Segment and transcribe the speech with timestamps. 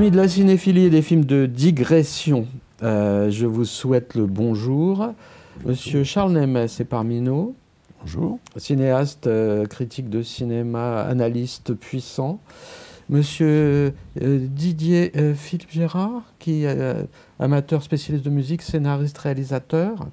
[0.00, 2.46] Amis de la cinéphilie et des films de digression,
[2.82, 5.12] euh, je vous souhaite le bonjour.
[5.66, 7.54] Monsieur Charles Nemes est parmi nous.
[8.00, 8.38] Bonjour.
[8.56, 12.40] Cinéaste, euh, critique de cinéma, analyste puissant.
[13.10, 16.78] Monsieur euh, Didier Philippe Gérard, qui est
[17.38, 20.06] amateur spécialiste de musique, scénariste, réalisateur.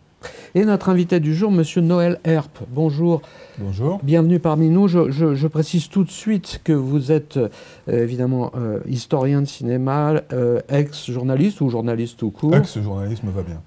[0.56, 2.60] Et notre invité du jour, Monsieur Noël Herp.
[2.70, 3.22] Bonjour.
[3.60, 4.00] Bonjour.
[4.04, 4.88] Bienvenue parmi nous.
[4.88, 7.50] Je, je- je précise tout de suite que vous êtes euh,
[7.88, 13.62] évidemment euh, historien de cinéma, euh, ex-journaliste ou journaliste tout court, Ex-journaliste me va bien.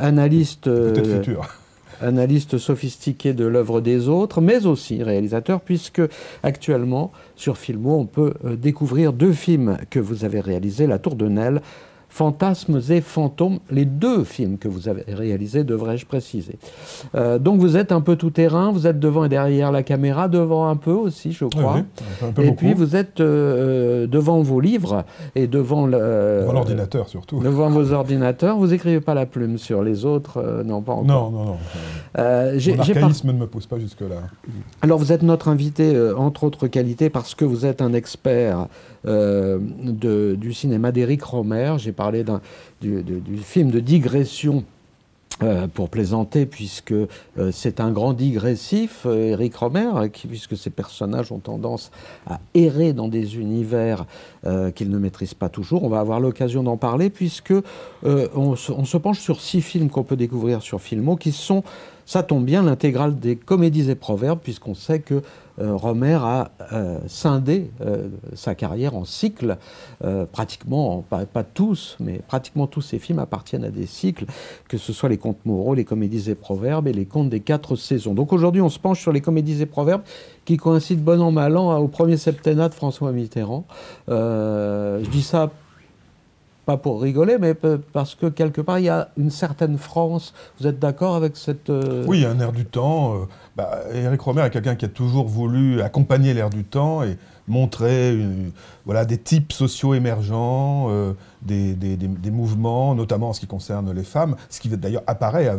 [0.00, 1.48] analyste, Peut-être futur.
[2.00, 6.02] analyste sophistiqué de l'œuvre des autres, mais aussi réalisateur, puisque
[6.44, 11.26] actuellement sur Filmo, on peut découvrir deux films que vous avez réalisés, La Tour de
[11.28, 11.60] Nesle,
[12.10, 16.58] Fantasmes et fantômes, les deux films que vous avez réalisés, devrais-je préciser.
[17.14, 20.26] Euh, donc vous êtes un peu tout terrain, vous êtes devant et derrière la caméra,
[20.26, 21.74] devant un peu aussi, je crois.
[21.76, 22.56] Oui, oui, un peu Et beaucoup.
[22.56, 27.40] puis vous êtes euh, devant vos livres et devant l'ordinateur surtout.
[27.40, 28.56] devant vos ordinateurs.
[28.56, 31.04] Vous écrivez pas la plume sur les autres, euh, non pas encore.
[31.04, 31.56] Non, non, non.
[32.18, 34.16] Euh, j'ai- Mon j'ai pas- archaïsme ne me pousse pas jusque-là.
[34.82, 38.66] Alors vous êtes notre invité, euh, entre autres qualités, parce que vous êtes un expert
[39.06, 39.58] euh,
[40.36, 41.74] du cinéma d'Éric Romer.
[41.78, 42.24] J'ai parlé
[42.80, 44.64] du, du- film de digression.
[45.44, 47.06] euh, pour plaisanter, puisque euh,
[47.52, 49.88] c'est un grand digressif, euh, Éric Romer,
[50.28, 51.92] puisque ces personnages ont tendance
[52.26, 54.04] à errer dans des univers
[54.74, 55.84] qu'ils ne maîtrisent pas toujours.
[55.84, 57.54] On va avoir l'occasion d'en parler, puisque
[58.04, 61.62] on se penche sur six films qu'on peut découvrir sur Filmo, qui sont,
[62.08, 65.20] ça tombe bien, l'intégrale des comédies et proverbes, puisqu'on sait que
[65.60, 69.58] euh, a euh, scindé euh, sa carrière en cycles,
[70.02, 74.24] euh, pratiquement, pas, tous, mais pratiquement tous ses films appartiennent à des cycles,
[74.68, 77.76] que ce soit les contes moraux, les comédies et proverbes et les contes des quatre
[77.76, 78.14] saisons.
[78.14, 80.02] Donc aujourd'hui, on se penche sur les comédies et proverbes
[80.46, 83.66] qui coïncident bon an mal an au premier septennat de François Mitterrand.
[84.08, 85.50] Je dis ça
[86.68, 87.54] pas pour rigoler, mais
[87.94, 90.34] parce que quelque part, il y a une certaine France.
[90.60, 91.70] Vous êtes d'accord avec cette...
[91.70, 93.14] euh, Oui, un air du temps.
[93.14, 93.18] euh,
[93.56, 98.12] bah, Eric Romer est quelqu'un qui a toujours voulu accompagner l'air du temps et montrer
[98.14, 98.52] une-
[98.84, 104.36] voilà, des types sociaux émergents, euh, des, mouvements, notamment en ce qui concerne les femmes,
[104.50, 105.50] ce qui d'ailleurs apparaît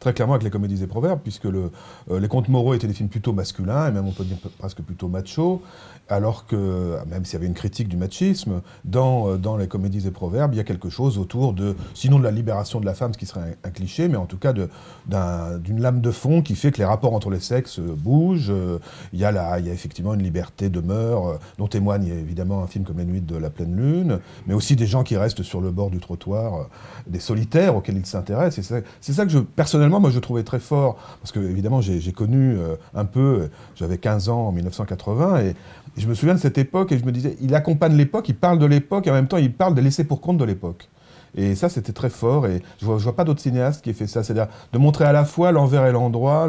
[0.00, 1.70] très clairement avec les comédies et proverbes, puisque le,
[2.10, 4.82] euh, les contes moraux étaient des films plutôt masculins, et même on peut dire presque
[4.82, 5.62] plutôt machos,
[6.10, 10.06] alors que, même s'il y avait une critique du machisme, dans, euh, dans les comédies
[10.06, 12.94] et proverbes, il y a quelque chose autour de, sinon de la libération de la
[12.94, 16.56] femme, ce qui serait un, cliché, mais en tout cas d'une lame de fond qui
[16.56, 18.50] fait que les rapports entre les sexes euh, bougent.
[18.50, 18.78] Euh,
[19.12, 22.62] Il y, a la- il y a effectivement une liberté de mœurs, dont témoigne évidemment
[22.62, 25.42] un film comme Les Nuits de la pleine lune, mais aussi des gens qui restent
[25.44, 26.68] sur le bord du trottoir,
[27.06, 28.66] des solitaires auxquels ils s'intéressent.
[28.66, 32.12] C'est c'est ça que je, personnellement, moi, je trouvais très fort, parce que évidemment, j'ai
[32.12, 32.56] connu
[32.94, 35.54] un peu, j'avais 15 ans en 1980, et,
[36.00, 38.58] je me souviens de cette époque, et je me disais, il accompagne l'époque, il parle
[38.58, 40.88] de l'époque, et en même temps, il parle des laissés pour compte de l'époque.
[41.36, 42.46] Et ça, c'était très fort.
[42.46, 44.22] Et je vois, je vois pas d'autres cinéastes qui aient fait ça.
[44.22, 46.48] C'est-à-dire de montrer à la fois l'envers et l'endroit,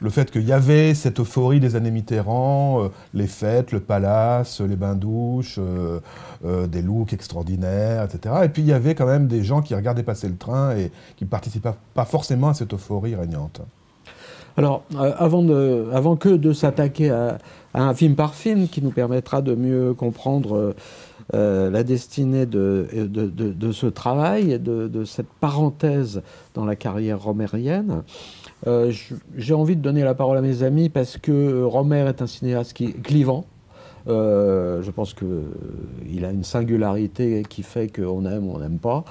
[0.00, 4.60] le, fait qu'il y avait cette euphorie des années Mitterrand, euh, les fêtes, le palace,
[4.60, 6.00] les bains-douches, euh,
[6.44, 8.34] euh, des looks extraordinaires, etc.
[8.44, 10.92] Et puis il y avait quand même des gens qui regardaient passer le train et
[11.16, 13.60] qui participaient pas forcément à cette euphorie régnante.
[14.56, 14.82] Alors,
[15.18, 17.38] avant, que de s'attaquer à
[17.74, 20.74] un film par film qui nous permettra de mieux comprendre euh,
[21.34, 22.88] euh, la destinée de,
[23.72, 26.22] ce travail et de, cette parenthèse
[26.54, 28.02] dans la carrière romérienne,
[28.66, 28.92] euh,
[29.36, 32.72] j'ai envie de donner la parole à mes amis parce que Romer est un cinéaste
[32.72, 33.44] qui est clivant.
[34.06, 39.04] Je pense qu'il a une singularité qui fait qu'on aime ou on n'aime pas.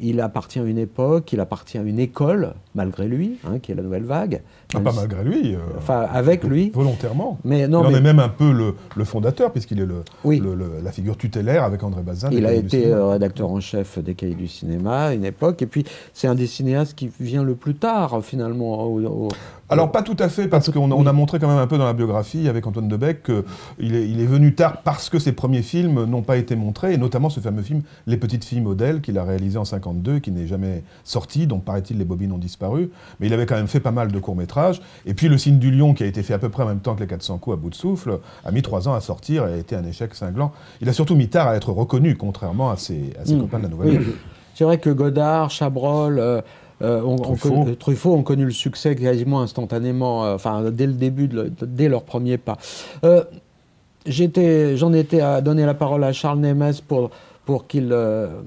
[0.00, 3.74] Il appartient à une époque, il appartient à une école, malgré lui, hein, qui est
[3.74, 4.42] la nouvelle vague.
[4.74, 5.54] Ah, pas malgré lui.
[5.54, 6.70] euh, Enfin, avec lui.
[6.74, 7.38] Volontairement.
[7.44, 10.40] Mais non, il en est même un peu le, le fondateur, puisqu'il est le, Oui.
[10.40, 12.28] le- le- la figure tutélaire avec André Bazin.
[12.32, 15.62] il a été euh, rédacteur en chef des Cahiers du cinéma à une époque.
[15.62, 18.84] Et puis, c'est un des cinéastes qui vient le plus tard, finalement.
[18.84, 19.28] au- au-
[19.70, 21.78] Alors pas tout à fait, parce qu'on a- on a montré quand même un peu
[21.78, 25.32] dans la biographie avec Antoine Debec qu'il est, il est venu tard parce que ses
[25.32, 29.00] premiers films n'ont pas été montrés, et notamment ce fameux film Les Petites Filles Modèles
[29.00, 32.63] qu'il a réalisé en 52, qui n'est jamais sorti, dont paraît-il les bobines ont disparu,
[33.20, 34.80] mais il avait quand même fait pas mal de courts-métrages.
[35.06, 36.80] Et puis Le Signe du Lion, qui a été fait à peu près en même
[36.80, 39.46] temps que Les 400 coups à bout de souffle, a mis trois ans à sortir
[39.46, 40.52] et a été un échec cinglant.
[40.80, 43.40] Il a surtout mis tard à être reconnu, contrairement à ses, à ses Mm.
[43.40, 44.06] copains de la Nouvelle Oui,
[44.54, 46.40] c'est vrai que Godard, Chabrol, euh,
[46.82, 47.00] euh,
[47.78, 48.14] Truffaut.
[48.14, 52.02] ont connu le succès quasiment instantanément, euh, enfin dès le début, de le- dès leur
[52.02, 52.58] premier pas.
[54.06, 57.10] J'en étais à donner la parole à Charles Nemes pour,
[57.44, 57.90] pour qu'il.
[57.92, 58.42] Euh,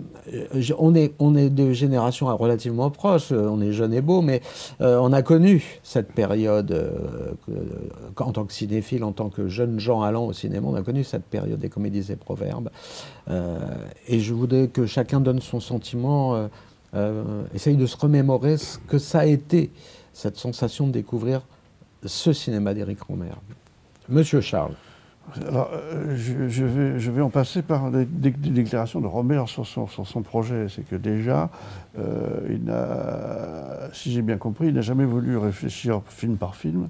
[0.77, 4.41] on, est, on est de générations relativement proches, euh, on est jeune et beau, mais
[4.81, 6.91] euh, on a connu cette période,
[8.17, 11.03] en tant que cinéphile, en tant que jeune gens allant au cinéma, on a connu
[11.03, 12.69] cette période des comédies et proverbes.
[14.07, 16.49] et je voudrais que chacun donne son sentiment,
[17.53, 19.71] essaye de se remémorer ce que ça a été,
[20.13, 21.41] cette sensation de découvrir
[22.05, 23.33] ce cinéma d'Éric Romer.
[24.09, 24.75] Monsieur Charles.
[25.35, 30.21] Alors, euh, je, vais, je, vais, en passer par des, déclarations de Romer sur son,
[30.21, 30.67] projet.
[30.69, 31.49] C'est que déjà,
[31.99, 36.89] euh, si j'ai bien compris, il n'a jamais voulu réfléchir film par film.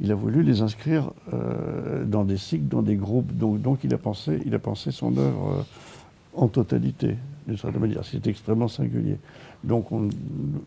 [0.00, 3.32] Il a voulu les inscrire euh, dans des cycles, dans des groupes.
[3.36, 5.64] Donc, donc il, a pensé, il a pensé son œuvre
[6.34, 7.16] en totalité,
[7.46, 8.04] d'une certaine manière.
[8.04, 9.18] C'est extrêmement singulier.
[9.64, 9.86] Donc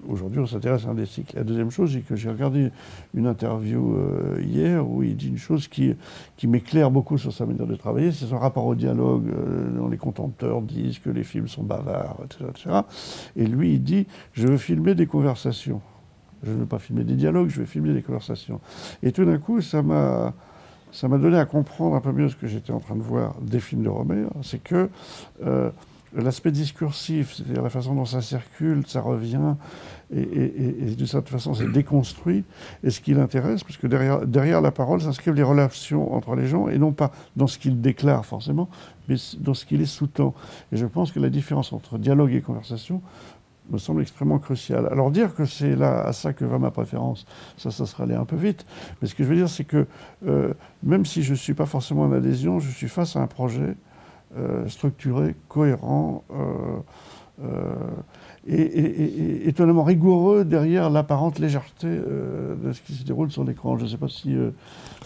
[0.10, 1.36] aujourd'hui, on s'intéresse à un des cycles.
[1.36, 2.72] La deuxième chose, c'est que j'ai regardé
[3.14, 5.96] une interview euh, hier où il dit une chose qui,
[6.36, 9.88] qui m'éclaire beaucoup sur sa manière de travailler, c'est son rapport au dialogue, euh, dont
[9.88, 12.82] les contempteurs disent que les films sont bavards, etc.,
[13.36, 15.82] Et lui, il dit, je veux filmer des conversations.
[16.44, 18.60] Je ne veux pas filmer des dialogues, je veux filmer des conversations.
[19.04, 20.34] Et tout d'un coup, ça m'a
[20.92, 23.36] ça m'a donné à comprendre un peu mieux ce que j'étais en train de voir
[23.42, 24.90] des films de Romer, c'est que
[25.46, 25.70] euh,
[26.22, 29.56] l'aspect discursif, c'est-à-dire la façon dont ça circule, ça revient,
[30.14, 32.44] et, et, de cette façon c'est déconstruit,
[32.84, 36.48] et ce qui l'intéresse, parce que derrière, derrière la parole s'inscrivent les relations entre les
[36.48, 38.70] gens, et non pas dans ce qu'il déclare forcément,
[39.08, 40.34] mais dans ce qu'il est sous-tend.
[40.72, 43.02] Et je pense que la différence entre dialogue et conversation
[43.70, 44.88] me semble extrêmement cruciale.
[44.92, 47.26] Alors dire que c'est là à ça que va ma préférence,
[47.58, 48.66] ça, ça sera aller un peu vite.
[49.02, 49.88] Mais ce que je veux dire, c'est que
[50.26, 50.54] euh,
[50.84, 53.76] même si je ne suis pas forcément en adhésion, je suis face à un projet
[54.68, 56.80] structuré, cohérent, euh,
[57.44, 57.76] euh,
[58.48, 63.78] et, étonnamment rigoureux derrière l'apparente légèreté de ce qui se déroule sur l'écran.
[63.78, 64.36] Je ne sais pas si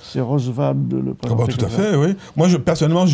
[0.03, 1.44] c'est Rosevald de le présenter.
[1.44, 2.15] Ah bah, tout à fait, oui.
[2.36, 3.06] Moi, je, personnellement,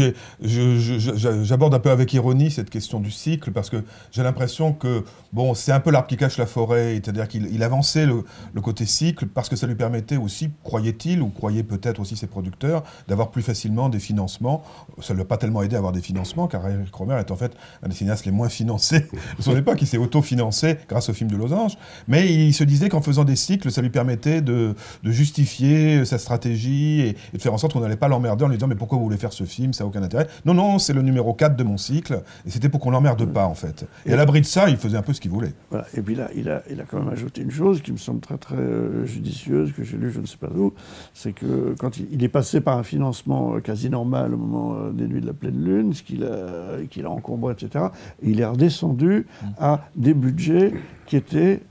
[0.42, 5.04] j'aborde un peu avec ironie cette question du cycle parce que j'ai l'impression que
[5.34, 8.24] bon, c'est un peu l'arbre qui cache la forêt, c'est-à-dire qu'il avançait le,
[8.62, 12.84] côté cycle parce que ça lui permettait aussi, croyait-il, ou croyait peut-être aussi ses producteurs,
[13.08, 14.64] d'avoir plus facilement des financements.
[15.02, 17.36] Ça ne l'a pas tellement aidé à avoir des financements car Eric Romer est en
[17.36, 19.06] fait un des cinéastes les moins financés
[19.38, 19.82] de son époque.
[19.82, 23.36] Il s'est auto-financé grâce au film de Losange, mais il se disait qu'en faisant des
[23.36, 27.98] cycles, ça lui permettait de justifier sa stratégie et, de faire en sorte qu'on n'allait
[27.98, 30.04] pas l'emmerder en lui disant mais pourquoi vous voulez faire ce film, ça n'a aucun
[30.04, 30.28] intérêt.
[30.46, 33.46] Non, non, c'est le numéro 4 de mon cycle, et c'était pour qu'on l'emmerde pas
[33.46, 33.86] en fait.
[34.06, 35.54] Et, à l'abri de ça, il faisait un peu ce qu'il voulait.
[35.70, 35.86] Voilà.
[35.96, 38.20] Et puis là, il a, il a quand même ajouté une chose qui me semble
[38.20, 40.74] très très euh, judicieuse, que j'ai lu je ne sais pas où,
[41.14, 44.92] c'est que quand il, est passé par un financement euh, quasi normal au moment euh,
[44.92, 47.86] des nuits de la pleine lune, ce qu'il a, qu'il a encombré, etc.,
[48.22, 49.46] il est redescendu mmh.
[49.60, 50.74] à des budgets
[51.06, 51.62] qui étaient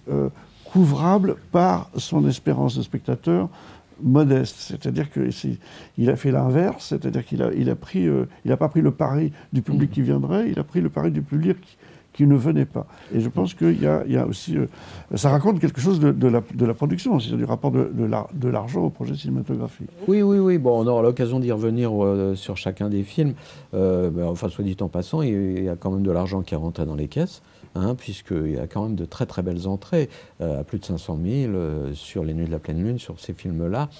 [0.70, 3.49] couvrables par son espérance de spectateur
[4.03, 8.57] modeste, c'est-à-dire qu'il a fait l'inverse, c'est-à-dire qu'il a, il a pris, euh, il n'a
[8.57, 11.57] pas pris le pari du public qui viendrait, il a pris le pari du public
[12.13, 12.87] qui, ne venait pas.
[13.15, 14.67] Et je pense qu'il y, y a, aussi, euh,
[15.15, 18.85] ça raconte quelque chose de, la, de la, production, c'est-à-dire du rapport de, de l'argent
[18.85, 19.91] au projet cinématographique.
[20.09, 20.57] Oui, oui, oui.
[20.57, 23.35] Bon, on aura l'occasion d'y revenir euh, sur chacun des films.
[23.73, 26.59] Ben, enfin, soit dit en passant, il y a quand même de l'argent qui est
[26.59, 27.43] rentré dans les caisses.
[27.76, 30.09] Hein, puisqu'il y a quand même de très très belles entrées,
[30.40, 33.21] euh, à plus de 500 000 euh, sur Les Nuits de la Pleine Lune, sur
[33.21, 33.90] ces films-là.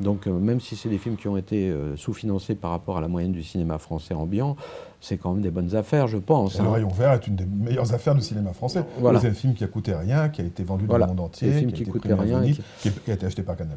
[0.00, 3.08] Donc euh, même si c'est des films qui ont été sous-financés par rapport à la
[3.08, 4.56] moyenne du cinéma français ambiant,
[5.04, 6.58] c'est quand même des bonnes affaires, je pense.
[6.58, 6.72] Le hein.
[6.72, 8.82] Rayon Vert est une des meilleures affaires du cinéma français.
[9.20, 11.52] C'est un film qui a coûté rien, qui a été vendu dans le monde entier,
[11.52, 12.42] film qui, qui a rien,
[12.80, 12.90] qui...
[13.10, 13.76] a été acheté par Canal+.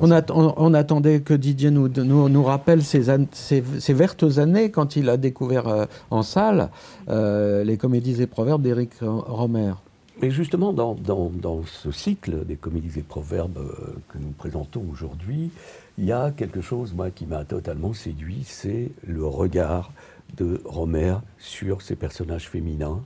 [0.00, 5.08] On, on, attendait que Didier nous, nous, nous rappelle ces, ces, vertes années quand il
[5.08, 6.68] a découvert en salle
[7.08, 9.72] les comédies et proverbes d'Éric Romer.
[10.20, 15.50] Mais justement, dans, ce cycle des comédies et proverbes euh, que nous présentons aujourd'hui,
[15.96, 19.92] il y a quelque chose, moi, qui m'a totalement séduit, c'est le regard
[20.36, 23.02] de Romer sur ces personnages féminins.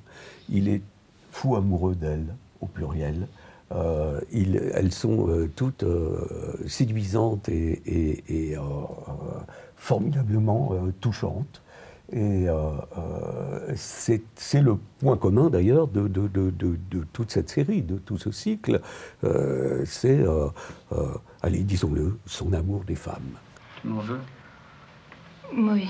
[0.49, 0.83] Il est
[1.31, 3.29] fou amoureux d'elles, au pluriel.
[3.73, 4.21] Euh,
[4.75, 5.85] elles sont euh, toutes
[6.67, 8.57] séduisantes et
[9.77, 11.63] formidablement touchantes.
[12.13, 17.81] Et euh, euh, c'est le point commun d'ailleurs de, de, de, de, toute cette série,
[17.81, 18.83] de tout ce cycle.
[19.25, 20.23] Euh, c'est,
[21.43, 23.39] allez, disons-le, son amour des femmes.
[23.81, 24.21] Tu m'en veux?
[25.57, 25.89] Oui.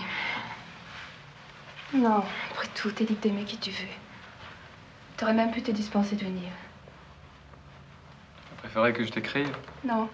[1.94, 3.86] Non, après tout, t'es libre d'aimer qui tu veux.
[5.16, 6.50] T'aurais même pu te dispenser de venir.
[8.48, 9.54] Tu préférais que je t'écrive?
[9.84, 10.08] Non.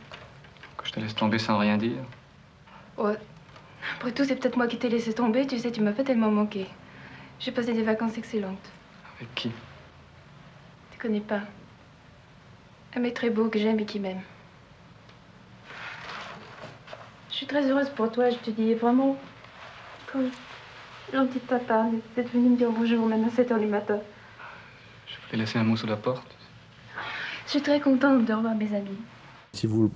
[0.77, 2.03] Que je te laisse tomber sans rien dire?
[2.97, 3.17] Ouais,
[3.95, 5.47] après tout, c'est peut-être moi qui t'ai laissé tomber.
[5.47, 6.67] Tu sais, tu m'as pas tellement manqué.
[7.39, 8.71] J'ai passé des vacances excellentes.
[9.17, 9.53] Avec qui?
[10.91, 11.43] Tu connais pas.
[12.97, 14.23] Un mec très beau que j'aime et qui m'aime.
[17.31, 19.17] Je suis très heureuse pour toi, je te dis vraiment.
[20.11, 20.31] Comme.
[21.13, 21.87] Gentil de ta part
[22.17, 23.99] d'être venu me dire bonjour même à 7 h du matin.
[25.07, 26.37] Je voulais laisser un mot sur la porte.
[27.47, 28.99] Je suis très contente de revoir mes amis.
[29.55, 29.91] Si vous le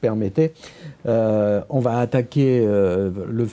[0.00, 0.52] permettez,
[1.06, 3.48] euh, on va attaquer euh, le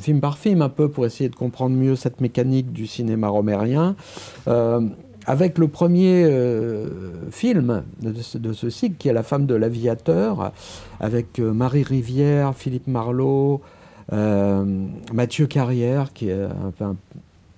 [0.00, 3.94] film par film un peu pour essayer de comprendre mieux cette mécanique du cinéma romérien.
[4.48, 4.80] Euh,
[5.26, 6.88] avec le premier euh,
[7.30, 10.52] film de ce, de ce cycle, qui est La femme de l'aviateur,
[11.00, 13.75] avec euh, Marie Rivière, Philippe Marlowe, euh,
[14.12, 16.96] Mathieu Carrière, qui est un, peu un,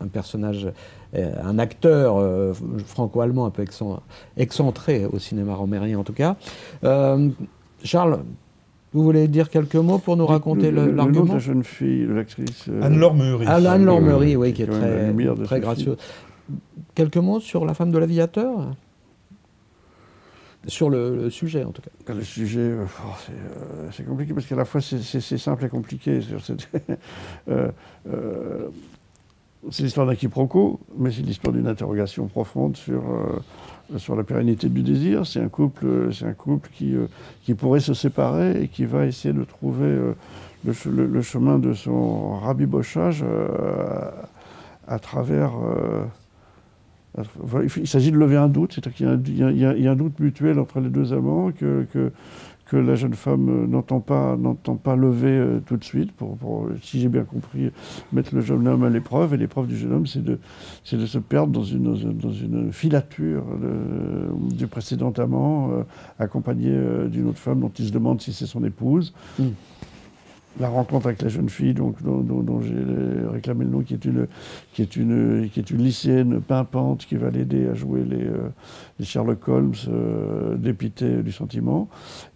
[0.01, 0.69] un personnage,
[1.15, 2.53] euh, un acteur euh,
[2.87, 4.01] franco-allemand un peu excen-
[4.37, 6.37] excentré au cinéma romérien en tout cas.
[6.85, 7.29] Euh,
[7.85, 8.21] Charles,
[8.93, 11.39] vous voulez dire quelques mots pour nous raconter le, le- le nom de l'argument la
[11.39, 12.65] jeune fille, de l'actrice.
[12.69, 13.45] euh, Anne-Laure Meury.
[13.47, 15.97] Ah, Anne-Laure Euh, Meury, oui, qui est très, gracieuse.
[16.95, 18.71] Quelques mots sur la femme de l'aviateur?
[20.67, 22.13] Sur le, sujet, en tout cas.
[22.13, 25.39] Le sujet, euh, oh, c'est, euh, c'est compliqué parce qu'à la fois c'est, c'est- c'est
[25.39, 26.21] simple et compliqué.
[26.43, 26.69] Cette-
[27.49, 27.71] euh,
[29.71, 33.03] c'est l'histoire d'un quiproquo, mais c'est l'histoire d'une interrogation profonde sur,
[33.97, 35.27] sur la pérennité du désir.
[35.27, 36.95] C'est un couple, c'est un couple qui,
[37.45, 39.97] qui pourrait se séparer et qui va essayer de trouver
[40.65, 40.75] le,
[41.07, 43.25] le- chemin de son rabibochage
[44.87, 45.53] à travers.
[47.81, 50.89] Il s'agit de lever un doute, c'est-à-dire qu'il y a un- doute mutuel entre les
[50.91, 51.87] deux amants que,
[52.73, 54.37] la jeune femme euh, n'entend pas,
[54.85, 56.37] pas lever euh, tout de suite pour,
[56.83, 57.71] si j'ai bien compris,
[58.13, 59.33] mettre le jeune homme à l'épreuve.
[59.33, 60.39] Et l'épreuve du jeune homme, c'est de,
[60.93, 63.43] de se perdre dans une, dans une- filature
[64.55, 65.83] du précédent amant, euh,
[66.19, 66.71] accompagné
[67.11, 69.15] d'une autre femme dont il se demande si c'est son épouse.
[69.39, 69.45] Mm.
[70.61, 72.75] La rencontre avec la jeune fille, donc, dont, j'ai
[73.31, 74.27] réclamé le nom, qui est, une,
[74.73, 78.49] qui, est une, qui est une lycéenne pimpante qui va l'aider à jouer les, euh,
[78.99, 81.89] les Sherlock Holmes euh, dépité du sentiment.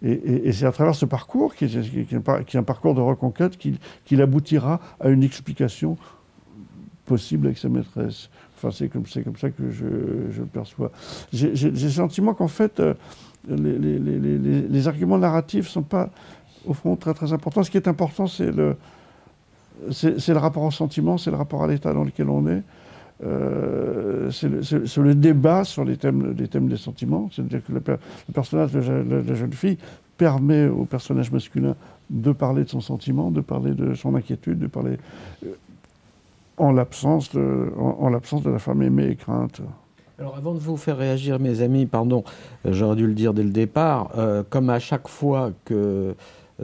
[0.03, 5.09] Et, c'est à travers ce parcours, qui est, un, parcours de reconquête, qu'il aboutira à
[5.09, 5.97] une explication
[7.05, 8.29] possible avec sa maîtresse.
[8.55, 9.85] Enfin, c'est comme, comme ça que je,
[10.31, 10.91] je le perçois.
[11.33, 12.93] J'ai le sentiment qu'en fait, euh,
[13.49, 16.09] les- les- les- les arguments narratifs ne sont pas,
[16.65, 17.63] au fond, très très importants.
[17.63, 18.75] Ce qui est important, c'est le,
[19.91, 22.61] c'est le rapport au sentiment, c'est le rapport à l'état dans lequel on est.
[23.23, 27.29] Euh, c'est le, débat sur les thèmes, les thèmes des sentiments.
[27.31, 29.77] C'est-à-dire que le, per- le personnage de la, jeune fille
[30.17, 31.75] permet au personnage masculin
[32.09, 34.97] de parler de son sentiment, de parler de son inquiétude, de parler
[35.45, 35.53] euh,
[36.57, 39.61] en l'absence de, en, en l'absence de la femme aimée et crainte.
[40.19, 42.23] Alors avant de vous faire réagir, mes amis, pardon,
[42.65, 46.13] j'aurais dû le dire dès le départ, euh, comme à chaque fois que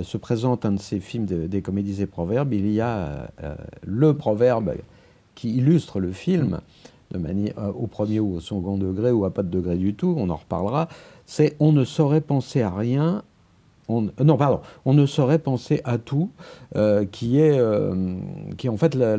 [0.02, 3.18] se présente un de ces films de- des comédies et proverbes, il y a euh,
[3.44, 3.56] euh,
[3.86, 4.74] le proverbe
[5.36, 6.60] qui illustre le film,
[7.12, 9.96] de manière euh, au premier ou au second degré ou à pas de degré du
[9.96, 10.88] tout, on en reparlera,
[11.26, 13.24] c'est on ne saurait penser à rien.
[13.88, 16.30] On, euh, non, pardon, on ne saurait penser à tout,
[16.76, 18.20] euh, qui est, euh,
[18.58, 19.18] qui en fait la-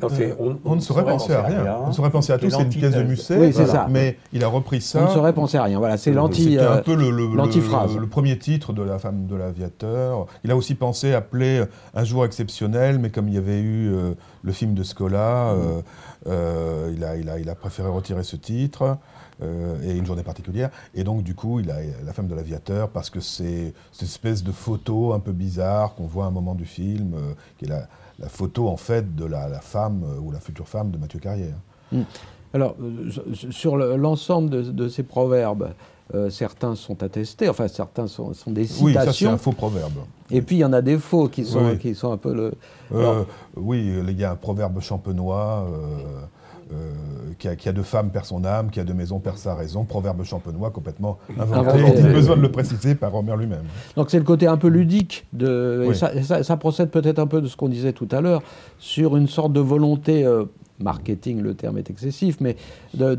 [0.00, 1.76] Non, Euh, on, ne saurait penser à rien.
[1.84, 3.08] On ne saurait penser à tout, c'est une pièce de l'antithèse.
[3.08, 3.36] Musset.
[3.38, 3.72] Oui, voilà.
[3.72, 3.86] ça.
[3.90, 5.00] Mais il a repris ça.
[5.02, 5.78] on ne saurait penser à rien.
[5.78, 6.44] Voilà, c'est l'anti.
[6.52, 7.96] C'était un euh, peu le, le- le- l'antiphrase.
[7.96, 10.26] le premier titre de La femme de l'aviateur.
[10.44, 11.64] Il a aussi pensé appeler
[11.94, 14.12] Un jour exceptionnel, mais comme il y avait eu euh,
[14.42, 15.80] le film de Scola, euh,
[16.28, 18.98] euh, il, a, il, a, il a préféré retirer ce titre.
[19.42, 20.70] euh, et une journée particulière.
[20.94, 24.42] Et donc, du coup, il a La femme de l'aviateur, parce que c'est cette espèce
[24.42, 27.68] de photo un peu bizarre qu'on voit à un moment du film, euh, qui est
[27.68, 27.86] la,
[28.18, 31.18] la photo, en fait, de la, la femme euh, ou la future femme de Mathieu
[31.20, 31.54] Carrière.
[32.52, 35.70] Alors, euh, sur- sur le- l'ensemble de, de ces proverbes,
[36.14, 39.52] euh, certains sont attestés, enfin certains sont, sont des Oui, ça, c'est citations, un faux
[39.52, 39.92] proverbe.
[40.30, 41.78] et puis il y en a des faux qui sont, Oui.
[41.78, 42.54] qui sont un peu le...
[42.94, 46.22] Euh, Alors- oui, il y a un proverbe champenois euh,
[46.72, 46.92] euh,
[47.38, 49.54] qui, a, qui a de femme perd son âme, qui a de maison perd sa
[49.54, 49.84] raison.
[49.84, 51.68] Proverbe champenois complètement inventé.
[51.70, 51.98] Inventé.
[51.98, 53.64] Est-il besoin de le préciser par Homer lui-même
[53.96, 55.96] Donc c'est le côté un peu ludique, de, et Oui.
[55.96, 58.42] ça, et ça- ça procède peut-être un peu de ce qu'on disait tout à l'heure,
[58.78, 60.24] sur une sorte de volonté...
[60.24, 60.44] euh,
[60.80, 62.54] Marketing, le terme est excessif, mais
[62.94, 63.16] de-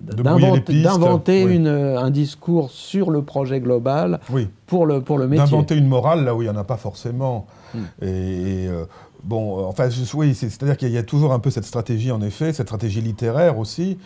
[0.00, 1.56] d'inventer oui.
[1.56, 5.44] une, un discours sur le projet global Oui, pour le, pour le métier.
[5.44, 7.46] d'inventer une morale là où il n'y en a pas forcément.
[7.74, 7.78] Hmm.
[8.02, 8.84] Et, et, euh,
[9.24, 12.20] bon, euh, enfin, oui, c'est- c'est-à-dire qu'il y a toujours un peu cette stratégie, en
[12.22, 13.98] effet, cette stratégie littéraire aussi.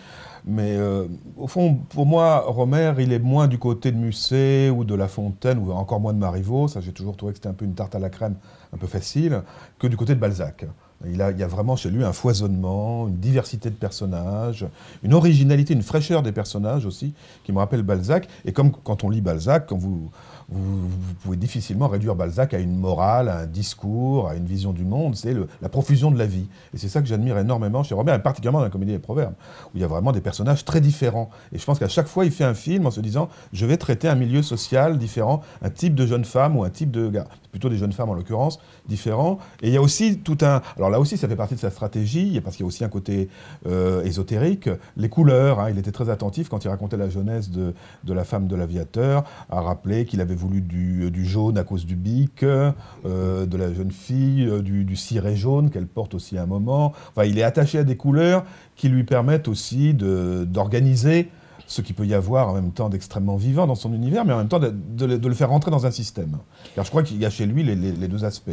[0.47, 1.07] Mais euh,
[1.39, 5.09] au fond, pour moi, Romer, il est moins du côté de Musset ou de La
[5.09, 7.75] Fontaine, ou encore moins de Marivaux, ça j'ai toujours trouvé que c'était un peu une
[7.75, 8.35] tarte à la crème,
[8.75, 9.41] un peu facile,
[9.79, 10.67] que du côté de Balzac.
[11.07, 14.67] Il, a, il y a vraiment chez lui un foisonnement, une diversité de personnages,
[15.03, 18.29] une originalité, une fraîcheur des personnages aussi, qui me rappelle Balzac.
[18.45, 20.11] Et comme quand on lit Balzac, quand vous,
[20.49, 20.89] vous,
[21.23, 25.17] pouvez difficilement réduire Balzac à une morale, à un discours, à une vision du monde,
[25.17, 26.47] c'est la profusion de la vie.
[26.75, 29.35] Et c'est ça que j'admire énormément chez Robert, et particulièrement dans la comédie des proverbes,
[29.67, 31.31] où il y a vraiment des personnages très différents.
[31.53, 33.77] Et je pense qu'à chaque fois, il fait un film en se disant, je vais
[33.77, 37.27] traiter un milieu social différent, un type de jeune femme ou un type de gars,
[37.55, 38.59] plutôt des jeunes femmes en l'occurrence,
[38.89, 39.39] différents.
[39.63, 40.61] Et il y a aussi tout un...
[40.77, 42.89] Alors là aussi, ça fait partie de sa stratégie, parce qu'il y a aussi un
[42.89, 43.29] côté
[43.69, 45.61] euh, ésotérique, les couleurs.
[45.61, 45.71] hein.
[45.71, 49.23] il était très attentif quand il racontait la jeunesse de, de la femme de l'aviateur,
[49.51, 52.73] à rappeler qu'il avait voulu du, du jaune à cause du bic, euh,
[53.05, 56.93] de la jeune fille, euh, du, du ciré jaune qu'elle porte aussi à un moment.
[57.11, 58.45] Enfin, il est attaché à des couleurs
[58.75, 61.29] qui lui permettent aussi d'organiser
[61.67, 64.39] ce qu'il peut y avoir en même temps d'extrêmement vivant dans son univers, mais en
[64.39, 66.39] même temps de, le- faire rentrer dans un système.
[66.75, 67.75] Car je crois qu'il y a chez lui les,
[68.09, 68.51] deux aspects,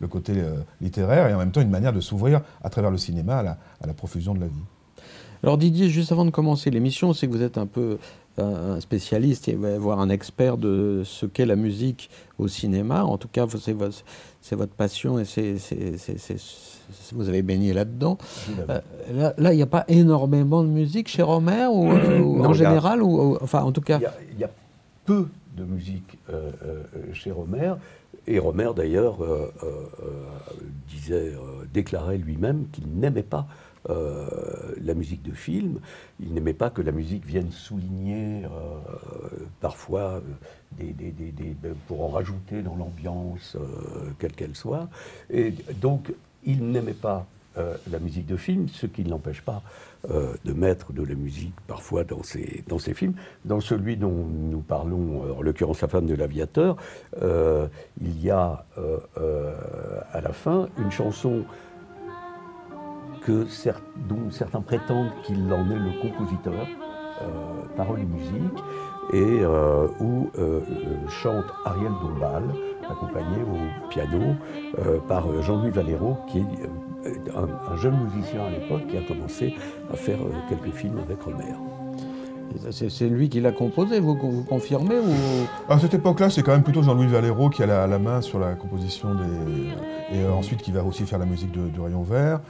[0.00, 2.98] le, côté euh, littéraire et en même temps une manière de s'ouvrir à travers le
[2.98, 3.38] cinéma
[3.80, 4.64] à la profusion de la vie.
[5.42, 7.98] Alors Didier, juste avant de commencer l'émission, c'est que vous êtes un peu
[8.38, 13.04] un spécialiste voire un expert de ce qu'est la musique au cinéma.
[13.04, 15.56] En tout cas, c'est votre, passion et c'est,
[17.12, 18.16] vous avez baigné là-dedans.
[18.68, 18.80] Euh,
[19.12, 22.46] là, là, il n'y a pas énormément de musique chez Romer ou, euh, ou Non,
[22.46, 23.98] en a- général ou, ou- enfin en tout cas?
[23.98, 24.50] Il y, a, il y a
[25.04, 25.26] peu
[25.56, 26.50] de musique euh,
[27.12, 27.74] chez Romer.
[28.26, 29.18] Et Romer, d'ailleurs,
[30.90, 31.32] disait,
[31.72, 33.46] déclarait lui-même qu'il n'aimait pas
[33.90, 34.26] euh,
[34.84, 35.80] la musique de film.
[36.20, 38.48] Il n'aimait pas que la musique vienne souligner euh,
[39.60, 40.20] parfois
[40.80, 43.56] euh, des, pour en rajouter dans l'ambiance,
[44.18, 44.88] quelle qu'elle soit.
[45.30, 46.12] Et donc,
[46.44, 47.26] il n'aimait pas
[47.90, 49.62] la musique de film, ce qui ne l'empêche pas
[50.08, 53.14] de mettre de la musique parfois dans ses, films.
[53.44, 56.76] Dans celui dont nous parlons, en l'occurrence La femme de l'aviateur,
[57.20, 58.64] il y a
[60.12, 61.44] à la fin une chanson
[63.28, 63.44] que
[64.08, 66.66] dont certains prétendent qu'il en est le compositeur,
[67.20, 67.26] euh,
[67.76, 68.58] paroles et musique,
[69.12, 72.44] et euh, où euh, euh, chante Ariel Dombal,
[72.88, 74.34] accompagné au piano
[75.08, 79.54] par Jean-Louis Valero, qui est un, un jeune musicien à l'époque qui a commencé
[79.92, 81.87] à faire quelques films avec Romer.
[82.70, 85.12] C'est, lui qui l'a composé, vous, vous confirmez ou...
[85.72, 88.38] À cette époque-là, c'est quand même plutôt Jean-Louis Valero qui a la, la main sur
[88.38, 90.16] la composition des.
[90.16, 92.40] Et euh, ensuite, qui va aussi faire la musique de- du Rayon Vert.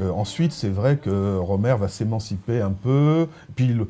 [0.00, 3.26] Euh, ensuite, c'est vrai que Romer va s'émanciper un peu.
[3.56, 3.88] Puis, le-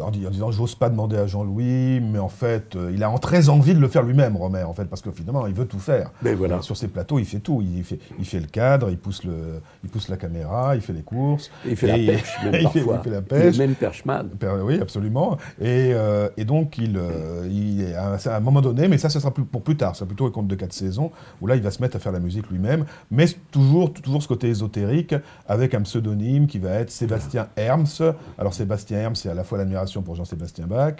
[0.00, 3.10] en, dis- en disant, j'ose pas demander à Jean-Louis, mais en fait, euh, il a
[3.10, 5.66] en très envie de le faire lui-même, Romer, en fait, parce que finalement, il veut
[5.66, 6.10] tout faire.
[6.22, 6.58] Mais voilà.
[6.58, 7.62] Et sur ses plateaux, il fait tout.
[7.62, 10.92] Il fait, il fait le cadre, il pousse, le, il pousse la caméra, il fait
[10.92, 11.50] les courses.
[11.66, 13.58] Et il fait la pêche, même il fait- il la est pêche.
[13.58, 14.28] même perchman.
[14.38, 15.36] Per- Oui, absolument.
[15.60, 19.08] Et, euh, et donc, il, euh, il à, un- à un moment donné, mais ça,
[19.08, 21.56] ce sera plus, pour plus tard, c'est plutôt les contes de quatre saisons, où là,
[21.56, 25.14] il va se mettre à faire la musique lui-même, mais toujours, toujours ce côté ésotérique,
[25.48, 27.86] avec un pseudonyme qui va être Sébastien Herms.
[28.38, 29.58] Alors, Sébastien Herms, c'est à la fois
[30.02, 30.94] pour Jean-Sébastien Bach,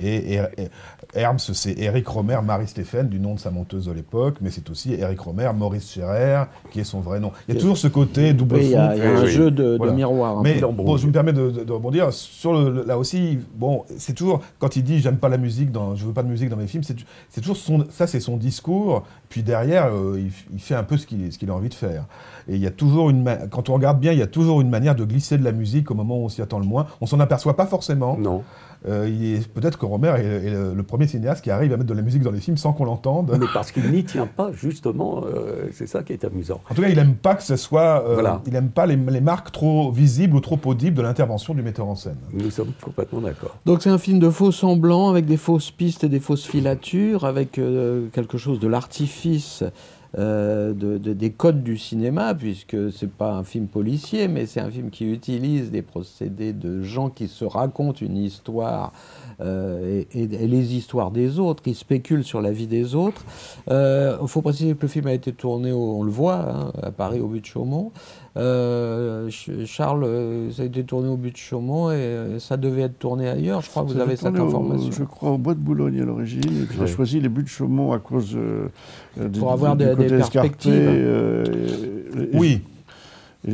[0.00, 0.68] et, et- et
[1.14, 4.94] Herms, c'est Eric Romer, Marie-Stéphane, du nom de sa monteuse de l'époque, mais c'est aussi
[4.94, 7.32] Eric Romer, Maurice Scherer, qui est son vrai nom.
[7.48, 8.96] Il y a toujours ce côté double Oui, il y a, fou.
[8.96, 9.30] il y a un oui.
[9.30, 9.92] jeu de, de Voilà.
[9.92, 10.38] miroir.
[10.38, 10.66] un Mais peu.
[10.68, 13.38] bon, je me permets de, de- de rebondir sur le, là aussi.
[13.56, 16.28] Bon, c'est toujours quand il dit j'aime pas la musique, dans, je veux pas de
[16.28, 16.82] musique dans mes films.
[16.82, 16.96] C'est
[17.30, 19.04] c'est toujours son, ça, c'est son discours.
[19.28, 20.20] Puis derrière, euh,
[20.52, 22.04] il, fait un peu ce qu'il a envie de faire.
[22.48, 24.70] Et il y a toujours une, quand on regarde bien, il y a toujours une
[24.70, 26.86] manière de glisser de la musique au moment où on s'y attend le moins.
[27.00, 28.16] On s'en aperçoit pas forcément.
[28.16, 28.42] Non.
[28.86, 31.94] Euh, Peut-être que Romer est, est le, le premier cinéaste qui arrive à mettre de
[31.94, 33.36] la musique dans les films sans qu'on l'entende.
[33.40, 36.60] Mais parce qu'il n'y tient pas, justement, euh, c'est ça qui est amusant.
[36.70, 38.04] En tout cas, il aime pas que ce soit.
[38.06, 38.40] euh, Voilà.
[38.46, 41.86] Il aime pas les, les marques trop visibles ou trop audibles de l'intervention du metteur
[41.88, 42.16] en scène.
[42.32, 43.56] Nous sommes complètement d'accord.
[43.66, 47.24] Donc c'est un film de faux semblants avec des fausses pistes et des fausses filatures,
[47.24, 49.64] avec euh, quelque chose de l'artifice
[50.16, 54.60] euh, de, de- des codes du cinéma, puisque c'est pas un film policier, mais c'est
[54.60, 58.92] un film qui utilise des procédés de gens qui se racontent une histoire
[59.40, 63.24] euh, et, les histoires des autres, qui spéculent sur la vie des autres.
[63.68, 67.20] Il faut préciser que le film a été tourné, on le voit, hein, à Paris,
[67.20, 67.92] au but de Chaumont.
[68.36, 72.56] Euh, Ch- Charles, euh, ça a été tourné au but de Chaumont et euh, ça
[72.56, 73.62] devait être tourné ailleurs.
[73.62, 74.92] Je crois que vous Ça avez cette au- information.
[74.92, 76.62] je crois au Bois de Boulogne à l'origine.
[76.62, 78.68] Et puis j'ai choisi les buts de Chaumont à cause euh,
[79.38, 80.72] Pour avoir du des- côté des perspectives.
[80.76, 82.60] euh, et- et- Oui.
[83.48, 83.52] et-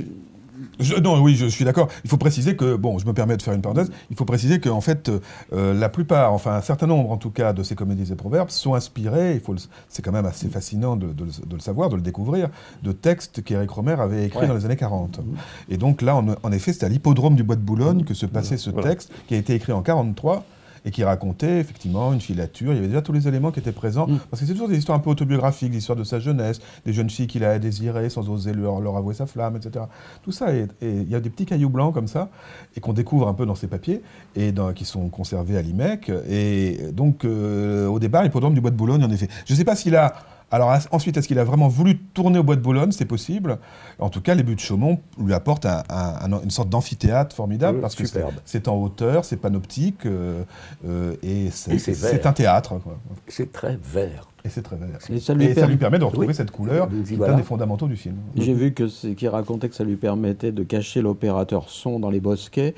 [0.81, 1.89] Je- non, oui, je suis d'accord.
[2.05, 4.61] Il faut préciser que, bon, je me permets de faire une parenthèse, il faut préciser
[4.61, 5.11] qu'en fait,
[5.53, 8.51] euh, la plupart, enfin un certain nombre en tout cas, de ces comédies et proverbes
[8.51, 9.41] sont inspirés,
[9.89, 12.49] c'est quand même assez fascinant de, de le- de le savoir, de le découvrir,
[12.83, 14.47] de textes qu'Éric Romer avait écrits Ouais.
[14.49, 15.21] dans les années 40.
[15.69, 18.27] Et donc là, en, en effet, c'est à l'hippodrome du Bois de Boulogne que se
[18.27, 20.45] passait ce texte, qui a été écrit en 43,
[20.85, 22.73] et qui racontait effectivement une filature.
[22.73, 24.07] Il y avait déjà tous les éléments qui étaient présents.
[24.07, 24.19] Mm.
[24.31, 26.93] Parce que c'est toujours des histoires un peu autobiographiques, des histoires de sa jeunesse, des
[26.93, 29.87] jeunes filles qu'il a désirées sans oser leur, leur avouer sa flamme, etc.
[30.23, 32.29] Tout ça, et il y a des petits cailloux blancs comme ça,
[32.77, 34.03] et qu'on découvre un peu dans ses papiers,
[34.37, 36.11] et dans, qui sont conservés à l'IMEC.
[36.29, 39.29] Et donc, euh, au départ, l'hippodrome du Bois de Boulogne, en effet.
[39.47, 40.15] Je ne sais pas s'il a
[40.55, 42.93] alors ensuite, est-ce qu'il a vraiment voulu tourner au Bois de Boulogne?
[42.93, 43.59] C'est possible.
[43.99, 48.05] En tout cas, les buts de Chaumont lui apportent une sorte d'amphithéâtre formidable parce que
[48.45, 50.45] c'est en hauteur, c'est panoptique euh,
[50.87, 52.81] euh, et c'est un théâtre.
[53.27, 54.29] C'est très vert.
[54.47, 54.99] Et c'est très vert.
[55.11, 58.17] Et ça lui, permet de retrouver cette couleur qui est un des fondamentaux du film.
[58.37, 62.75] J'ai vu qu'il racontait que ça lui permettait de cacher l'opérateur son dans les bosquets,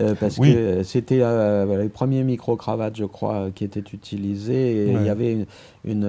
[0.00, 5.10] euh, parce que c'était les premiers micro-cravates, je crois, qui étaient utilisés, et il y
[5.10, 5.46] avait
[5.84, 6.06] une,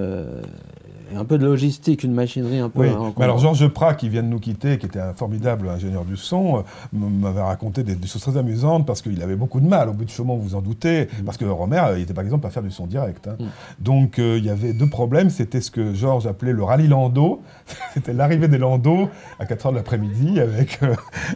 [1.16, 2.80] un peu de logistique, une machinerie un peu.
[2.80, 3.12] Oui.
[3.16, 6.16] Mais alors Georges Prat, qui vient de nous quitter, qui était un formidable ingénieur du
[6.16, 9.92] son, euh, m'avait raconté des, choses très amusantes parce qu'il avait beaucoup de mal au
[9.92, 11.24] bout de chemin, vous vous en doutez, mm.
[11.24, 13.28] parce que Romer, euh, il était par exemple pas faire du son direct.
[13.28, 13.36] Hein.
[13.38, 13.44] Mm.
[13.80, 15.01] Donc euh, il y avait deux problèmes.
[15.30, 17.42] C'était ce que Georges appelait le rallye landau.
[17.94, 20.78] C'était l'arrivée des landaux à 4 h de l'après-midi avec.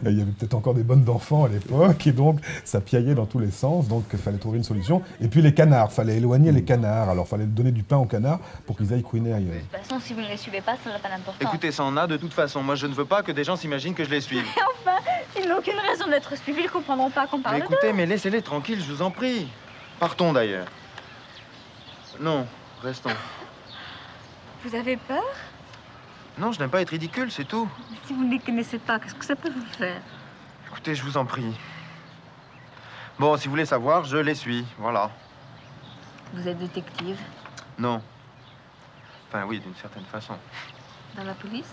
[0.05, 3.25] il y avait peut-être encore des bonnes d'enfants à l'époque et donc ça piaillait dans
[3.25, 3.87] tous les sens.
[3.87, 5.01] Donc il fallait trouver une solution.
[5.21, 7.09] Et puis les canards, fallait éloigner les canards.
[7.09, 9.53] Alors il fallait donner du pain aux canards pour qu'ils aillent couiner ailleurs.
[9.53, 11.41] De toute façon, si vous ne les suivez pas, ça n'a pas d'importance.
[11.41, 12.61] Écoutez, ça en a de toute façon.
[12.61, 14.43] Moi, je ne veux pas que des gens s'imaginent que je les suive.
[14.55, 14.97] Mais enfin,
[15.39, 16.61] ils n'ont aucune raison d'être suivis.
[16.63, 19.47] Ils comprendront pas qu'on parle mais Écoutez, mais laissez-les tranquilles, je vous en prie.
[19.99, 20.67] Partons d'ailleurs.
[22.19, 22.47] Non,
[22.81, 23.09] restons.
[24.63, 25.23] Vous avez peur?
[26.37, 27.67] Non, je n'aime pas être ridicule, c'est tout.
[27.91, 30.01] Mais si vous ne les connaissez pas, qu'est-ce que ça peut vous faire?
[30.67, 31.55] Écoutez, je vous en prie.
[33.19, 35.09] Bon, si vous voulez savoir, je les suis, voilà.
[36.33, 37.19] Vous êtes détective?
[37.79, 38.01] Non,
[39.29, 40.35] Enfin, oui, d'une certaine façon.
[41.15, 41.69] Dans la police?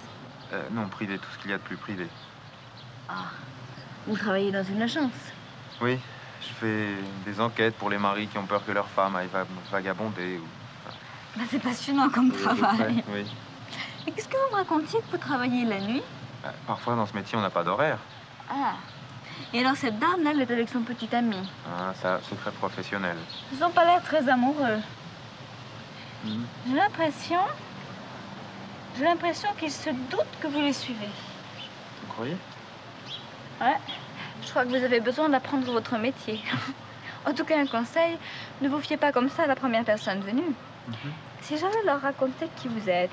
[0.53, 2.09] Euh, Non, privé, tout ce qu'il y a de plus privé.
[3.09, 3.27] Ah,
[4.09, 5.12] vous travaillez dans une agence?
[5.81, 5.99] Oui,
[6.40, 6.88] je fais
[7.25, 9.29] des enquêtes pour les maris qui ont peur que leur femme aille
[9.70, 10.47] vagabonder ou...
[11.37, 13.03] Bah, c'est passionnant comme travail.
[13.12, 13.27] oui.
[14.07, 16.03] Et qu'est-ce que vous me racontiez que vous travaillez la nuit?
[16.42, 17.99] Bah, Parfois, dans ce métier, on n'a pas d'horaire.
[18.51, 18.75] Ah.
[19.53, 21.37] Et alors, cette dame, elle est avec son petit ami?
[21.66, 23.16] Ah, ça, secret professionnel.
[23.53, 24.79] Ils n'ont pas l'air très amoureux.
[26.25, 26.44] Hmm.
[26.68, 27.40] J'ai l'impression...
[28.97, 31.09] J'ai l'impression qu'ils se doutent que vous les suivez.
[32.03, 32.37] Vous croyez?
[33.61, 33.77] Ouais.
[34.44, 36.40] Je crois que vous avez besoin d'apprendre votre métier.
[37.27, 38.16] en tout cas, un conseil,
[38.61, 40.55] ne vous fiez pas comme ça à la première personne venue.
[41.40, 43.11] Si j'allais leur raconter qui vous êtes...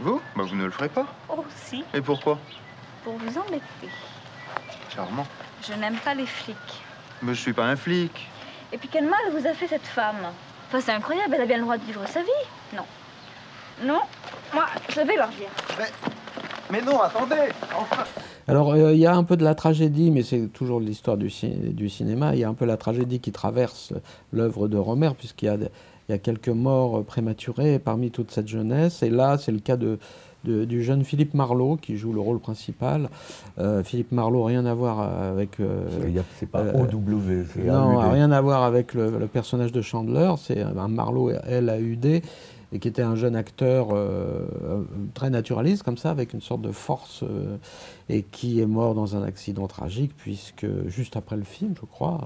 [0.00, 0.20] Vous?
[0.34, 1.06] Bah vous ne le ferez pas.
[1.28, 1.84] Oh, si.
[1.92, 2.38] Et pourquoi?
[3.04, 3.88] Pour vous embêter.
[4.94, 5.26] Charmant.
[5.66, 6.56] Je n'aime pas les flics.
[7.22, 8.28] Mais je suis pas un flic.
[8.72, 10.32] Et puis quel mal vous a fait cette femme?
[10.68, 12.28] Enfin, c'est incroyable, elle a bien le droit de vivre sa vie.
[12.74, 12.84] Non.
[13.84, 14.00] Non,
[14.54, 15.48] moi, je vais leur dire.
[15.78, 15.90] Mais,
[16.70, 18.04] mais non, attendez enfin.
[18.46, 21.30] Alors, euh, il y a un peu de la tragédie, mais c'est toujours l'histoire du,
[21.42, 22.34] du, cinéma.
[22.34, 23.92] Il y a un peu la tragédie qui traverse
[24.32, 25.56] l'œuvre de Romer, puisqu'il y a,
[26.10, 29.04] il y a quelques morts prématurées parmi toute cette jeunesse.
[29.04, 29.98] Et là, c'est le cas de,
[30.44, 33.08] du jeune Philippe Marlowe qui joue le rôle principal.
[33.60, 35.60] Euh, Philippe Marlowe, rien à voir avec.
[35.60, 35.84] Euh,
[36.36, 37.44] c'est pas OW.
[37.64, 40.32] Non, rien à voir avec le, le personnage de Chandler.
[40.38, 42.22] C'est un Marlowe L-A-U-D
[42.72, 44.46] et qui était un jeune acteur euh,
[45.14, 47.56] très naturaliste, comme ça, avec une sorte de force, euh,
[48.08, 52.20] et qui est mort dans un accident tragique, puisque juste après le film, je crois,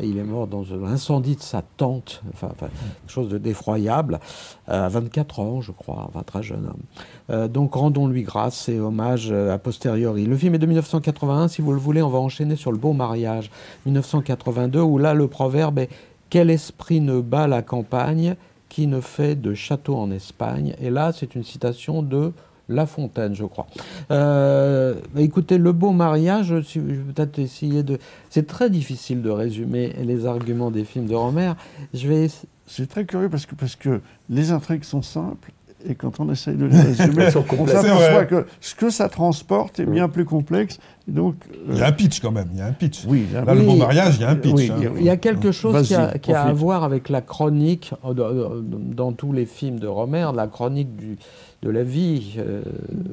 [0.00, 2.70] euh, il est mort dans l'incendie de sa tente, enfin, quelque
[3.08, 4.20] chose de d'effroyable,
[4.66, 7.48] à 24 ans, je crois, enfin, très jeune homme.
[7.48, 10.26] donc rendons-lui grâce et hommage a posteriori.
[10.26, 12.92] Le film est de 1981, si vous le voulez, on va enchaîner sur le beau
[12.92, 13.50] mariage,
[13.86, 15.88] 1982, où là, le proverbe est
[16.28, 18.36] Quel esprit ne bat la campagne?
[18.70, 20.74] Qui ne fait de château en Espagne.
[20.80, 22.32] Et là, c'est une citation de
[22.70, 23.66] La Fontaine, je crois.
[24.10, 27.98] Euh, écoutez, le beau mariage, je vais peut-être essayer de.
[28.30, 31.52] C'est très difficile de résumer les arguments des films de Romer.
[31.92, 32.28] Je vais.
[32.66, 35.50] C'est très curieux parce que, parce que les intrigues sont simples
[35.88, 39.86] et quand on essaye de les résumer, on s'aperçoit que ce que ça transporte est
[39.86, 40.78] bien plus complexe.
[41.08, 41.36] donc,
[41.68, 43.04] Il y a un pitch quand même, il y a un pitch.
[43.06, 44.70] Oui, Là, le beau mariage, il y a un pitch.
[44.70, 44.92] Hein.
[44.96, 48.60] Il y a quelque chose qui a, qui a à voir avec la chronique, euh,
[48.62, 51.18] dans tous les films de Romer, la chronique du,
[51.62, 52.62] de la vie euh,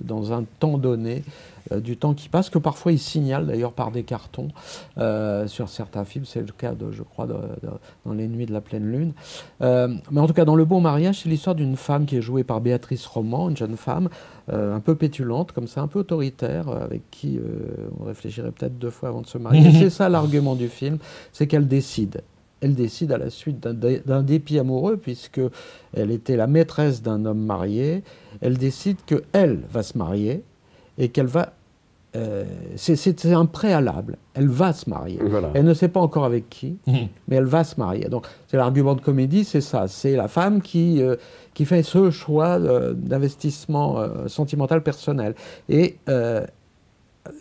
[0.04, 1.24] dans un temps donné.
[1.72, 4.50] Euh, du temps qui passe, que parfois il signale d'ailleurs par des cartons
[4.98, 6.26] euh, sur certains films.
[6.26, 9.14] C'est le cas, de, je crois, dans Les Nuits de la Pleine Lune.
[9.62, 12.22] Euh, mais en tout cas, dans Le Beau Mariage, c'est l'histoire d'une femme qui est
[12.22, 14.10] jouée par Béatrice Roman, une jeune femme
[14.50, 17.38] un peu pétulante, comme ça, un peu autoritaire, avec qui
[18.00, 19.72] on réfléchirait peut-être deux fois avant de se marier.
[19.78, 21.00] c'est ça l'argument du film,
[21.34, 22.22] c'est qu'elle décide
[22.62, 25.42] elle décide à la suite d'un dépit amoureux, puisque
[25.94, 28.04] elle était la maîtresse d'un homme marié,
[28.42, 30.44] elle décide qu'elle va se marier
[30.98, 31.54] et qu'elle va
[32.18, 32.44] euh,
[32.76, 34.18] c'est un préalable.
[34.34, 35.20] Elle va se marier.
[35.24, 35.50] Voilà.
[35.54, 37.08] Elle ne sait pas encore avec qui, Mhm.
[37.28, 38.06] mais elle va se marier.
[38.10, 39.88] Donc, c'est l'argument de comédie, c'est ça.
[39.88, 41.16] C'est la femme qui, euh,
[41.54, 45.36] qui fait ce choix euh, d'investissement sentimental personnel.
[45.70, 45.98] Et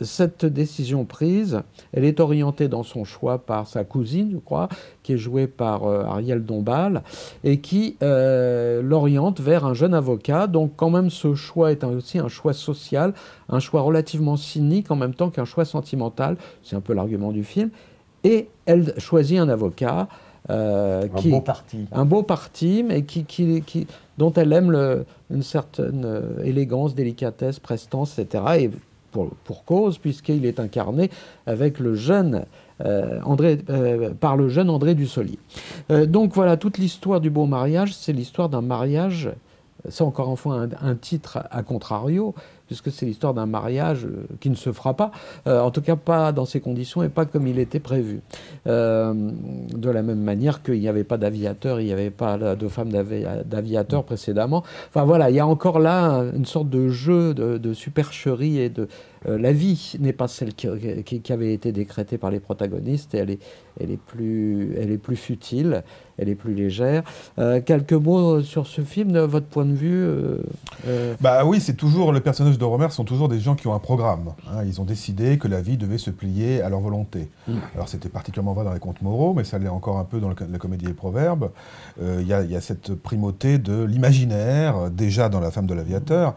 [0.01, 1.61] cette décision prise,
[1.93, 4.69] elle est orientée dans son choix par sa cousine, je crois,
[5.03, 7.03] qui est jouée par euh, Ariel Dombal,
[7.45, 10.47] et qui euh, l'oriente vers un jeune avocat.
[10.47, 13.15] Donc quand même ce choix est un- aussi un choix social,
[13.49, 16.37] un choix relativement cynique en même temps qu'un choix sentimental.
[16.63, 17.71] C'est un peu l'argument du film.
[18.25, 20.09] Et elle choisit un avocat.
[20.49, 21.87] euh, Un qui, beau parti.
[21.91, 26.07] un beau parti, mais qui, qui, qui- dont elle aime le- une certaine
[26.45, 28.45] élégance, délicatesse, prestance, etc.
[28.61, 28.71] Et
[29.45, 31.11] pour, cause, puisqu'il est incarné
[32.81, 33.21] euh,
[33.71, 35.39] euh, par le jeune André Dussolier.
[35.91, 39.31] Euh, donc voilà, toute l'histoire du beau mariage, c'est l'histoire d'un mariage.
[39.89, 42.35] C'est encore fois un, un titre à contrario,
[42.67, 45.11] puisque c'est l'histoire d'un mariage euh, qui ne se fera pas,
[45.47, 48.21] euh, en tout cas pas dans ces conditions et pas comme il était prévu.
[48.67, 52.69] Euh, de la même manière qu'il n'y avait pas d'aviateur, il n'y avait pas de
[52.69, 54.63] femme d'avi- d'aviateur précédemment.
[54.89, 58.89] Enfin voilà, il y a encore là une sorte de jeu de, supercherie et de...
[59.27, 60.69] la vie n'est pas celle qui,
[61.33, 63.31] avait été décrétée par les protagonistes, et elle
[63.91, 65.83] est, plus, elle est plus futile,
[66.19, 67.03] elle est plus légère.
[67.65, 70.05] Quelques mots sur ce film, de votre point de vue
[70.87, 72.21] euh, Bah oui, c'est toujours les
[72.57, 74.33] personnages de Romer sont toujours des gens qui ont un programme.
[74.49, 74.63] hein.
[74.67, 77.29] Ils ont décidé que la vie devait se plier à leur volonté.
[77.49, 77.55] Mm.
[77.75, 80.29] Alors c'était particulièrement vrai dans les contes moraux, mais ça l'est encore un peu dans
[80.31, 81.51] le- la comédie et proverbes.
[82.03, 85.51] Euh, Il y, a- il y a cette primauté de l'imaginaire euh, déjà dans la
[85.51, 86.35] femme de l'aviateur.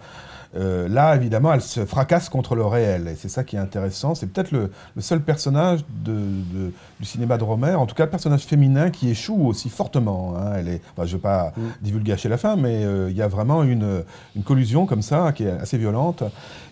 [0.58, 4.16] Euh, là, évidemment, elle se fracasse contre le réel, et c'est ça qui est intéressant.
[4.16, 8.06] C'est peut-être le, le seul personnage de- de- du cinéma de Romer, en tout cas
[8.06, 10.34] le personnage féminin qui échoue aussi fortement.
[10.38, 10.54] hein.
[10.58, 11.62] Elle est, enfin, je ne vais pas Mm.
[11.82, 14.04] divulgacher la fin, mais euh, il y a vraiment une,
[14.36, 16.24] une collusion comme ça qui est assez violente,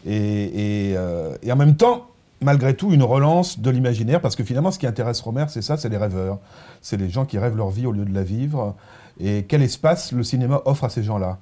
[0.07, 2.07] et, et, euh, et en même temps,
[2.41, 5.77] malgré tout, une relance de l'imaginaire, parce que finalement, ce qui intéresse Romer, c'est ça,
[5.77, 6.39] c'est les rêveurs.
[6.81, 8.75] C'est les gens qui rêvent leur vie au lieu de la vivre.
[9.19, 11.39] Et quel espace le cinéma offre à ces gens-là?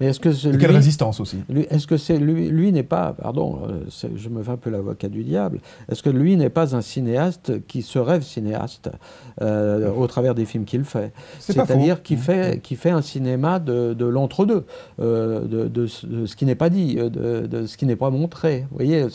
[0.00, 3.14] Mais est-ce que celui, quelle résistance aussi lui- est-ce que c'est lui, lui n'est pas,
[3.20, 3.80] pardon, euh,
[4.16, 5.60] je me fais un peu l'avocat du diable.
[5.90, 8.90] Est-ce que lui n'est pas un cinéaste qui se rêve cinéaste
[9.40, 11.12] euh, au travers des films qu'il fait?
[11.38, 12.18] C'est-à-dire qui Mmh.
[12.18, 14.64] fait, qui fait un cinéma de, de l'entre-deux,
[15.00, 18.10] euh, de, de ce- de ce qui n'est pas dit, de, ce qui n'est pas
[18.10, 18.66] montré.
[18.70, 19.06] Vous voyez,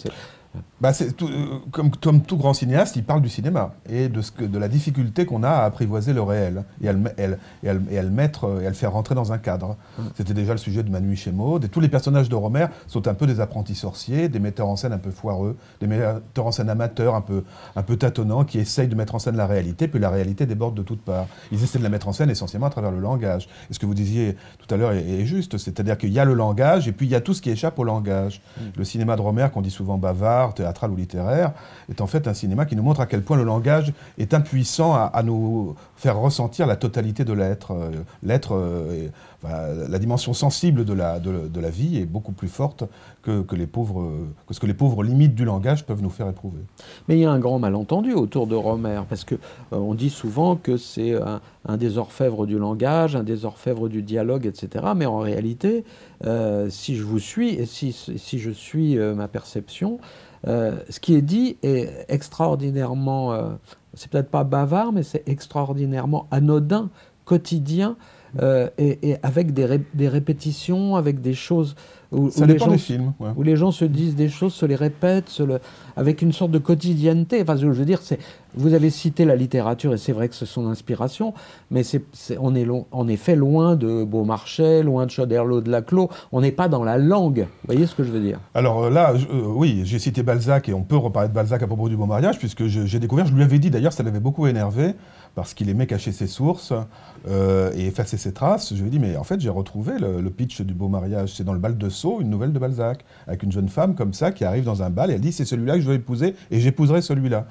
[0.79, 4.31] Bah, tout- euh, comme, comme tout grand cinéaste, il parle du cinéma et de, ce
[4.31, 7.39] que, de la difficulté qu'on a à apprivoiser le réel et à le, me- elle-
[7.63, 9.75] et à le- et à le mettre et à le faire rentrer dans un cadre.
[10.15, 11.63] C'était déjà le sujet de Manu chez Maud.
[11.65, 14.75] Et tous les personnages de Romer sont un peu des apprentis sorciers, des metteurs en
[14.75, 17.43] scène un peu foireux, des metteurs en scène amateurs un peu,
[17.75, 20.75] un peu tâtonnants qui essayent de mettre en scène la réalité, puis la réalité déborde
[20.75, 21.27] de toutes parts.
[21.51, 23.47] Ils essaient de la mettre en scène essentiellement à travers le langage.
[23.69, 26.25] Et ce que vous disiez tout à l'heure est, est juste, c'est-à-dire qu'il y a
[26.25, 28.41] le langage et puis il y a tout ce qui échappe au langage.
[28.75, 31.51] Le cinéma de Romer, qu'on dit souvent bavard, théâtral ou littéraire,
[31.89, 34.93] est en fait un cinéma qui nous montre à quel point le langage est impuissant
[34.93, 37.73] à, nous faire ressentir la totalité de l'être.
[37.73, 37.91] Euh,
[38.23, 39.07] L'être, euh,
[39.43, 42.83] la dimension sensible de la, de, la vie est beaucoup plus forte
[43.21, 44.11] que, que, les pauvres,
[44.47, 46.61] que ce que les pauvres limites du langage peuvent nous faire éprouver.
[47.07, 49.35] Mais il y a un grand malentendu autour de Romer, parce que
[49.73, 54.01] euh, dit souvent que c'est un, un des orfèvres du langage, un des orfèvres du
[54.01, 54.85] dialogue, etc.
[54.95, 55.83] Mais en réalité,
[56.25, 59.99] euh, si je vous suis, et si, si je suis euh, ma perception,
[60.45, 63.37] ce qui est dit est extraordinairement,
[63.95, 66.89] c'est peut-être pas bavard, mais c'est extraordinairement anodin,
[67.25, 67.97] quotidien,
[68.41, 71.75] euh, et, et avec des, ré- des répétitions, avec des choses
[72.11, 73.11] où, Ça où les gens des films.
[73.19, 73.29] ouais.
[73.35, 75.59] où les gens se disent des choses, se les répètent, se le-
[75.97, 77.41] avec une sorte de quotidienneté.
[77.41, 78.17] Enfin, je veux dire, c'est,
[78.55, 81.33] vous avez cité la littérature, et c'est vrai que c'est son inspiration,
[81.69, 85.69] mais c'est, c'est- on est lo- en effet loin de Beaumarchais, loin de Choderlos de
[85.69, 86.09] Laclos.
[86.31, 87.39] On n'est pas dans la langue.
[87.63, 88.39] Vous voyez ce que je veux dire?
[88.53, 91.61] Alors euh, là, je- euh, oui, j'ai cité Balzac et on peut reparler de Balzac
[91.61, 94.03] à propos du beau mariage, puisque je- j'ai découvert, je lui avais dit d'ailleurs, ça
[94.03, 94.93] l'avait beaucoup énervé,
[95.37, 96.73] parce qu'il aimait cacher ses sources
[97.27, 98.73] euh, et effacer ses traces.
[98.73, 101.35] Je lui ai dit, mais en fait, j'ai retrouvé le, pitch du beau mariage.
[101.35, 104.13] C'est dans le bal de Sceaux, une nouvelle de Balzac, avec une jeune femme comme
[104.13, 106.33] ça qui arrive dans un bal et elle dit, c'est celui-là que je veux épouser
[106.49, 107.45] et j'épouserai celui-là.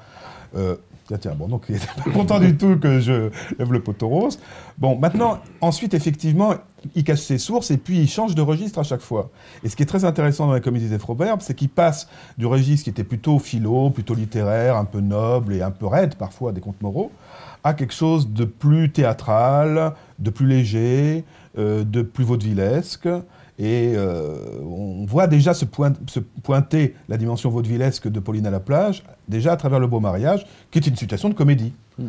[0.57, 0.75] Euh,
[1.07, 4.09] Tiens, tiens, bon, donc il n'était pas content du tout que je lève le poteau
[4.09, 4.40] rose.
[4.77, 6.55] Bon, maintenant, ensuite, effectivement,
[6.96, 9.31] il cache ses sources et puis il change de registre à chaque fois.
[9.62, 12.46] Et ce qui est très intéressant dans la comédie des Froberts, c'est qu'il passe du
[12.46, 16.51] registre qui était plutôt philo, plutôt littéraire, un peu noble et un peu raide parfois,
[16.51, 17.12] des contes moraux,
[17.66, 21.24] à quelque chose de plus théâtral, de plus léger,
[21.59, 23.09] euh, de plus vaudevillesque.
[23.59, 28.50] Et euh, on voit déjà se, point- se pointer la dimension vaudevillesque de Pauline à
[28.50, 31.72] la plage, déjà à travers le beau mariage, qui est une situation de comédie.
[31.98, 32.05] Mm.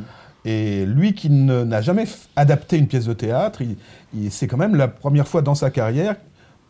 [0.45, 3.77] Et lui qui n'a jamais adapté une pièce de théâtre, il-
[4.13, 6.17] il- c'est quand même la première fois dans sa carrière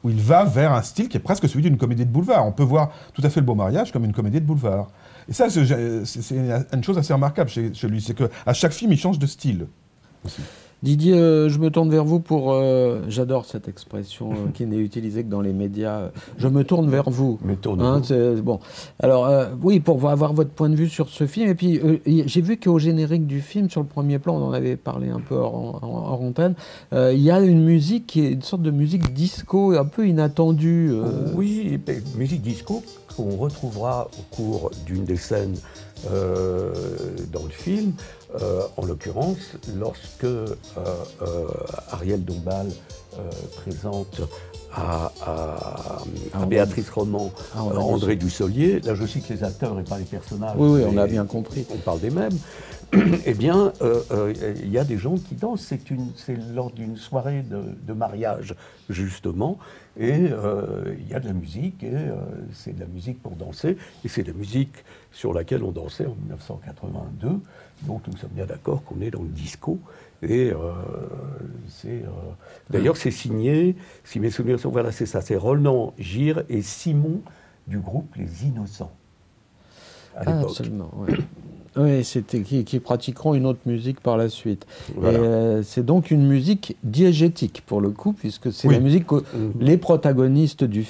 [0.04, 2.46] où il va vers un style qui est presque celui d'une comédie de boulevard.
[2.48, 4.88] On peut voir tout à fait le beau mariage comme une comédie de boulevard.
[5.30, 6.36] Et ça, c'est
[6.74, 9.68] une chose assez remarquable chez, chez lui, c'est qu'à chaque film, il change de style
[10.26, 10.42] aussi.
[10.84, 12.52] Didier, euh, je me tourne vers vous pour.
[12.54, 16.12] euh, J'adore cette expression euh, qui n'est utilisée que dans les médias.
[16.38, 17.40] Je me tourne vers vous.
[17.44, 18.14] Mais tournez-vous.
[18.14, 18.60] Hein, bon.
[19.00, 21.50] Alors, euh, oui, pour avoir votre point de vue sur ce film.
[21.50, 24.52] Et puis, euh, j'ai vu qu'au générique du film, sur le premier plan, on en
[24.54, 26.54] avait parlé un peu hors, hors- hors antenne,
[26.94, 30.08] euh, il y a une musique qui est une sorte de musique disco, un peu
[30.08, 30.92] inattendue.
[30.92, 31.32] euh.
[31.36, 31.80] Oui,
[32.16, 32.84] musique disco
[33.18, 35.58] qu'on retrouvera au cours d'une des scènes
[36.12, 36.72] euh,
[37.34, 37.94] dans le film,
[38.40, 39.40] euh, en l'occurrence
[39.76, 40.46] lorsque euh,
[41.92, 42.68] Ariel Dombal
[43.56, 44.22] présente
[44.72, 46.04] à, à-
[46.34, 50.56] à Béatrice Roman Ah, André Dussolier, là je cite les acteurs et pas les personnages,
[50.58, 51.66] Oui, oui, on a bien compris.
[51.74, 52.38] on parle des mêmes,
[53.26, 55.62] eh bien, euh, euh, il y a des gens qui dansent.
[55.68, 58.56] C'est lors d'une soirée de, de mariage,
[58.90, 59.58] justement,
[60.00, 62.16] et euh, il y a de la musique, et euh,
[62.54, 66.06] c'est de la musique pour danser, et c'est de la musique sur laquelle on dansait
[66.06, 67.40] en 1982.
[67.84, 69.80] Donc nous sommes bien d'accord qu'on est dans le disco.
[70.22, 70.72] Et euh,
[71.68, 72.04] c'est.
[72.70, 74.70] D'ailleurs, c'est signé, si mes souvenirs sont.
[74.70, 77.22] Voilà, c'est ça, c'est Roland Gire et Simon
[77.68, 78.92] du groupe Les Innocents.
[80.16, 81.18] À Ah, absolument, ouais.
[81.78, 84.66] Oui, c'était qui, qui pratiqueront une autre musique par la suite.
[84.96, 85.20] Voilà.
[85.20, 88.74] Euh, c'est donc une musique diégétique pour le coup, puisque c'est Oui.
[88.74, 89.54] la musique que Mhm.
[89.60, 90.86] les protagonistes du,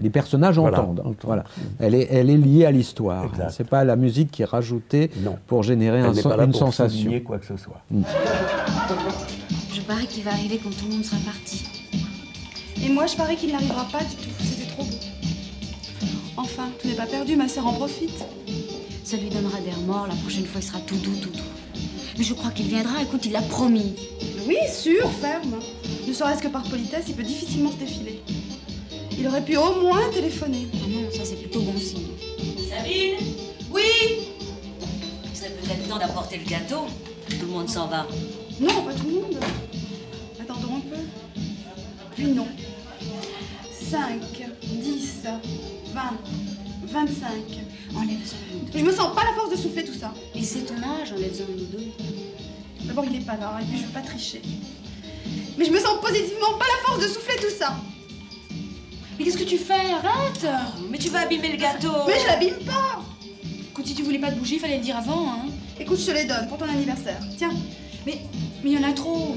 [0.00, 0.80] les personnages Voilà.
[0.82, 1.14] entendent.
[1.22, 1.44] Voilà.
[1.78, 3.30] Elle est, elle est liée à l'histoire.
[3.50, 5.36] C'est pas la musique qui est rajoutée Non.
[5.46, 7.12] pour générer un Elle sen- pas là une pour sensation.
[7.24, 7.80] quoi que ce soit.
[9.74, 11.64] Je parie qu'il va arriver quand tout le monde sera parti.
[12.84, 14.30] Et moi, je parie qu'il n'arrivera pas du tout.
[14.40, 14.90] C'était trop beau.
[16.36, 18.24] Enfin, tout n'est pas perdu, ma sœur en profite.
[19.08, 20.06] Ça lui donnera des remords.
[20.06, 21.38] La prochaine fois, il sera tout doux, tout doux.
[22.18, 23.02] Mais je crois qu'il viendra.
[23.02, 23.94] Écoute, il l'a promis.
[24.46, 25.60] Oui, sûr, ferme.
[26.06, 28.20] Ne serait-ce que par politesse, il peut difficilement se défiler.
[29.18, 30.68] Il aurait pu au moins téléphoner.
[30.74, 32.08] Ah non, ça, c'est plutôt bon signe.
[32.68, 33.16] Sabine
[33.70, 33.80] Oui
[35.24, 36.84] Il serait peut-être temps d'apporter le gâteau.
[37.30, 38.06] Tout le monde s'en va.
[38.60, 39.38] Non, pas tout le monde.
[40.38, 41.40] Attendons un peu.
[42.14, 42.48] Puis non.
[43.72, 44.20] 5,
[44.62, 45.22] 10,
[45.94, 46.00] 20,
[46.92, 47.67] 25.
[47.96, 48.78] Enlève-en un ou deux.
[48.78, 50.12] Je me sens pas la force de souffler tout ça.
[50.34, 52.86] Et c'est ton âge, enlève-en un ou deux.
[52.86, 54.42] D'abord, il est pas là, et puis je veux pas tricher.
[55.58, 57.74] Mais je me sens positivement pas la force de souffler tout ça.
[59.18, 59.74] Mais qu'est-ce que tu fais?
[59.92, 60.46] Arrête
[60.90, 61.92] Mais tu vas abîmer le gâteau.
[62.06, 63.00] Mais je l'abîme pas
[63.70, 65.46] Écoute, si tu voulais pas te bouger, fallait le dire avant, hein.
[65.80, 67.18] Écoute, je te les donne pour ton anniversaire.
[67.36, 67.50] Tiens,
[68.06, 68.18] Mais
[68.64, 69.36] il y en a trop.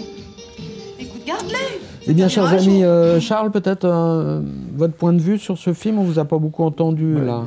[0.99, 4.41] écoute, garde-les Eh bien, chers amis, euh, Charles, peut-être euh,
[4.75, 7.45] votre point de vue sur ce film, on vous a pas beaucoup entendu Ouais, là.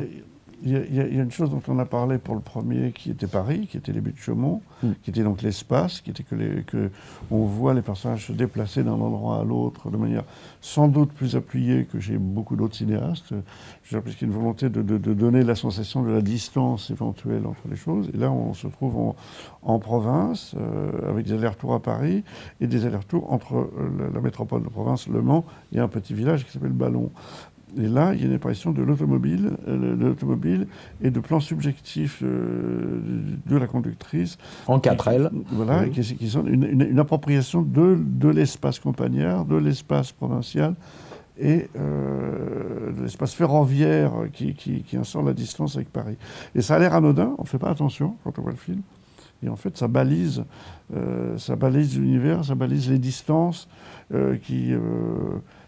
[0.67, 3.11] Il y, a- y y une chose dont on a parlé pour le premier, qui
[3.11, 4.89] était Paris, qui était les buts de Chaumont, Mm.
[5.03, 6.91] qui était donc l'espace, qui était que, les, que
[7.31, 10.25] on voit les personnages se déplacer d'un endroit à l'autre de manière
[10.63, 13.35] sans doute plus appuyée que chez beaucoup d'autres cinéastes.
[14.03, 17.47] Puisqu'il y a une volonté de, de- de donner la sensation de la distance éventuelle
[17.47, 18.09] entre les choses.
[18.15, 19.17] Et là, on se trouve en,
[19.63, 22.25] en province, euh, avec des allers-retours à Paris
[22.61, 26.15] et des allers-retours entre euh, la, la métropole de province, Le Mans, et un petit
[26.15, 27.11] village qui s'appelle Ballon.
[27.77, 30.67] Et là, il y a une apparition de l'automobile, euh, de l'automobile
[31.03, 33.01] et de plans subjectifs euh,
[33.47, 34.39] de la conductrice.
[34.67, 35.31] En 4L.
[35.53, 35.91] Voilà, Oui.
[35.91, 40.75] qui, qui sont une, une- une appropriation de, de l'espace campagnard, de l'espace provincial
[41.39, 44.85] et euh, de l'espace ferroviaire qui, qui,
[45.25, 46.17] la distance avec Paris.
[46.55, 48.83] Et ça a l'air anodin, on ne fait pas attention quand on voit le film.
[49.43, 50.45] Et en fait, ça balise,
[50.95, 53.69] euh, ça balise l'univers, ça balise les distances
[54.15, 54.73] euh, qui,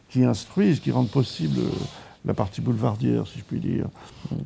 [0.08, 1.70] qui instruisent, qui rendent possible euh,
[2.24, 3.86] la partie boulevardière, si je puis dire.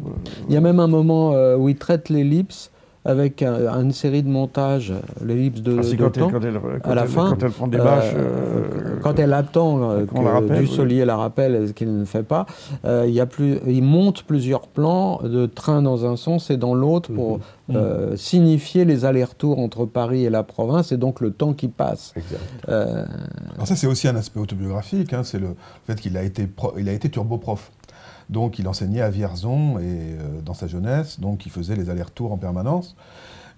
[0.01, 0.17] Voilà.
[0.49, 2.71] Il y a même un moment euh, où il traite l'ellipse
[3.05, 4.93] avec un- une série de montages,
[5.25, 6.31] l'ellipse de, Ah, de quand elle- temps.
[6.31, 9.19] quand elle- quand à la elle- fin, quand elle prend des euh, bâches, euh, quand
[9.19, 12.45] elle attend euh, la que rappelle, Dussolier la rappelle, ce qu'il ne fait pas,
[12.85, 16.57] euh, il, y a plus, il monte plusieurs plans de train dans un sens et
[16.59, 17.77] dans l'autre pour Mhm.
[17.77, 22.13] euh, signifier les allers-retours entre Paris et la province et donc le temps qui passe.
[22.17, 22.41] Exact.
[22.69, 23.05] Euh,
[23.55, 25.55] Alors ça, c'est aussi un aspect autobiographique, hein, c'est le
[25.87, 27.71] fait qu'il a été, pro- il a été turboprof.
[28.31, 32.33] Donc il enseignait à Vierzon et, euh, dans sa jeunesse, donc il faisait les allers-retours
[32.33, 32.97] en permanence.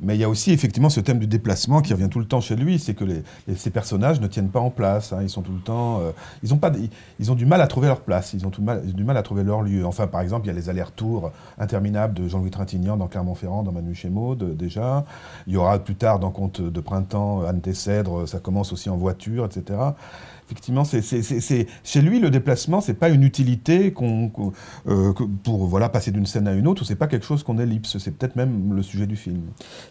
[0.01, 2.41] Mais il y a aussi effectivement ce thème du déplacement qui revient tout le temps
[2.41, 3.05] chez lui, c'est que
[3.55, 6.11] ces personnages ne tiennent pas en place, hein, ils sont tout le temps, euh,
[6.43, 6.73] ils, ont pas,
[7.21, 9.63] ils, ont du mal à trouver leur place, ils ont du mal à trouver leur
[9.63, 9.87] lieu.
[9.87, 13.73] Enfin, par exemple, il y a les allers-retours interminables de Jean-Louis Trintignant dans Clermont-Ferrand, dans
[13.73, 15.05] Manu chez Maud, euh, déjà.
[15.47, 18.97] Il y aura plus tard dans Conte de printemps, Anne Tessèdre, ça commence aussi en
[18.97, 19.79] voiture, etc.
[20.53, 24.31] Effectivement, c'est, chez lui, le déplacement, c'est pas une utilité qu'on,
[24.87, 27.59] euh, pour voilà, passer d'une scène à une autre, ou c'est pas quelque chose qu'on
[27.59, 29.41] ellipse, c'est peut-être même le sujet du film.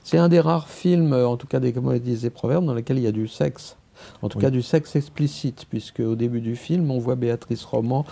[0.04, 2.98] C'est un des rares films, euh, en tout cas des comédies et proverbes, dans lesquels
[2.98, 3.76] il y a du sexe.
[4.22, 4.44] En tout Oui.
[4.44, 8.06] cas, du sexe explicite, puisque au début du film, on voit Béatrice Roman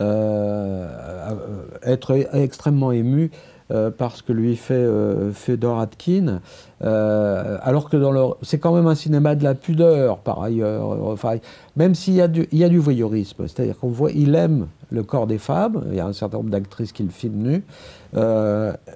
[0.00, 3.30] euh, être extrêmement émue
[3.72, 6.40] euh, par ce que lui fait euh, Fedor Atkin,
[6.84, 7.96] euh, alors que
[8.42, 10.86] c'est quand même un cinéma de la pudeur par ailleurs.
[11.10, 11.38] Enfin,
[11.74, 15.38] même s'il y a du, il voyeurisme, c'est-à-dire qu'on voit, il aime le corps des
[15.38, 15.82] femmes.
[15.90, 17.64] Il y a un certain nombre d'actrices qui le filment nu,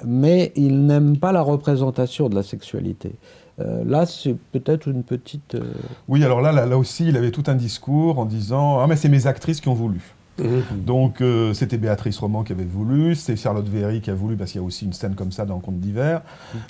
[0.07, 3.16] mais il n'aime pas la représentation de la sexualité.
[3.59, 5.57] Là, c'est peut-être une petite.
[6.07, 8.95] Oui, alors là, là, là aussi, il avait tout un discours en disant Ah, mais
[8.95, 10.14] c'est mes actrices qui ont voulu.
[10.74, 14.53] Donc, euh, c'était Béatrice Roman qui avait voulu, c'est Charlotte Véry qui a voulu, parce
[14.53, 16.22] qu'il y a aussi une scène comme ça dans Conte d'hiver.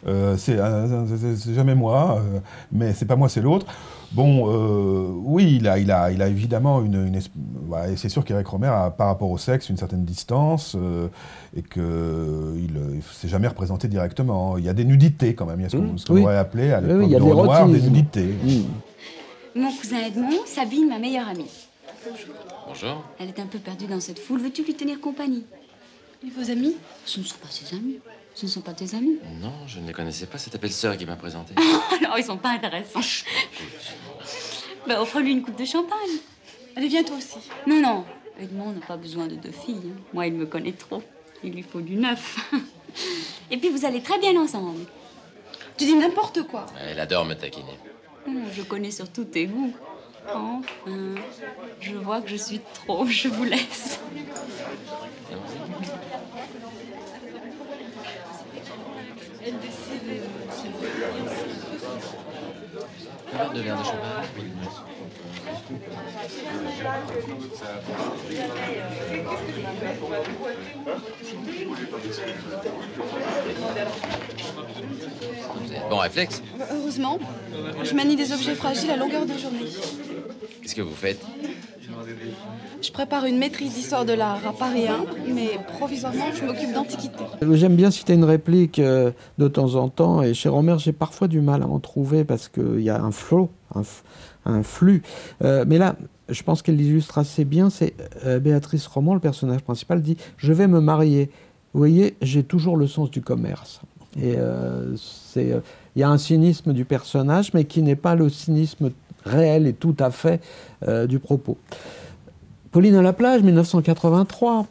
[0.07, 1.05] Euh, c'est euh,
[1.37, 2.39] c'est- jamais moi, euh,
[2.73, 3.67] mais c'est pas moi, c'est l'autre.
[4.13, 7.07] Bon, euh, oui, il a, il, a, il a évidemment une.
[7.69, 11.07] ouais, c'est sûr qu'Éric Romer a, par rapport au sexe, une certaine distance, euh,
[11.57, 14.59] et qu'il ne s'est jamais représenté directement.
[14.59, 16.23] Il y a des nudités quand même, il y a ce qu'on Oui.
[16.23, 18.35] aurait appelé à Oui, l'époque oui, de des Renoir, des nudités.
[19.55, 21.47] Mon cousin Edmond, Sabine, ma meilleure amie.
[22.67, 23.05] Bonjour.
[23.19, 24.41] Elle est un peu perdue dans cette foule.
[24.41, 25.45] Veux-tu lui tenir compagnie?
[26.25, 26.77] Et vos amis?
[27.05, 27.99] Ce ne sont pas ses amis.
[28.35, 29.19] Ce ne sont pas tes amis.
[29.41, 30.39] Non, je ne les connaissais pas.
[30.39, 31.55] C'est ta belle-sœur qui m'a présenté.
[32.05, 33.01] Alors, ils sont pas intéressants.
[34.87, 35.99] ben, offre-lui une coupe de champagne.
[36.77, 37.39] Allez, viens toi aussi.
[37.67, 38.05] Non, non.
[38.41, 39.81] Edmond n'a pas besoin de deux filles.
[39.93, 40.01] hein.
[40.15, 41.03] Moi, il me connaît trop.
[41.43, 42.51] Il lui faut du neuf.
[43.51, 44.87] Et puis, vous allez très bien ensemble.
[45.77, 46.67] Tu dis n'importe quoi.
[46.81, 47.79] Elle adore me taquiner.
[48.55, 49.75] Je connais surtout tes goûts.
[50.27, 50.61] Enfin,
[51.81, 53.07] je vois que je suis trop.
[53.07, 53.99] Je vous laisse.
[63.55, 64.31] De champagne.
[75.91, 76.43] Bons réflexes.
[76.73, 77.19] Heureusement,
[77.83, 79.67] je manie des objets fragiles à longueur de journée.
[80.63, 81.21] Qu'est-ce que vous faites?
[82.83, 85.05] Je prépare une maîtrise d'histoire de l'art à Paris 1,
[85.35, 87.23] mais provisoirement, je m'occupe d'antiquité.
[87.53, 91.29] J'aime bien citer une réplique euh, de temps en temps, et chez Romer, j'ai parfois
[91.29, 94.03] du mal à en trouver parce qu'il y a un flow, un, f-
[94.45, 95.03] un flux.
[95.43, 95.97] Euh, mais là,
[96.29, 97.71] je pense qu'elle l'illustre assez bien.
[97.71, 101.31] C'est euh, Béatrice Roman, le personnage principal, dit Je vais me marier.
[101.73, 103.81] Vous voyez, j'ai toujours le sens du commerce.
[104.21, 105.55] Et euh, c'est,
[105.95, 108.91] il y a un cynisme du personnage, mais qui n'est pas le cynisme
[109.25, 110.41] réel et tout à fait
[111.09, 111.59] du propos.
[112.73, 114.67] Pauline à la plage, 1983.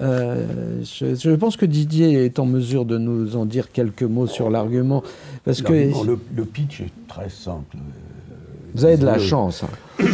[0.00, 4.50] Euh, je, pense que Didier est en mesure de nous en dire quelques mots sur
[4.50, 5.02] l'argument.
[5.44, 7.76] Parce que le pitch est très simple.
[8.76, 9.64] Vous avez de la chance.
[9.64, 10.04] hein.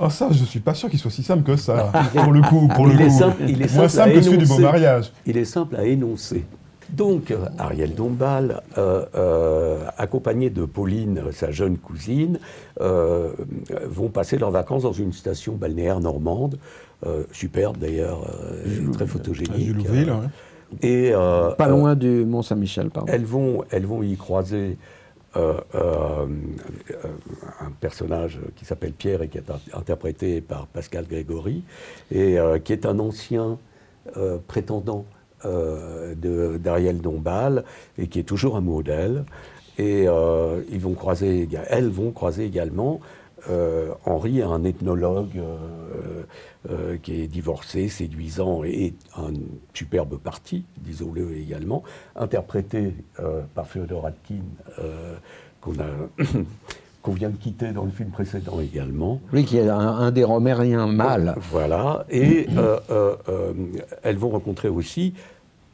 [0.00, 1.92] Ah ça, je suis pas sûr qu'il soit si simple que ça.
[2.14, 3.18] pour le coup, pour le il est coup.
[3.18, 4.62] simple, il est Moins simple que celui du beau énoncer.
[4.62, 5.12] mariage.
[5.26, 6.44] Il est simple à énoncer.
[6.90, 12.38] Donc, euh, Ariel Dombal, euh, euh, accompagné de Pauline, sa jeune cousine,
[12.80, 13.32] euh,
[13.86, 16.58] vont passer leurs vacances dans une station balnéaire normande,
[17.06, 18.20] euh, superbe d'ailleurs,
[18.66, 19.76] euh, très photogénique.
[19.90, 20.06] ouais.
[20.82, 23.12] Et, euh, Pas euh, loin du Mont-Saint-Michel, pardon.
[23.12, 24.78] elles vont, elles vont y croiser
[25.38, 26.26] euh, euh,
[27.60, 31.62] un personnage qui s'appelle Pierre et qui est in- interprété par Pascal Grégory,
[32.10, 33.58] et euh, qui est un ancien
[34.46, 35.04] prétendant
[35.44, 37.64] d'Ariel Dombal,
[37.98, 39.24] et qui est toujours amoureux d'elle.
[39.76, 43.00] Et ils vont croiser, elles vont croiser également
[43.48, 46.22] euh, Henri, un ethnologue euh,
[46.70, 49.32] euh, qui est divorcé, séduisant et un
[49.74, 51.82] superbe parti, disons-le également,
[52.16, 52.94] interprété
[53.54, 54.42] par Fyodor Atkin,
[55.60, 55.86] qu'on a
[57.02, 59.20] qu'on vient de quitter dans le film précédent également.
[59.32, 61.34] Lui qui est un, un des romériens mâles.
[61.50, 62.04] Voilà.
[62.10, 63.52] Et euh, euh, euh,
[64.02, 65.14] elles vont rencontrer aussi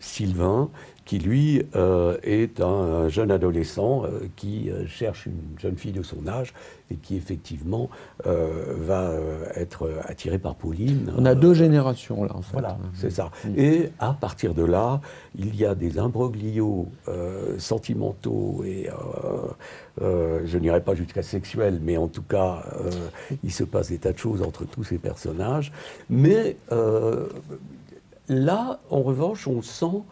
[0.01, 0.70] Sylvain,
[1.05, 6.03] qui lui euh, est un jeune adolescent euh, qui euh, cherche une jeune fille de
[6.03, 6.55] son âge
[6.90, 7.88] et qui effectivement
[8.26, 9.14] va
[9.55, 11.11] être attiré par Pauline.
[11.16, 12.53] On a deux générations là, en fait.
[12.53, 13.30] Voilà, c'est ça.
[13.57, 15.01] Et à partir de là,
[15.34, 16.88] il y a des imbroglios
[17.57, 18.90] sentimentaux et
[19.99, 22.62] je n'irai pas jusqu'à sexuels, mais en tout cas,
[23.42, 25.72] il se passe des tas de choses entre tous ces personnages.
[26.11, 26.59] Mais
[28.29, 30.03] là, en revanche, on sent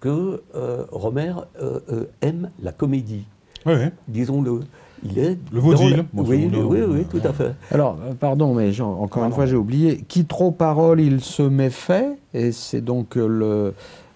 [0.00, 3.24] que euh, Romer euh, euh, aime la comédie.
[3.66, 3.88] Oui, oui.
[4.06, 4.60] Disons-le.
[5.04, 5.96] Il est Le vaudeville.
[5.98, 7.54] la- oui, c'est- oui, oui, tout à fait.
[7.70, 10.04] Alors, euh, pardon, mais Jean, encore une fois, j'ai oublié.
[10.08, 12.08] Qui trop parole, il se méfait.
[12.34, 13.74] Et c'est donc euh, le,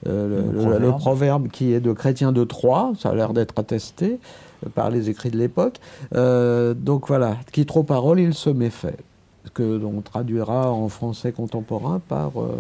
[0.09, 0.83] euh, le, Le le- proverbe.
[0.83, 2.93] le proverbe qui est de Chrétien de Troyes.
[2.99, 4.19] Ça a l'air d'être attesté
[4.67, 5.79] euh, par les écrits de l'époque.
[6.17, 8.97] Euh, donc voilà, qui trop parole, il se méfait.
[9.45, 12.55] Ce que l'on traduira en français contemporain par euh,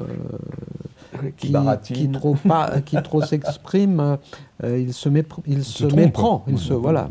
[1.36, 4.18] Qui qui, trop, pas- qui trop s'exprime,
[4.64, 6.00] euh, il se, mépr- il se trompe.
[6.00, 6.44] méprend.
[6.48, 7.08] Il se, voilà.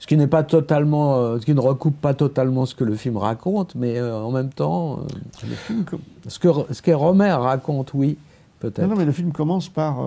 [0.00, 2.96] Ce qui n'est pas totalement, euh, ce qui ne recoupe pas totalement ce que le
[2.96, 5.00] film raconte, mais en même temps,
[5.48, 8.16] Le film com- ce que ce que Romer raconte, oui,
[8.58, 8.80] peut-être.
[8.82, 10.00] Non, non, mais le film commence par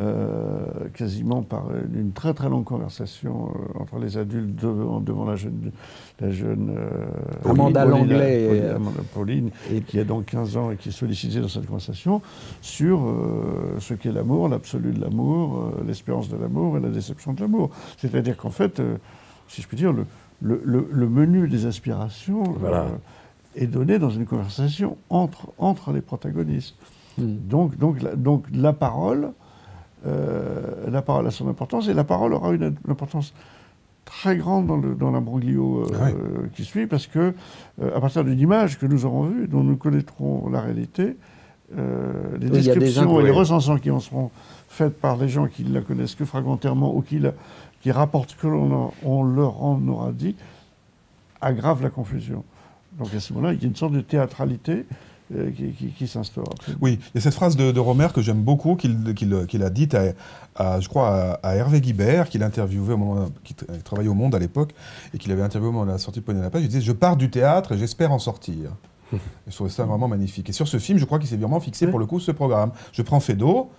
[0.00, 5.34] euh, quasiment par une très très longue conversation euh, entre les adultes devant, devant la
[5.36, 5.72] jeune,
[6.20, 9.50] la jeune euh, Amanda Pauline, Langlais et- Pauline, Amanda Pauline,
[9.86, 12.22] qui a donc 15 ans et qui est sollicitée dans cette conversation
[12.60, 13.00] sur
[13.80, 17.70] ce qu'est l'amour, l'absolu de l'amour, l'espérance de l'amour et la déception de l'amour.
[17.96, 18.80] C'est-à-dire qu'en fait,
[19.48, 20.04] si je puis dire, le,
[20.40, 22.86] le- le- le menu des aspirations Voilà.
[23.56, 26.76] est donné dans une conversation entre, entre les protagonistes.
[27.18, 29.32] Donc, donc, la, donc la parole,
[30.06, 33.34] euh, la parole a son importance et la parole aura une, une importance
[34.04, 36.48] très grande dans, le, dans l'imbroglio euh, Ah oui.
[36.54, 37.34] qui suit parce que
[37.82, 41.16] euh, à partir d'une image que nous aurons vue, dont nous connaîtrons la réalité,
[41.76, 44.30] les Oui, des descriptions et les recensions qui en seront
[44.68, 47.32] faites par les gens qui ne la connaissent que fragmentairement ou qui, la-
[47.82, 50.34] qui rapportent que l'on on leur en aura dit,
[51.42, 52.42] aggravent la confusion.
[52.98, 54.86] Donc à ce moment-là, il y a une sorte de théâtralité
[55.56, 56.54] qui, qui- qui s'instaure.
[56.80, 59.94] Oui, il y a cette phrase de, de Romer que j'aime beaucoup, qu'il a dite
[59.94, 60.12] à,
[60.56, 64.10] à, je crois, à, à Hervé Guibert, qu'il a interviewé au moment, qui tra- travaillait
[64.10, 64.72] au Monde à l'époque,
[65.14, 66.62] et qu'il avait interviewé au moment de la sortie de Pogné à la page.
[66.62, 68.70] Il disait Je pars du théâtre et j'espère en sortir.
[69.12, 69.16] Et
[69.48, 70.50] je trouvais ça vraiment magnifique.
[70.50, 72.72] Et sur ce film, je crois qu'il s'est vraiment fixé pour le coup ce programme.
[72.92, 73.70] Je prends Fedo.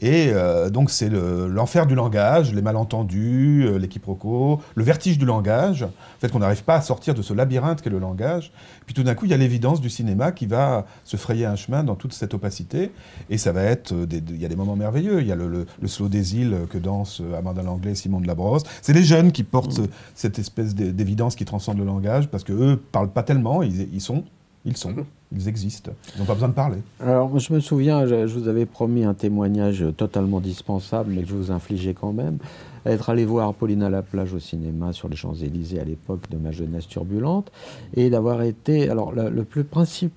[0.00, 5.18] Et euh, donc c'est le- l'enfer du langage, les malentendus, euh, les quiproquos, le vertige
[5.18, 5.88] du langage, le
[6.20, 8.52] fait qu'on n'arrive pas à sortir de ce labyrinthe qu'est le langage.
[8.86, 11.56] Puis tout d'un coup, il y a l'évidence du cinéma qui va se frayer un
[11.56, 12.90] chemin dans toute cette opacité.
[13.30, 15.20] Et ça va être, euh, il y a des moments merveilleux.
[15.20, 17.94] Il y a le, le- le slow des îles que dansent euh, Amanda Langlais et
[17.94, 18.64] Simon de la Brosse.
[18.82, 22.42] C'est les jeunes qui portent ce- cette espèce d'é- d'évidence qui transcende le langage parce
[22.44, 24.24] qu'eux parlent pas tellement, ils, ils sont,
[24.64, 24.92] ils sont,
[25.32, 25.92] ils existent.
[26.14, 26.78] Ils n'ont pas besoin de parler.
[27.00, 31.34] Alors, je me souviens, je, vous avais promis un témoignage totalement dispensable, mais que je
[31.34, 32.38] vous infligeais quand même.
[32.86, 36.36] Être allé voir Pauline à la plage au cinéma sur les Champs-Élysées à l'époque de
[36.36, 37.50] ma jeunesse turbulente,
[37.94, 38.88] et d'avoir été.
[38.90, 40.12] Alors, le, plus principe.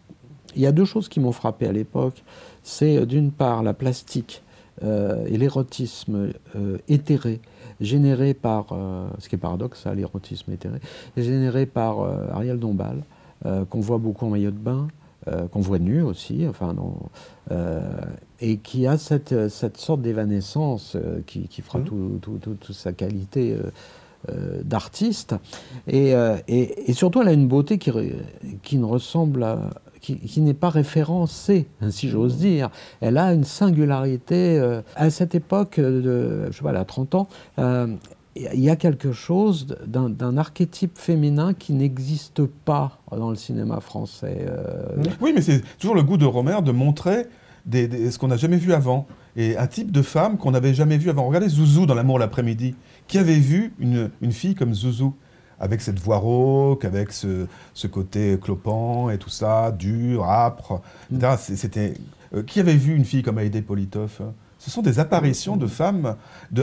[0.56, 2.24] Il y a deux choses qui m'ont frappé à l'époque.
[2.64, 4.42] C'est euh, d'une part la plastique
[4.84, 7.40] euh, et l'érotisme euh, éthéré
[7.80, 8.76] généré par,
[9.20, 10.80] ce qui est paradoxal, l'érotisme éthéré,
[11.16, 12.00] généré par
[12.34, 13.04] Ariel Dombal,
[13.70, 14.88] qu'on voit beaucoup en maillot de bain,
[15.28, 16.94] euh, qu'on voit nu aussi, enfin, non,
[17.52, 17.82] euh,
[18.40, 22.76] et qui a cette, cette sorte d'évanescence euh, qui, qui fera tout- tout- tout- toute
[22.76, 23.56] sa qualité
[24.64, 25.36] d'artiste.
[25.88, 26.10] Et,
[26.48, 27.92] et- et surtout, elle a une beauté qui,
[28.64, 29.70] qui ne ressemble à
[30.02, 32.70] qui, qui n'est pas référencée, si j'ose dire.
[33.02, 34.60] Elle a une singularité.
[34.60, 37.28] euh, à cette époque, de, je sais pas, elle a 30 ans,
[37.60, 37.88] euh,
[38.54, 44.46] il y a quelque chose d'un archétype féminin qui n'existe pas dans le cinéma français.
[44.48, 47.26] euh, Oui, mais c'est toujours le goût de Romer de montrer
[47.66, 49.08] des- des- ce qu'on n'a jamais vu avant.
[49.36, 51.28] Et un type de femme qu'on n'avait jamais vu avant.
[51.28, 52.76] Regardez Zouzou dans L'amour l'après-midi.
[53.08, 55.14] Qui avait vu une, une fille comme Zouzou
[55.60, 60.82] avec cette voix rauque, avec ce, ce côté clopant et tout ça, dur, âpre,
[61.12, 61.36] etc.
[61.40, 61.94] C'est- C'était
[62.36, 64.34] euh, qui avait vu une fille comme Haïdé Politoff hein?
[64.60, 66.16] Ce sont des apparitions de femmes,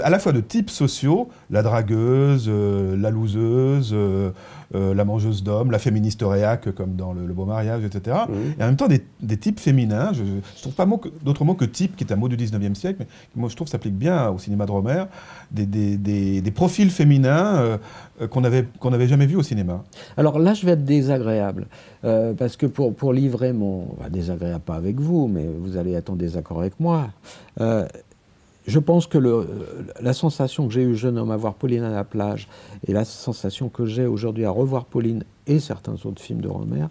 [0.03, 4.31] à la fois de types sociaux, la dragueuse, euh, la loseuse, euh,
[4.75, 8.17] euh, la mangeuse d'hommes, la féministe réac comme dans le, Le Beau Mariage, etc.
[8.59, 10.13] Et en même temps des, des types féminins.
[10.13, 10.87] Je ne trouve pas
[11.25, 13.57] d'autre mot que type, qui est un mot du 19e siècle, mais qui, moi je
[13.57, 15.05] trouve s'applique bien au cinéma de Romer,
[15.51, 17.79] des, des- des- profils féminins euh,
[18.21, 19.83] euh, qu'on n'avait qu'on jamais vus au cinéma.
[20.17, 21.67] Alors là, je vais être désagréable.
[22.05, 23.87] euh, parce que pour, pour livrer mon.
[24.11, 27.09] Désagréable pas avec vous, mais vous allez être en désaccord avec moi.
[28.67, 29.19] Je pense que
[30.01, 32.49] la sensation que j'ai eue jeune homme à voir Pauline à la plage
[32.87, 36.87] et la sensation que j'ai aujourd'hui à revoir Pauline et certains autres films de Romer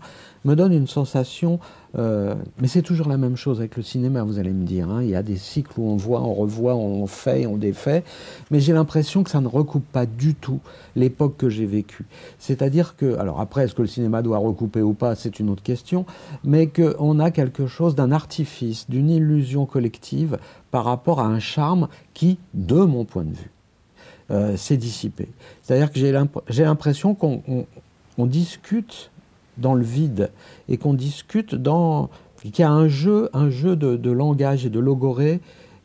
[0.46, 1.60] me donne une sensation.
[1.98, 4.90] euh, mais c'est toujours la même chose avec le cinéma, vous allez me dire.
[4.90, 5.04] hein.
[5.04, 8.04] Il y a des cycles où on voit, on revoit, on fait, on défait.
[8.52, 10.60] Mais j'ai l'impression que ça ne recoupe pas du tout
[10.96, 12.06] l'époque que j'ai vécue.
[12.40, 15.64] C'est-à-dire que, alors après, est-ce que le cinéma doit recouper ou pas, c'est une autre
[15.64, 16.06] question,
[16.44, 20.38] mais qu'on a quelque chose d'un artifice, d'une illusion collective
[20.72, 23.52] par rapport à un charme qui, de mon point de vue,
[24.32, 25.28] euh, s'est dissipé.
[25.62, 27.66] C'est-à-dire que j'ai l'imp- j'ai l'impression qu'on on-
[28.18, 29.12] on discute
[29.58, 30.32] dans le vide
[30.70, 32.10] et qu'on discute dans
[32.42, 35.40] qu'il y a un jeu, un jeu de, de langage et de logorée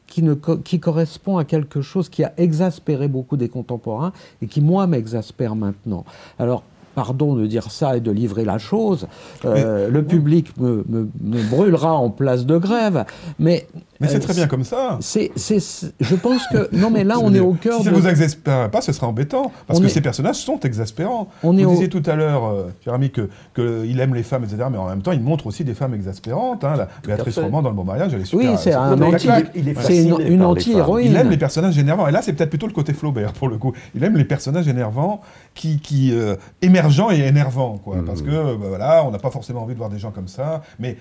[0.08, 4.12] qui, ne, qui correspond à quelque chose qui a exaspéré beaucoup des contemporains
[4.42, 6.04] et qui, moi, m'exaspère maintenant.
[6.38, 6.64] Alors,
[6.96, 9.06] pardon de dire ça et de livrer la chose,
[9.44, 13.04] euh, le public me, me- me brûlera en place de grève,
[13.38, 13.68] mais
[14.00, 14.96] Mais c'est Euh, très bien comme ça.
[15.00, 17.96] C'est, je pense que non, mais là, on est au cœur Si ça de.
[17.96, 19.50] vous exaspère pas, ce sera embêtant.
[19.66, 21.28] Parce On que est- ces personnages sont exaspérants.
[21.42, 24.22] On vous est au- disiez tout à l'heure, euh, ami, que, que il aime les
[24.22, 24.64] femmes, etc.
[24.70, 26.62] Mais en même temps, il montre aussi des femmes exaspérantes.
[26.64, 26.74] Hein.
[26.76, 27.38] La Béatrice.
[27.38, 28.52] Roman dans Le Bon Mariage, elle est super.
[28.52, 29.24] Oui, c'est un anti.
[29.26, 29.50] claque.
[29.54, 31.10] il est C'est une, fasciné une par les anti-héroïne.
[31.10, 32.06] Il aime les personnages énervants.
[32.08, 33.72] Et là, c'est peut-être plutôt le côté Flaubert, pour le coup.
[33.94, 35.20] Il aime les personnages énervants,
[35.54, 37.96] qui, qui euh, émergents et énervants, quoi.
[37.96, 38.04] Mhm.
[38.04, 40.62] Parce que, bah, voilà, on n'a pas forcément envie de voir des gens comme ça.
[40.78, 40.96] Mais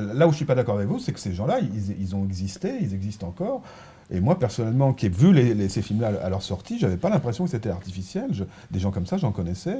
[0.00, 2.72] là où je suis pas d'accord avec vous, c'est que ces gens-là, ils, ont existé,
[2.80, 3.62] ils existent encore.
[4.10, 7.44] Et moi, personnellement, qui ai vu les- ces films-là à leur sortie, j'avais pas l'impression
[7.44, 8.30] que c'était artificiel.
[8.70, 9.76] Des gens comme ça, j'en connaissais.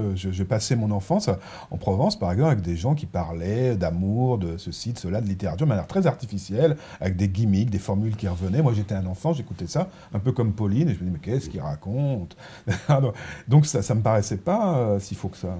[0.00, 1.30] Euh, je passais mon enfance
[1.70, 5.28] en Provence, par exemple, avec des gens qui parlaient d'amour, de ceci, de cela, de
[5.28, 8.60] littérature, de manière très artificielle, avec des gimmicks, des formules qui revenaient.
[8.62, 11.20] Moi, j'étais un enfant, j'écoutais ça, un peu comme Pauline, et je me dis, mais
[11.20, 12.36] qu'est-ce qu'il raconte?
[13.48, 15.56] Donc, ça, ça me paraissait pas euh, si faux que ça.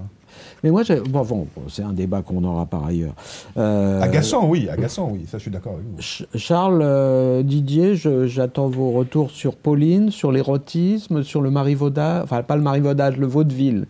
[0.63, 3.13] Mais moi, bon, bon, c'est un débat qu'on aura par ailleurs.
[3.57, 6.01] Euh, Agaçant, oui, agaçant, oui, ça, je suis d'accord avec vous.
[6.01, 12.41] Ch- Charles, euh, Didier, j'attends vos retours sur Pauline, sur l'érotisme, sur le marivaudage, enfin
[12.43, 13.85] pas le marivaudage, le vaudeville,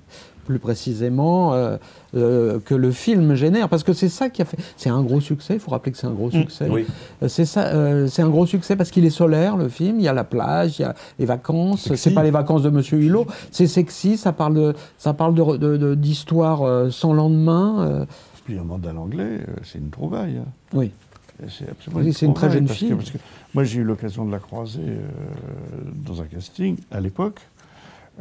[0.46, 1.78] plus précisément, euh,
[2.16, 4.58] euh, que le film génère, parce que c'est ça qui a fait.
[4.78, 5.56] C'est un gros succès.
[5.56, 6.68] Il faut rappeler que c'est un gros succès.
[6.70, 6.86] Oui.
[7.24, 10.00] Euh, C'est ça, euh, c'est un gros succès parce qu'il est solaire, le film.
[10.00, 11.82] Il y a la plage, il y a les vacances.
[11.82, 12.02] Sexy.
[12.04, 13.26] C'est pas les vacances de Monsieur Hulot.
[13.52, 14.16] C'est sexy.
[14.18, 17.86] Ça parle de, ça parle de, de- de- d'histoire sans lendemain.
[17.88, 18.06] euh,
[18.46, 20.38] Puis Amanda Langlais, euh, c'est une trouvaille.
[20.38, 20.50] hein.
[20.74, 20.92] oui.
[21.50, 22.96] C'est absolument Oui, c'est une très jeune parce que- fille.
[22.96, 23.18] parce que
[23.54, 25.02] moi, j'ai eu l'occasion de la croiser euh,
[26.06, 27.42] dans un casting à l'époque.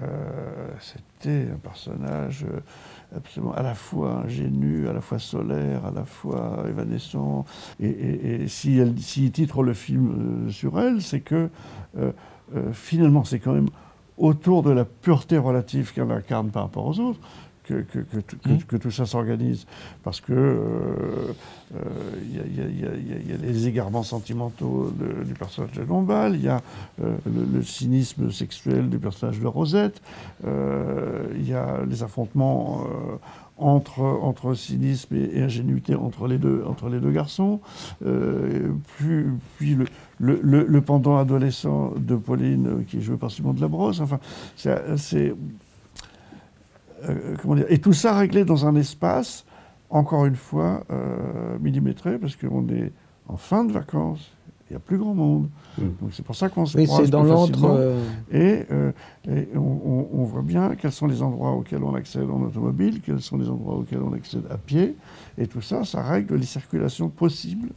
[0.03, 2.61] Euh, C'était un personnage euh,
[3.17, 7.45] absolument à la fois ingénu, à la fois solaire, à la fois évanescent.
[7.81, 11.49] Et, si titre le film euh, sur elle, c'est que
[12.73, 13.71] finalement, c'est quand même
[14.19, 17.21] autour de la pureté relative qu'elle incarne par rapport aux autres
[17.65, 18.59] que, que- que tout- que- Mmh.
[18.69, 19.67] que tout ça s'organise.
[20.03, 21.33] Parce que euh,
[21.75, 21.79] euh,
[22.23, 25.35] il y, a- il y il y il y il les égarements sentimentaux de- du
[25.35, 26.61] personnage de Lombal, il y a
[27.03, 30.01] euh, le, le cynisme sexuel du personnage de Rosette,
[30.47, 33.17] euh, il y a les affrontements euh,
[33.57, 37.61] entre, entre cynisme et, et ingénuité entre les deux, entre les deux garçons,
[38.05, 39.25] euh, puis,
[39.59, 39.85] puis le,
[40.19, 43.69] le- le- le pendant adolescent de Pauline euh, qui est joué par Simon de la
[43.69, 44.01] Brosse.
[44.01, 44.19] Enfin,
[44.57, 45.35] c'est
[47.09, 49.45] euh, comment dire, et tout ça réglé dans un espace,
[49.91, 52.93] encore une fois, euh, millimétré, parce qu'on est
[53.29, 54.31] en fin de vacances,
[54.69, 55.49] il n'y a plus grand monde.
[55.79, 57.77] Donc c'est pour ça qu'on se Oui, croise c'est dans facilement.
[57.77, 58.01] euh,
[58.33, 58.93] Et, euh,
[59.29, 63.01] et on, on- on voit bien quels sont les endroits auxquels on accède en automobile,
[63.03, 64.97] quels sont les endroits auxquels on accède à pied.
[65.39, 67.71] Et tout ça, ça règle les circulations possibles.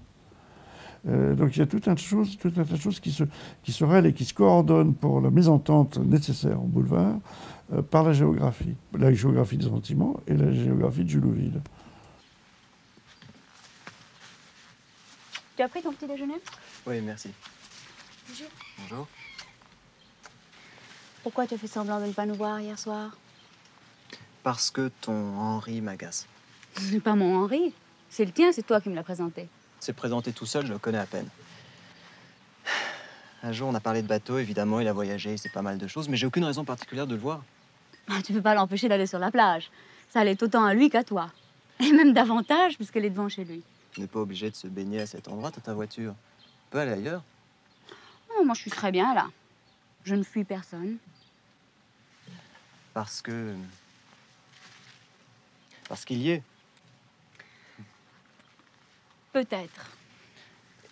[1.07, 2.99] Euh, donc il y a tout un, tas de choses, tout un tas de choses
[2.99, 3.23] qui se,
[3.63, 7.17] qui se règlent et qui se coordonnent pour la mésentente nécessaire en boulevard euh,
[7.89, 8.76] par la géographie.
[8.93, 11.61] La géographie des sentiments et la géographie de Julouville.
[15.55, 16.36] Tu as pris ton petit déjeuner?
[16.86, 17.32] Oui, merci.
[18.30, 18.47] Bonjour.
[18.80, 19.07] Bonjour.
[21.24, 23.18] Pourquoi tu as fait semblant de ne pas nous voir hier soir?
[24.43, 26.28] Parce que ton Henri m'agace.
[26.76, 27.74] C'est pas mon Henri.
[28.09, 29.49] C'est le tien, c'est toi qui me l'as présenté.
[29.80, 31.28] C'est présenté tout seul, je le connais à peine.
[33.43, 35.78] Un jour, on a parlé de bateau, évidemment, il a voyagé, il sait pas mal
[35.78, 37.43] de choses, mais j'ai aucune raison particulière de le voir.
[38.24, 39.70] Tu peux pas l'empêcher d'aller sur la plage.
[40.10, 41.32] Ça allait autant à lui qu'à toi.
[41.80, 43.62] Et même davantage, puisqu'elle est devant chez lui.
[43.97, 46.14] On n'est pas obligé de se baigner à cet endroit, t'as ta voiture.
[46.14, 47.24] On peut aller ailleurs.
[48.38, 49.28] Oh, moi, je suis très bien là.
[50.03, 50.97] Je ne fuis personne.
[52.93, 53.55] Parce que.
[55.89, 56.43] Parce qu'il y est.
[59.34, 59.91] Peut-être.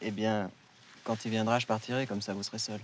[0.01, 0.51] Eh bien,
[1.03, 2.79] quand il viendra, je partirai, comme ça vous serez seul.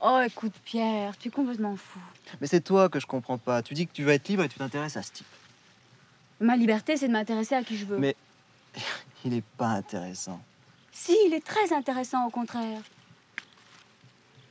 [0.00, 1.98] Oh, écoute, Pierre, tu es complètement fou.
[2.40, 3.62] Mais c'est toi que je comprends pas.
[3.62, 5.26] Tu dis que tu vas être libre et tu t'intéresses à ce type.
[6.40, 7.98] Ma liberté, c'est de m'intéresser à qui je veux.
[7.98, 8.14] Mais
[9.24, 10.40] il est pas intéressant.
[10.92, 12.80] Si, il est très intéressant, au contraire.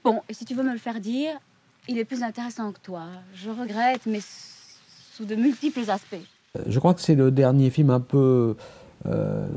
[0.04, 1.40] Bon, et si tu veux me le faire dire,
[1.88, 3.06] il est plus intéressant que toi.
[3.34, 4.20] Je regrette, mais
[5.14, 6.16] sous de multiples aspects.
[6.66, 8.56] Je crois que c'est le dernier film un peu,
[9.06, 9.48] euh,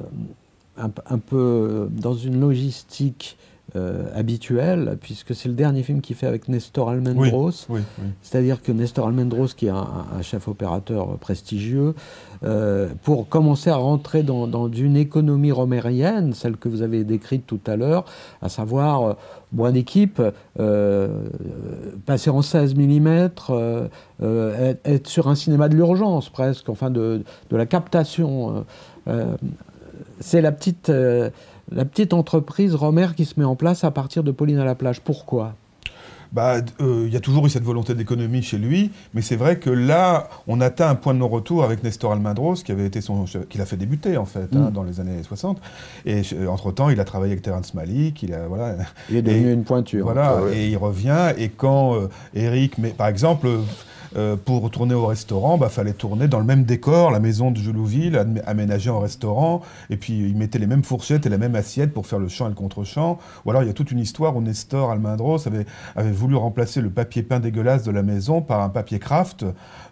[0.76, 3.36] un, un peu dans une logistique
[3.76, 7.66] euh, habituelle, puisque c'est le dernier film qu'il fait avec Nestor Almendros.
[7.68, 8.08] Oui, oui, oui.
[8.22, 11.94] C'est-à-dire que Nestor Almendros, qui est un, un chef opérateur prestigieux,
[12.42, 17.46] euh, pour commencer à rentrer dans, dans une économie romérienne, celle que vous avez décrite
[17.46, 18.06] tout à l'heure,
[18.40, 19.12] à savoir, euh,
[19.52, 20.22] bonne équipe,
[20.58, 21.08] euh,
[22.06, 23.90] passer en 16 mm, être,
[24.84, 28.64] être sur un cinéma de l'urgence presque, enfin de, de la captation.
[30.20, 30.90] c'est la petite,
[31.70, 34.74] la petite entreprise Romer qui se met en place à partir de Pauline à la
[34.74, 35.00] plage.
[35.00, 35.54] Pourquoi?
[36.32, 39.58] Bah, euh, il y a toujours eu cette volonté d'économie chez lui, mais c'est vrai
[39.58, 43.24] que là, on atteint un point de non-retour avec Nestor Almendros, qui avait été son,
[43.48, 44.72] qui l'a fait débuter en fait hein, Mm.
[44.72, 45.58] dans les années 60.
[46.06, 48.76] Et entre temps, il a travaillé avec Terrence Malick, il a voilà.
[49.10, 50.04] Il est devenu Et- une pointure.
[50.04, 50.56] Voilà, Ah ouais.
[50.56, 51.32] et il revient.
[51.36, 53.48] Et quand euh, Eric, mais par exemple.
[54.16, 57.58] Euh, pour tourner au restaurant, bah fallait tourner dans le même décor, la maison de
[57.58, 61.54] Joulouville, adm- aménagée en restaurant, et puis il mettait les mêmes fourchettes et la même
[61.54, 63.18] assiette pour faire le chant et le contre-chant.
[63.44, 65.66] Ou alors il y a toute une histoire où Nestor Almendros avait,
[66.12, 69.44] voulu remplacer le papier peint dégueulasse de la maison par un papier craft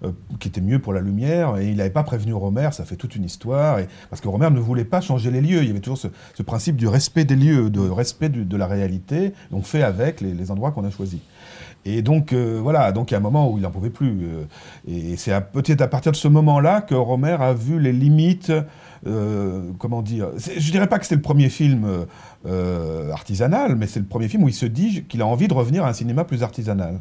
[0.04, 0.10] euh,
[0.40, 3.14] qui était mieux pour la lumière, et il n'avait pas prévenu Romer, ça fait toute
[3.14, 3.78] une histoire,
[4.10, 6.76] parce que Romer ne voulait pas changer les lieux, il y avait toujours ce, principe
[6.76, 10.84] du respect des lieux, de respect de la réalité, on fait avec les endroits qu'on
[10.84, 11.20] a choisis.
[11.84, 14.10] Et donc, euh, voilà, donc il y a un moment où il n'en pouvait plus.
[14.22, 14.44] euh,
[14.86, 18.52] et c'est peut-être à partir de ce moment-là que Romer a vu les limites,
[19.06, 21.86] euh, comment dire, je dirais pas que c'est le premier film
[22.46, 25.54] euh, artisanal, mais c'est le premier film où il se dit qu'il a envie de
[25.54, 27.00] revenir à un cinéma plus artisanal.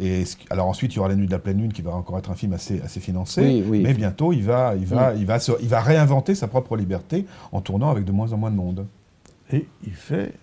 [0.00, 2.18] Et alors ensuite, il y aura La Nuit de la Pleine Lune, qui va encore
[2.18, 3.42] être un film assez, assez financé.
[3.42, 3.80] Oui, oui.
[3.82, 7.26] Mais bientôt, il va, il, va, il, va se- il va réinventer sa propre liberté
[7.52, 8.86] en tournant avec de moins en moins de monde.
[9.52, 10.34] Et il fait,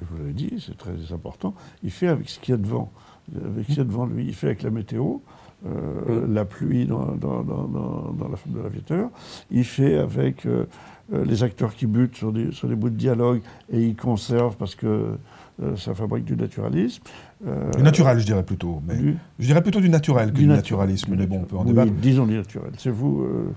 [0.00, 2.90] je vous l'ai dit, c'est très important, il fait avec ce qu'il y a devant.
[3.44, 4.24] Avec y a devant lui.
[4.26, 5.18] Il fait avec la météo,
[5.66, 9.10] euh, la pluie dans, dans, dans, dans- la femme de l'aviateur.
[9.50, 10.66] Il fait avec euh,
[11.12, 13.40] euh, les acteurs qui butent sur des, sur des bouts de dialogue
[13.72, 15.16] et il conserve parce que
[15.62, 17.02] euh, ça fabrique du naturalisme.
[17.46, 18.82] Euh, Du naturel, je dirais plutôt.
[18.86, 21.14] Mais du- je dirais plutôt du naturel que Du du, natu- naturalisme.
[21.16, 21.92] Mais bon, on peut en oui, débattre.
[21.92, 22.72] disons du naturel.
[22.78, 23.22] C'est vous.
[23.22, 23.52] euh,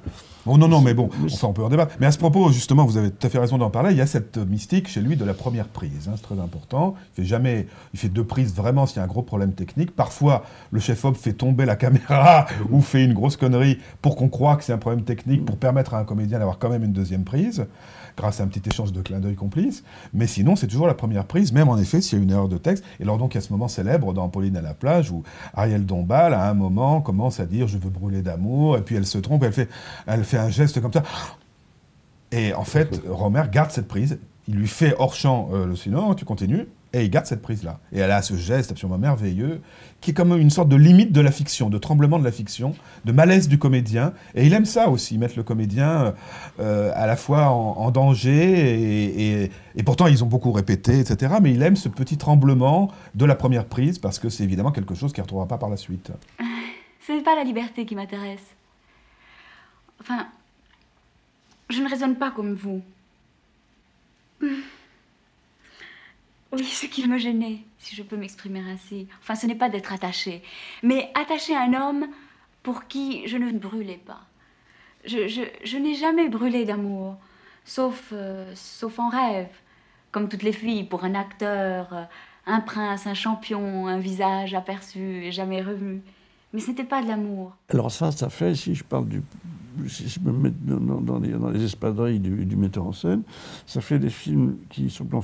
[0.45, 1.95] Oh non, non, mais bon, enfin, on peut en débattre.
[1.99, 3.91] Mais à ce propos, justement, vous avez tout à fait raison d'en parler.
[3.91, 6.07] Il y a cette mystique chez lui de la première prise.
[6.07, 6.95] hein, c'est très important.
[7.17, 9.95] Il fait jamais, il fait deux prises vraiment s'il y a un gros problème technique.
[9.95, 14.55] Parfois, le chef-op fait tomber la caméra ou fait une grosse connerie pour qu'on croie
[14.57, 17.23] que c'est un problème technique pour permettre à un comédien d'avoir quand même une deuxième
[17.23, 17.65] prise
[18.21, 19.83] grâce à un petit échange de clin d'œil complice.
[20.13, 22.49] Mais sinon, c'est toujours la première prise, même en effet s'il y a une erreur
[22.49, 22.83] de texte.
[22.99, 25.23] Et alors donc, il y a ce moment célèbre dans Pauline à la plage où
[25.55, 29.07] Ariel Dombal, à un moment, commence à dire «je veux brûler d'amour», et puis elle
[29.07, 29.69] se trompe, elle fait,
[30.05, 31.01] elle fait un geste comme ça.
[32.31, 36.13] Et en fait, Romer garde cette prise, il lui fait hors champ euh, le sinon,
[36.13, 37.79] tu continues, et il garde cette prise-là.
[37.93, 39.61] Et elle a ce geste absolument merveilleux,
[40.01, 42.75] qui est comme une sorte de limite de la fiction, de tremblement de la fiction,
[43.05, 44.13] de malaise du comédien.
[44.35, 46.13] Et il aime ça aussi, mettre le comédien
[46.59, 51.35] euh, à la fois en, danger, et, pourtant ils ont beaucoup répété, etc.
[51.41, 54.95] Mais il aime ce petit tremblement de la première prise, parce que c'est évidemment quelque
[54.95, 56.11] chose qu'il ne retrouvera pas par la suite.
[57.07, 58.55] Ce n'est pas la liberté qui m'intéresse.
[60.01, 60.27] Enfin,
[61.69, 62.81] je ne raisonne pas comme vous.
[66.51, 69.93] Oui, ce qui me gênait, si je peux m'exprimer ainsi, enfin, ce n'est pas d'être
[69.93, 70.41] attaché,
[70.83, 72.07] mais attaché à un homme
[72.61, 74.21] pour qui je ne brûlais pas.
[75.05, 77.15] Je, n'ai jamais brûlé d'amour,
[77.65, 79.49] sauf, euh, sauf en rêve,
[80.11, 82.07] comme toutes les filles, pour un acteur,
[82.45, 86.01] un prince, un champion, un visage aperçu et jamais revu.
[86.53, 87.55] Mais ce n'était pas de l'amour.
[87.69, 89.23] Alors ça, ça fait, si je parle du...
[89.87, 93.23] Si je me mets dans, les, dans les espadrilles du, metteur en scène,
[93.65, 95.21] ça fait des films qui, sur le plan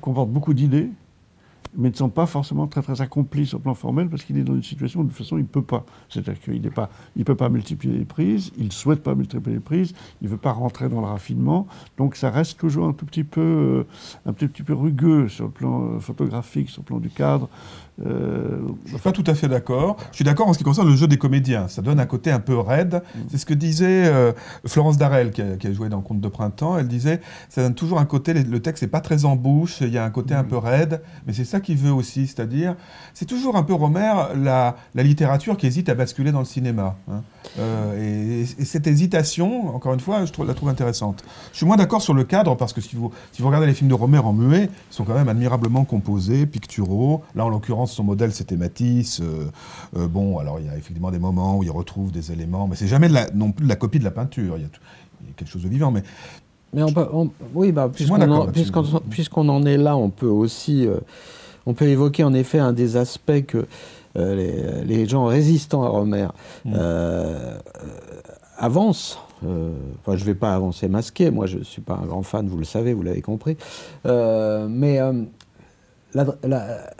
[0.00, 0.90] comportent beaucoup d'idées,
[1.74, 4.44] mais ne sont pas forcément très très accomplis sur le plan formel parce qu'il est
[4.44, 5.84] dans une situation où de toute façon il ne peut pas.
[6.08, 9.94] C'est-à-dire qu'il ne peut pas multiplier les prises, il ne souhaite pas multiplier les prises,
[10.20, 13.24] il ne veut pas rentrer dans le raffinement, donc ça reste toujours un tout petit
[13.24, 13.84] peu, euh,
[14.26, 17.48] un petit, petit peu rugueux sur le plan euh, photographique, sur le plan du cadre.
[18.06, 19.96] Euh, suis pas tout à fait d'accord.
[20.10, 21.68] Je suis d'accord en ce qui concerne le jeu des comédiens.
[21.68, 23.02] Ça donne un côté un peu raide.
[23.30, 24.32] C'est ce que disait euh,
[24.66, 26.78] Florence Darel, qui a, qui a joué dans Conte de printemps.
[26.78, 27.20] Elle disait,
[27.50, 30.04] ça donne toujours un côté, le texte n'est pas très en bouche, il y a
[30.04, 32.26] un côté un peu raide, mais c'est ça qu'il veut aussi.
[32.26, 32.76] C'est-à-dire,
[33.12, 36.96] c'est toujours un peu Romer, la, la littérature qui hésite à basculer dans le cinéma.
[37.10, 37.22] hein.
[37.58, 41.22] Euh, et, et cette hésitation, encore une fois, je trouve, la trouve intéressante.
[41.52, 43.74] Je suis moins d'accord sur le cadre, parce que si vous, si vous regardez les
[43.74, 47.22] films de Romer en muet, ils sont quand même admirablement composés, picturaux.
[47.34, 49.20] Là, en l'occurrence, son modèle, c'était Matisse.
[49.20, 49.46] Euh,
[49.96, 52.76] euh, bon, alors il y a effectivement des moments où il retrouve des éléments, mais
[52.76, 54.54] c'est jamais de la- non plus de la copie de la peinture.
[54.56, 54.80] Il y a, tout-
[55.22, 56.02] il y a quelque chose de vivant, mais
[56.74, 58.46] Mais on peut- on- oui, bah, puisqu'on en,
[59.10, 60.96] puisqu'on en est là, on peut aussi euh,
[61.66, 63.66] on peut évoquer en effet un des aspects que
[64.16, 66.28] euh, les, les gens résistants à Romer
[66.64, 66.74] Mm.
[68.58, 69.18] avancent.
[69.44, 72.22] Euh, enfin, je ne vais pas avancer masqué, moi je ne suis pas un grand
[72.22, 73.56] fan, vous le savez, vous l'avez compris.
[74.06, 75.24] Euh, mais euh,
[76.14, 76.90] la, la-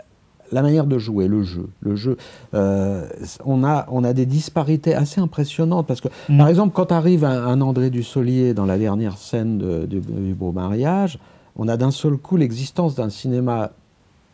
[0.51, 2.17] la manière de jouer, le jeu, le jeu,
[2.53, 3.05] euh,
[3.45, 6.37] on, a, on a des disparités assez impressionnantes parce que, Mm.
[6.37, 10.33] par exemple, quand arrive un, un André Dussolier dans la dernière scène de- du, du
[10.33, 11.17] Beau Mariage,
[11.55, 13.71] on a d'un seul coup l'existence d'un cinéma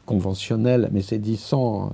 [0.05, 1.85] conventionnel, mais c'est dit sans.
[1.85, 1.89] euh,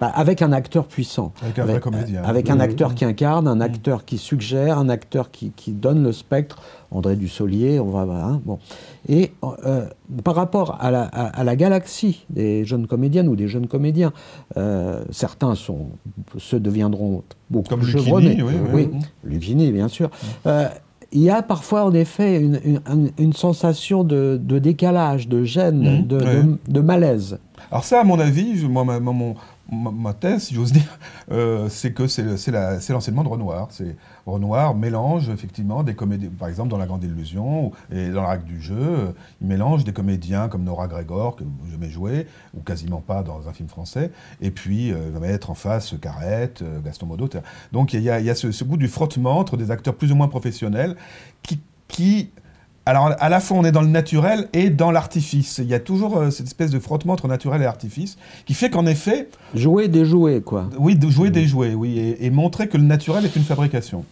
[0.00, 1.32] bah, avec un acteur puissant.
[1.42, 2.22] Avec un vrai comédien.
[2.22, 2.62] Avec un Oui.
[2.62, 6.62] acteur qui incarne, un acteur qui suggère, un acteur qui, qui donne le spectre.
[6.92, 8.02] André Dussolier, on va.
[8.02, 8.60] hein, bon.
[9.08, 9.32] Et
[9.64, 9.86] euh,
[10.22, 14.12] par rapport à la, à- à la galaxie des jeunes comédiennes ou des jeunes comédiens,
[14.56, 15.86] euh, certains sont,
[16.36, 18.42] se deviendront beaucoup Comme plus chevronnés.
[18.42, 18.88] oui, oui.
[18.92, 20.10] oui, Lucchini, bien sûr.
[20.46, 20.68] Euh,
[21.10, 25.42] il y a parfois, en effet, une, une- une- une sensation de, de décalage, de
[25.42, 26.42] gêne, Mhm, de, ouais.
[26.42, 27.38] de- de malaise.
[27.70, 29.34] Alors ça, à mon avis, je- moi, ma- mon-
[29.70, 30.98] ma- thèse, si j'ose dire,
[31.30, 33.68] euh, c'est que c'est le- c'est la- c'est l'enseignement de Renoir.
[34.26, 38.60] Renoir mélange effectivement des comédiens, par exemple dans La Grande Illusion et dans l'acte du
[38.60, 43.00] jeu, euh, il mélange des comédiens comme Nora Gregor, que j'ai jamais joué, ou quasiment
[43.00, 44.10] pas dans un film français,
[44.40, 47.28] et puis euh, il va mettre en face Carrette, Gaston Modo.
[47.72, 50.28] Donc il y a, ce, ce goût du frottement entre des acteurs plus ou moins
[50.28, 50.96] professionnels
[51.88, 52.30] qui
[52.88, 55.58] alors, à la fois, on est dans le naturel et dans l'artifice.
[55.58, 58.16] Il y a toujours euh, cette espèce de frottement entre naturel et artifice
[58.46, 59.28] qui fait qu'en effet.
[59.54, 60.70] Jouer, déjouer, quoi.
[60.78, 61.98] Oui, de jouer, déjouer, oui.
[61.98, 64.06] Et, et montrer que le naturel est une fabrication.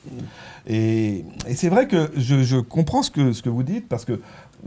[0.66, 4.04] Et, et c'est vrai que je, je comprends ce que, ce que vous dites, parce
[4.04, 4.20] que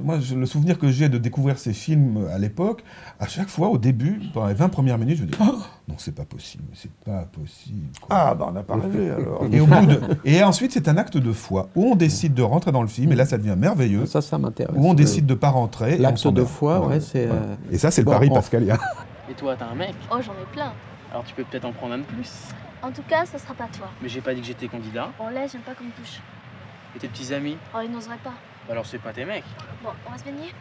[0.04, 2.84] moi, je- le souvenir que j'ai de découvrir ces films à l'époque,
[3.20, 5.95] à chaque fois, au début, pendant les 20 premières minutes, je me dis Oh, non,
[5.97, 7.88] c'est pas possible, c'est pas possible.
[8.02, 8.08] quoi.
[8.18, 9.45] Ah, bah on n'a pas rêvé alors.
[9.52, 12.41] Et, au bout de- et ensuite, c'est un acte de foi où on décide de
[12.43, 14.06] rentrer dans le film, et là, ça devient merveilleux.
[14.06, 14.76] Ça, ça m'intéresse.
[14.78, 15.95] Où on décide de pas rentrer.
[16.00, 17.28] on L'acte de foi, ouais, c'est.
[17.28, 17.41] Voilà.
[17.41, 18.78] euh, Et ça, c'est le pari on- pascalien.
[19.30, 19.93] Et toi, t'as un mec?
[20.12, 20.72] Oh, j'en ai plein.
[21.12, 22.32] Alors tu peux peut-être en prendre un de plus.
[22.82, 23.88] En tout cas, ça sera pas toi.
[24.02, 25.10] Mais j'ai pas dit que j'étais candidat.
[25.20, 26.20] Bon, là, j'aime pas qu'on me touche.
[26.95, 27.58] Et tes petits amis?
[27.76, 28.34] Oh, ils n'oseraient pas.
[28.70, 29.44] Bah Alors c'est pas tes mecs.
[29.82, 30.54] Bon, on va se baigner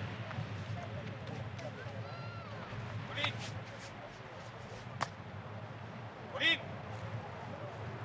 [6.33, 6.59] Pauline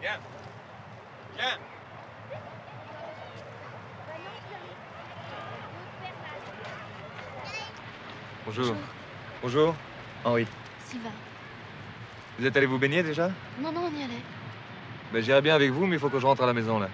[0.02, 0.20] Viens
[1.38, 1.58] Viens
[8.46, 8.76] Bonjour.
[9.42, 9.76] Bonjour.
[10.26, 10.46] Henri.
[10.86, 11.10] Sylvain.
[12.38, 13.30] Vous êtes allé vous baigner déjà?
[13.62, 14.22] Non, non, on y allait.
[15.14, 16.90] ben, J'irai bien avec vous, mais il faut que je rentre à la maison là.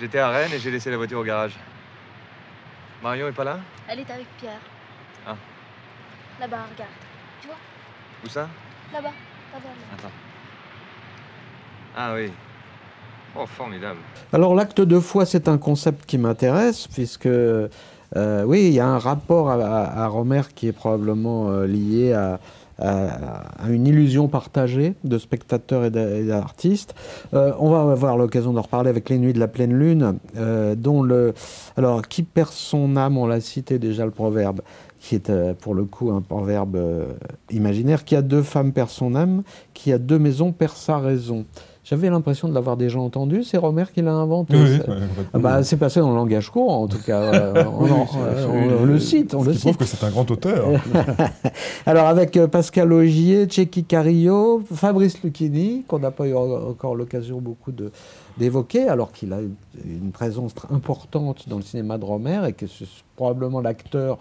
[0.00, 1.52] J'étais à Rennes et j'ai laissé la voiture au garage.
[3.06, 4.58] Marion est pas là Elle est avec Pierre.
[5.24, 5.36] Ah.
[6.40, 6.90] Là-bas, regarde.
[7.40, 7.56] Tu vois?
[8.24, 8.48] Où ça?
[8.92, 9.10] Là-bas.
[9.54, 9.94] Là-bas, là.
[9.96, 10.10] Attends.
[11.96, 12.32] Ah oui.
[13.38, 14.00] Oh, formidable.
[14.32, 17.68] Alors l'acte de foi, c'est un concept qui m'intéresse, puisque euh,
[18.44, 22.12] oui, il y a un rapport à, à- à Romer qui est probablement euh, lié
[22.12, 22.40] à,
[22.78, 26.94] à- une illusion partagée de spectateurs et d'a- et d'artistes.
[27.34, 30.74] Euh, on va avoir l'occasion d'en reparler avec Les Nuits de la pleine lune, euh,
[30.74, 31.32] dont le...
[31.76, 34.60] Alors, qui perd son âme, on l'a cité déjà le proverbe,
[35.00, 36.78] qui est euh, pour le coup un proverbe
[37.50, 39.42] imaginaire, qui a deux femmes perd son âme,
[39.74, 41.44] qui a deux maisons perd sa raison.
[41.88, 44.56] J'avais l'impression de l'avoir déjà entendu, c'est Romer qui l'a inventé.
[44.56, 44.94] Oui, oui.
[45.32, 47.54] Ah bah, c'est passé dans le langage courant, en tout cas.
[47.78, 49.78] On, Oui, en- c'est- c'est- on- on le cite, on ce le qui prouve cite.
[49.78, 50.66] que c'est un grand auteur.
[51.86, 56.96] Alors avec euh, Pascal Augier, Tchéky Carillo, Fabrice Lucchini, qu'on n'a pas eu en- encore
[56.96, 57.92] l'occasion beaucoup de-
[58.36, 59.38] d'évoquer, alors qu'il a
[59.84, 64.18] une présence importante dans le cinéma de Romer et que c'est probablement l'acteur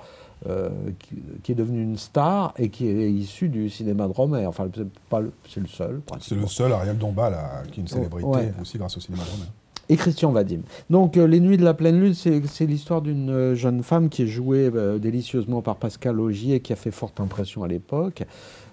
[0.48, 0.70] euh,
[1.00, 4.46] qui, qui est devenu une star et qui est issu du cinéma de Romer.
[4.46, 6.02] Enfin, c'est pas le, c'est le seul.
[6.20, 8.54] C'est le seul Ariel Dombal là, qui est une célébrité Ouais.
[8.62, 9.46] aussi grâce au cinéma de Romain.
[9.90, 10.62] et Christian Vadim.
[10.90, 14.24] Donc, euh, Les Nuits de la Pleine Lune, c'est l'histoire d'une euh, jeune femme qui
[14.24, 18.24] est jouée euh, délicieusement par Pascal Augier, qui a fait forte impression à l'époque,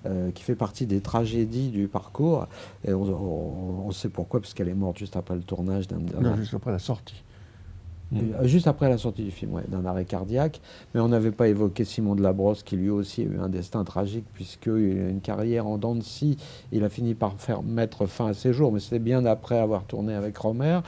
[0.07, 2.47] euh, qui fait partie des tragédies du parcours.
[2.87, 5.99] Et on, on- on sait pourquoi, parce qu'elle est morte juste après le tournage d'un.
[5.99, 7.23] d'un- Non, juste après la sortie.
[8.15, 10.61] Euh, Juste après la sortie du film, ouais, d'un arrêt cardiaque.
[10.95, 13.85] Mais on n'avait pas évoqué Simon de Labrosse, qui lui aussi a eu un destin
[13.85, 15.93] tragique, puisqu'il a une carrière en dents.
[16.73, 19.85] Il a fini par faire mettre fin à ses jours, mais c'était bien après avoir
[19.85, 20.81] tourné avec Romer.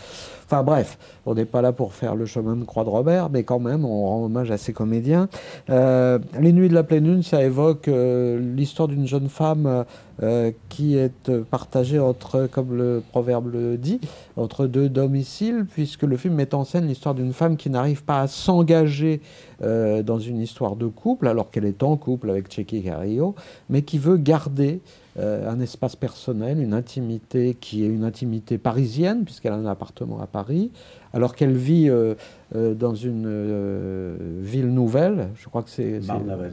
[0.47, 3.45] Enfin bref, on n'est pas là pour faire le chemin de croix de Robert, mais
[3.45, 5.29] quand même, on rend hommage à ces comédiens.
[5.71, 9.85] Euh, Les Nuits de la Pleine Lune, ça évoque euh, l'histoire d'une jeune femme
[10.23, 14.01] euh, qui est partagée entre, comme le proverbe le dit,
[14.37, 18.21] entre deux domiciles, puisque le film met en scène l'histoire d'une femme qui n'arrive pas
[18.21, 19.21] à s'engager
[19.63, 23.35] euh, dans une histoire de couple, alors qu'elle est en couple avec Checky Carillo,
[23.69, 24.81] mais qui veut garder
[25.19, 30.21] euh, un espace personnel, une intimité qui est une intimité parisienne, puisqu'elle a un appartement
[30.21, 30.71] à Paris,
[31.15, 32.15] alors qu'elle vit euh,
[32.55, 36.01] euh, dans une euh, ville nouvelle, je crois que c'est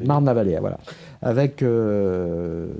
[0.05, 0.57] Marne-la-Vallée.
[0.61, 0.77] Voilà,
[1.21, 1.63] avec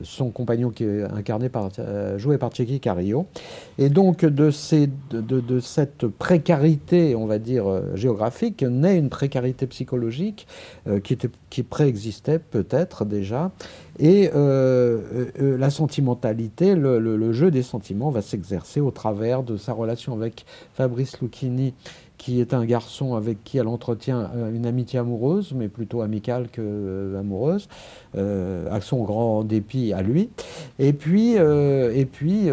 [0.04, 1.70] son compagnon qui est incarné par,
[2.18, 3.26] joué par Checky Carillo.
[3.78, 7.66] Et donc de, ces, de, de- de cette précarité, on va dire,
[7.96, 10.48] géographique, naît une précarité psychologique
[11.04, 13.52] qui, était, qui préexistait peut-être déjà,
[14.00, 15.00] Et euh,
[15.40, 19.74] euh, la sentimentalité, le, le- le jeu des sentiments va s'exercer au travers de sa
[19.74, 21.71] relation avec Fabrice Lucchini,
[22.22, 26.50] qui est un garçon avec qui elle entretient euh, une amitié amoureuse, mais plutôt amicale
[26.52, 27.68] que euh, amoureuse,
[28.16, 30.30] euh, à son grand dépit à lui.
[30.78, 32.50] Et puis, et puis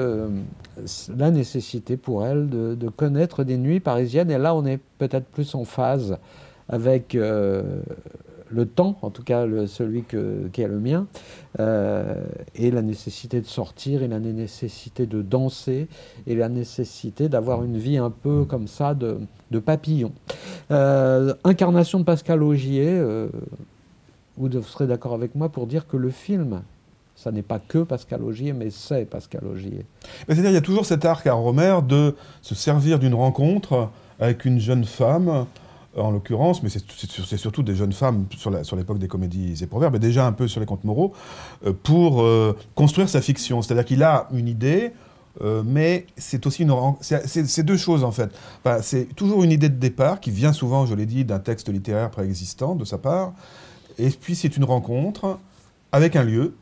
[1.19, 4.31] la nécessité pour elle de, connaître des nuits parisiennes.
[4.31, 6.17] Et là, on est peut-être plus en phase
[6.71, 7.17] avec
[8.51, 11.07] le temps, en tout cas celui qui est le mien,
[11.61, 12.25] euh,
[12.55, 15.89] et la nécessité de sortir, et la nécessité de danser,
[16.27, 19.19] et la nécessité d'avoir une vie un peu comme ça de,
[19.59, 20.13] papillon.
[20.71, 23.29] Euh, incarnation de Pascal Augier, euh,
[24.37, 26.63] vous serez d'accord avec moi pour dire que le film,
[27.17, 29.85] ça n'est pas que Pascal Augier, mais c'est Pascal Augier.
[30.27, 33.91] C'est-à-dire, il y a toujours cet arc à Romer de se servir d'une rencontre
[34.21, 35.47] avec une jeune femme,
[35.99, 39.55] en l'occurrence, mais c'est c'est sur- c'est surtout des jeunes femmes sur l'époque des comédies
[39.63, 41.13] et proverbes, et déjà un peu sur les contes moraux,
[41.67, 43.63] euh, pour euh, construire sa fiction.
[43.63, 44.93] C'est-à-dire qu'il a une idée,
[45.41, 48.31] euh, mais c'est aussi une c'est deux choses en fait.
[48.83, 52.11] C'est toujours une idée de départ qui vient souvent, je l'ai dit, d'un texte littéraire
[52.11, 53.33] préexistant de sa part,
[53.99, 55.39] et puis c'est une rencontre
[55.93, 56.55] avec un lieu.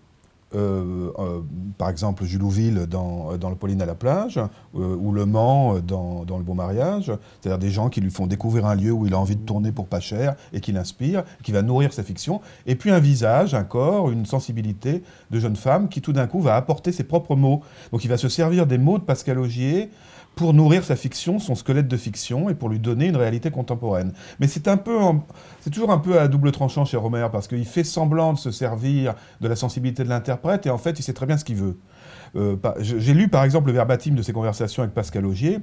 [0.55, 1.41] Euh, euh,
[1.77, 6.25] par exemple Julouville dans, dans le Pauline à la plage, euh, ou Le Mans dans,
[6.25, 9.15] dans Le Beau Mariage, c'est-à-dire des gens qui lui font découvrir un lieu où il
[9.15, 12.41] a envie de tourner pour pas cher et qui l'inspire, qui va nourrir sa fiction,
[12.67, 16.41] et puis un visage, un corps, une sensibilité de jeune femme qui tout d'un coup
[16.41, 17.63] va apporter ses propres mots.
[17.91, 19.91] Donc il va se servir des mots de Pascal Augier
[20.37, 24.12] pour nourrir sa fiction, son squelette de fiction, et pour lui donner une réalité contemporaine.
[24.39, 24.99] Mais c'est un peu,
[25.61, 28.51] c'est toujours un peu à double tranchant chez Romer, parce qu'il fait semblant de se
[28.51, 31.57] servir de la sensibilité de l'interprète, et en fait, il sait très bien ce qu'il
[31.57, 31.78] veut.
[32.37, 35.61] Euh, J'ai lu par exemple le verbatim de ses conversations avec Pascal Augier,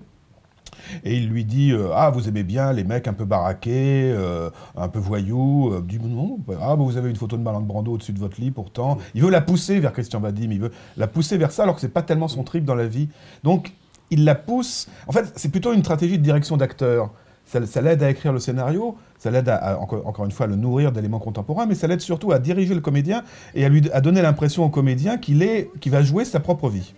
[1.04, 4.50] et il lui dit euh, Ah, vous aimez bien les mecs un peu baraqués, euh,
[4.76, 5.72] un peu voyous.
[5.72, 8.42] Euh, dit Non, ah, bah, vous avez une photo de Marlon Brando au-dessus de votre
[8.42, 8.98] lit pourtant.
[9.14, 11.82] Il veut la pousser vers Christian Vadim, il veut la pousser vers ça alors que
[11.82, 13.10] c'est pas tellement son trip dans la vie.
[13.44, 13.74] Donc
[14.14, 14.88] il la pousse.
[15.08, 17.12] En fait, c'est plutôt une stratégie de direction d'acteur.
[17.46, 20.46] Ça, ça l'aide à écrire le scénario, ça l'aide à, à, encore, encore une fois,
[20.46, 23.70] à le nourrir d'éléments contemporains, mais ça l'aide surtout à diriger le comédien et à
[23.70, 26.94] lui à donner l'impression au comédien qu'il est, qu'il va jouer sa propre vie.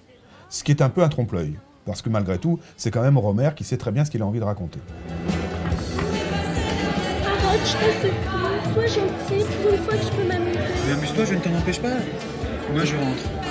[0.50, 1.56] Ce qui est un peu un trompe-l'œil.
[1.86, 4.26] Parce que malgré tout, c'est quand même Romer qui sait très bien ce qu'il a
[4.26, 4.80] envie de raconter.
[7.46, 8.12] Arrête, je t'en supplie.
[8.74, 10.60] Sois gentil pour une fois que je peux m'amuser.
[10.88, 11.90] Mais amuse-toi, je ne t'en empêche pas.
[12.74, 13.45] Moi, je rentre.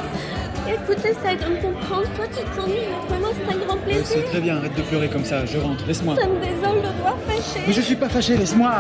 [0.86, 2.06] Écoute, essaye de me comprendre.
[2.14, 2.74] Toi, tu t'ennuies,
[3.08, 4.04] vraiment, c'est un grand Ouais, plaisir.
[4.06, 6.14] c'est très bien, arrête de pleurer comme ça, je rentre, laisse-moi.
[6.16, 7.64] Ça me désole de devoir fâcher.
[7.66, 8.70] Mais je suis pas fâché, laisse-moi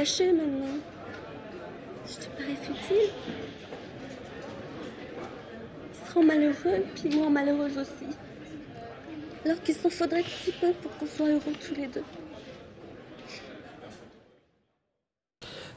[0.00, 0.80] Maintenant.
[2.06, 3.10] Je te parais futile.
[5.92, 8.16] Ils seront malheureux, puis moi malheureuse aussi.
[9.44, 12.02] Alors qu'il s'en faudrait si peu pour qu'on soit heureux tous les deux.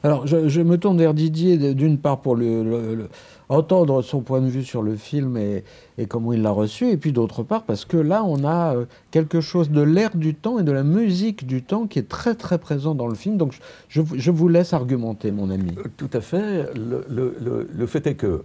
[0.02, 3.08] Alors, je, me tourne vers Didier, d'une part pour le-
[3.54, 5.64] entendre son point de vue sur le film et,
[5.98, 8.84] et comment il l'a reçu, et puis d'autre part parce que là, on a euh,
[9.10, 12.34] quelque chose de l'air du temps et de la musique du temps qui est très
[12.34, 13.36] très présent dans le film.
[13.36, 13.54] Donc,
[13.88, 15.74] je, je- vous laisse argumenter, mon ami.
[15.96, 16.68] Tout à fait.
[16.74, 18.42] Le, le- fait est que,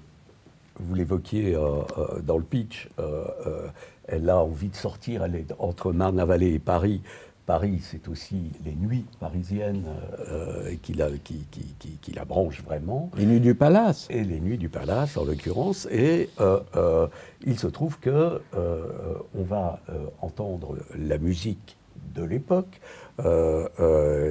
[0.80, 1.60] vous l'évoquiez euh,
[1.97, 3.68] euh, dans le pitch, euh, euh,
[4.07, 7.01] elle a envie de sortir, elle est entre Marne-la-Vallée et Paris.
[7.50, 9.86] Paris, c'est aussi les nuits parisiennes
[10.30, 13.10] euh, qui, la, qui, qui, qui- qui la branchent vraiment.
[13.18, 14.06] Les nuits du palace.
[14.12, 15.88] Et les nuits du palace, en l'occurrence.
[15.89, 17.08] Et euh, euh,
[17.43, 19.80] il se trouve que on va
[20.22, 21.76] entendre la musique
[22.14, 22.80] de l'époque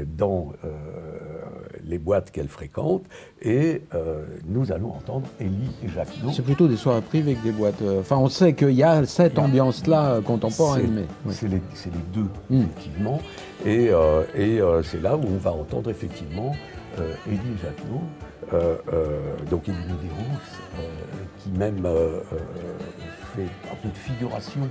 [0.06, 0.68] dans euh,
[1.84, 3.04] les boîtes qu'elle fréquente.
[3.42, 6.30] Et euh, nous allons entendre Élie et Jacquelot.
[6.32, 7.80] C'est plutôt des soirées privées que des boîtes.
[7.82, 11.06] euh, Enfin, on sait qu'il y a cette ambiance-là euh, contemporaine, C'est- mais.
[11.26, 11.60] oui.
[11.74, 12.62] C'est les, deux, Mm.
[12.62, 13.20] effectivement.
[13.66, 16.54] Et, euh, et euh, c'est là où on va entendre effectivement
[16.98, 18.02] euh, Élie et Jacquelot,
[18.54, 19.18] euh, euh,
[19.50, 20.82] donc Élie euh,
[21.38, 22.36] qui même euh, euh,
[23.36, 24.66] fait un peu de figuration euh,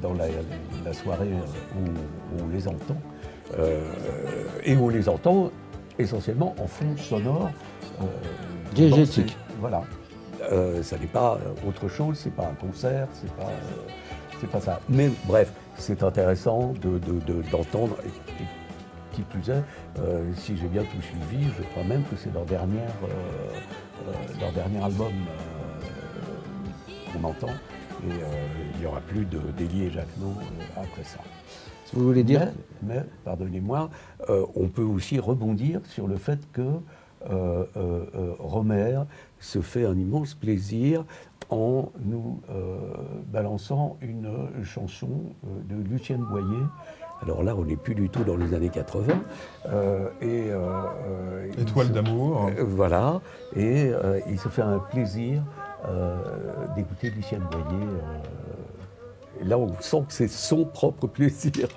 [0.00, 0.26] dans la,
[0.84, 1.32] la soirée
[1.76, 2.96] où, où on les entend.
[3.58, 3.80] Euh,
[4.64, 5.50] et on les entend
[5.98, 7.50] essentiellement en fond sonore.
[8.00, 8.04] Euh,
[8.74, 9.36] Diégétique.
[9.60, 9.82] Voilà.
[10.50, 14.60] Euh, ça n'est pas euh, autre chose, c'est pas un concert, c'est pas, euh, pas
[14.60, 14.80] ça.
[14.88, 17.96] Mais bref, c'est intéressant de, de- de- d'entendre.
[18.04, 18.10] et,
[19.14, 19.62] qui plus est,
[20.00, 24.40] euh, si j'ai bien tout suivi, je crois même que c'est leur, dernière, euh, euh,
[24.40, 25.12] leur dernier album.
[25.12, 27.52] euh, qu'on entend.
[28.04, 28.26] Et euh,
[28.74, 31.18] il n'y aura plus de d'Élie et Jacquemot euh, après ça.
[31.92, 32.48] Vous voulez dire
[32.82, 33.90] Mais, mais, pardonnez-moi,
[34.30, 39.00] euh, on peut aussi rebondir sur le fait que euh, euh, euh, Romer
[39.38, 41.04] se fait un immense plaisir
[41.50, 42.78] en nous euh,
[43.30, 44.28] balançant une
[44.64, 45.08] chanson
[45.44, 46.64] euh, de Lucienne Boyer.
[47.22, 49.12] Alors là, on n'est plus du tout dans les années 80.
[49.66, 50.56] euh, et, euh,
[51.06, 52.46] euh, il Étoile se- d'amour.
[52.58, 53.20] euh, voilà.
[53.54, 55.61] Et euh, il se fait un plaisir euh,
[56.74, 57.86] d'écouter Lucienne Boyer.
[59.40, 61.68] Et là, on sent que c'est son propre plaisir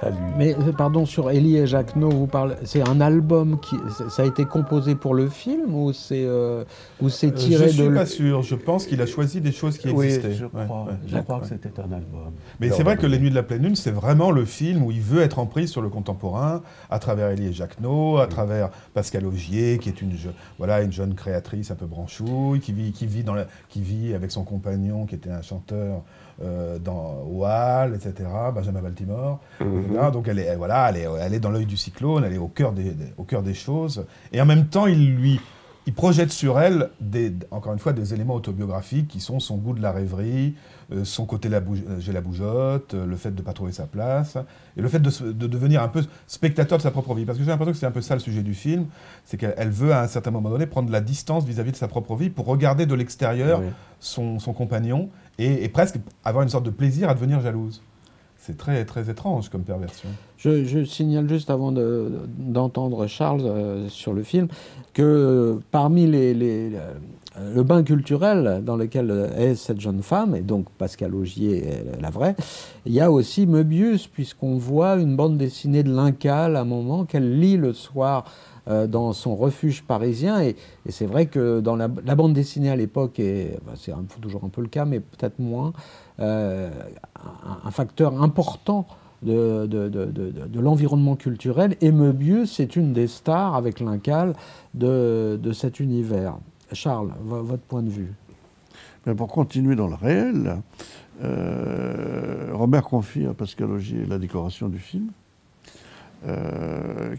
[0.00, 0.16] à lui.
[0.38, 2.54] Mais euh, pardon, sur Elie et Jacquenot, vous parlez.
[2.64, 3.76] C'est un album qui.
[4.08, 6.64] Ça a été composé pour le film ou c'est euh,
[7.00, 7.94] ou c'est Euh, tiré je suis de.
[7.94, 8.42] pas sûr.
[8.42, 10.32] Je pense qu'il a choisi des choses qui Oui, existaient.
[10.34, 12.32] je crois, ouais, je ouais, crois que c'était un album.
[12.60, 14.82] Mais c'est vrai que euh, Les Nuits de la Pleine Lune, c'est vraiment le film
[14.82, 18.26] où il veut être en prise sur le contemporain, à travers Élie et Jacquenot, à
[18.26, 22.72] travers Pascal Augier, qui est une, je- voilà, une jeune créatrice un peu branchouille, qui
[22.72, 26.02] vit, qui, vit dans la- qui vit avec son compagnon, qui était un chanteur
[26.42, 29.40] euh, dans Wall, etc., Benjamin Baltimore.
[29.60, 29.80] Mhm.
[29.90, 30.00] etc.
[30.12, 32.38] Donc elle est, elle- voilà, elle est, elle est dans l'œil du cyclone, elle est
[32.38, 34.04] au cœur des, des- au cœur des choses.
[34.32, 35.40] Et en même temps, il lui
[35.84, 39.72] il projette sur elle, des, encore une fois, des éléments autobiographiques qui sont son goût
[39.72, 40.54] de la rêverie,
[40.92, 43.72] euh, son côté la euh, j'ai la bougeotte, euh, le fait de ne pas trouver
[43.72, 44.36] sa place,
[44.76, 47.24] et le fait de, devenir un peu spectateur de sa propre vie.
[47.24, 48.86] Parce que j'ai l'impression que c'est un peu ça le sujet du film,
[49.24, 51.88] c'est qu'elle elle veut à un certain moment donné prendre la distance vis-à-vis de sa
[51.88, 53.66] propre vie pour regarder de l'extérieur Oui.
[53.98, 55.08] son, son compagnon
[55.38, 57.82] et, presque avoir une sorte de plaisir à devenir jalouse.
[58.36, 60.08] C'est très, très étrange comme perversion.
[60.36, 64.48] Je, signale juste avant de- d'entendre Charles euh, sur le film
[64.94, 66.34] que euh, parmi les,
[66.74, 66.92] euh,
[67.54, 72.10] le bain culturel dans lequel est cette jeune femme, et donc Pascal Augier est la
[72.10, 72.34] vraie,
[72.84, 77.04] il y a aussi Möbius, puisqu'on voit une bande dessinée de Lincal à un moment
[77.04, 78.24] qu'elle lit le soir
[78.68, 80.40] euh, dans son refuge parisien.
[80.42, 80.56] Et,
[80.88, 83.20] c'est vrai que dans la, bande dessinée à l'époque,
[83.66, 85.72] bah, c'est toujours un peu le cas, mais peut-être moins,
[86.20, 86.70] euh,
[87.64, 88.86] un, facteur important
[89.22, 89.68] de,
[90.54, 91.76] l'environnement culturel.
[91.80, 94.34] Et Möbius, c'est une des stars, avec Lincal,
[94.74, 96.36] de, cet univers.
[96.72, 98.12] Charles, vo- votre point de vue?
[99.16, 100.62] Pour continuer dans le réel,
[101.24, 105.10] euh, Robert confie à Pascal Augier la décoration du film,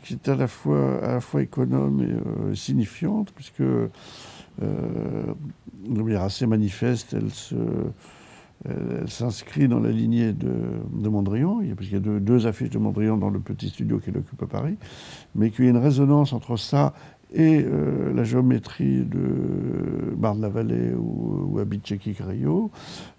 [0.04, 2.12] qui est à la fois, à la fois économe et
[2.52, 3.88] euh, signifiante, puisque euh,
[4.62, 7.56] de manière assez manifeste, elle se,
[8.66, 10.54] elle, s'inscrit dans la lignée de,
[10.94, 13.30] de Mondrian, il y a- parce qu'il y a deux, deux affiches de Mondrian dans
[13.30, 14.78] le petit studio qu'il occupe à Paris,
[15.36, 16.94] mais qu'il y a une résonance entre ça
[17.34, 22.72] et euh, la géométrie de Marne-la-Vallée ou, ou Abitcheki Carillo,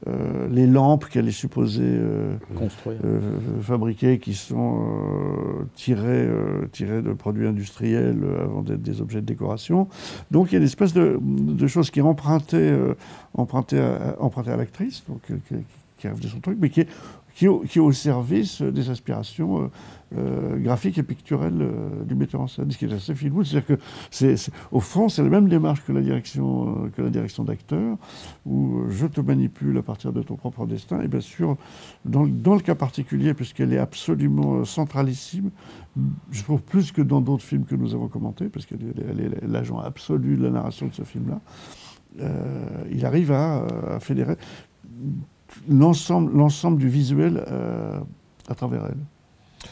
[0.07, 2.99] euh, les lampes qu'elle est supposée euh, Construire.
[3.05, 3.21] euh,
[3.61, 9.21] fabriquer qui sont euh, tirées, euh, tirées de produits industriels euh, avant d'être des objets
[9.21, 9.89] de décoration.
[10.31, 12.95] Donc il y a une espèce de, de chose qui est empruntée, euh,
[13.35, 15.55] empruntée à, l'actrice, donc euh, qui,
[15.99, 16.89] qui de son truc, mais qui est,
[17.35, 19.67] qui est, au- service des aspirations euh,
[20.17, 23.45] euh, graphiques et picturelles euh, du metteur en scène, ce qui est assez good.
[23.45, 23.83] C'est-à-dire que,
[24.71, 26.89] au fond, c'est la même démarche que la direction, euh,
[27.43, 27.97] d'acteur,
[28.47, 31.01] où je te manipule à partir de ton propre destin.
[31.01, 31.57] Et bien sûr,
[32.05, 32.31] dans, le-
[32.61, 35.51] cas particulier, puisqu'elle est absolument centralissime,
[36.31, 39.79] je trouve plus que dans d'autres films que nous avons commentés, parce qu'elle est, l'agent
[39.81, 41.41] absolu de la narration de ce film-là,
[42.93, 44.37] il arrive à fédérer
[45.69, 47.99] l'ensemble, du visuel euh,
[48.49, 48.97] à travers elle.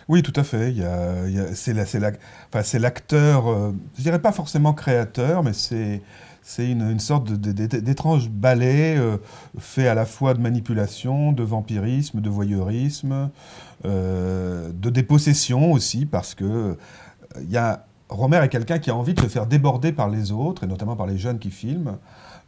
[0.08, 0.74] Oui, tout à fait.
[1.54, 2.12] C'est la- c'est la-
[2.78, 6.00] l'acteur, euh, je dirais pas forcément créateur, mais c'est
[6.44, 9.16] c'est une, une sorte d'étrange ballet euh,
[9.60, 13.30] fait à la fois de manipulation, de vampirisme, de voyeurisme,
[13.84, 16.76] euh, de dépossession aussi, parce que
[17.40, 20.32] il y a, Romer est quelqu'un qui a envie de se faire déborder par les
[20.32, 21.96] autres, et notamment par les jeunes qui filment.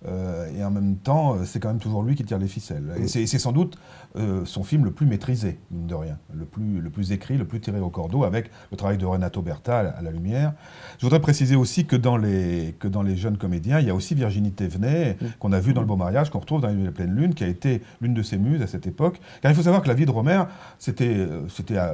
[0.07, 2.92] Euh, et en même temps, euh, c'est quand même toujours lui qui tire les ficelles.
[2.98, 3.78] Et c'est sans doute
[4.16, 7.46] euh, son film le plus maîtrisé, mine de rien, le plus, le plus écrit, le
[7.46, 10.52] plus tiré au cordeau, avec le travail de Renato Berta à la, à la lumière.
[10.98, 13.94] Je voudrais préciser aussi que dans, les, que dans les jeunes comédiens, il y a
[13.94, 17.14] aussi Virginie Thévenet, qu'on a vu dans Le Beau Mariage, qu'on retrouve dans Les Pleine
[17.14, 19.20] Lune, qui a été l'une de ses muses à cette époque.
[19.40, 20.44] Car il faut savoir que la vie de Romer,
[20.78, 21.26] c'était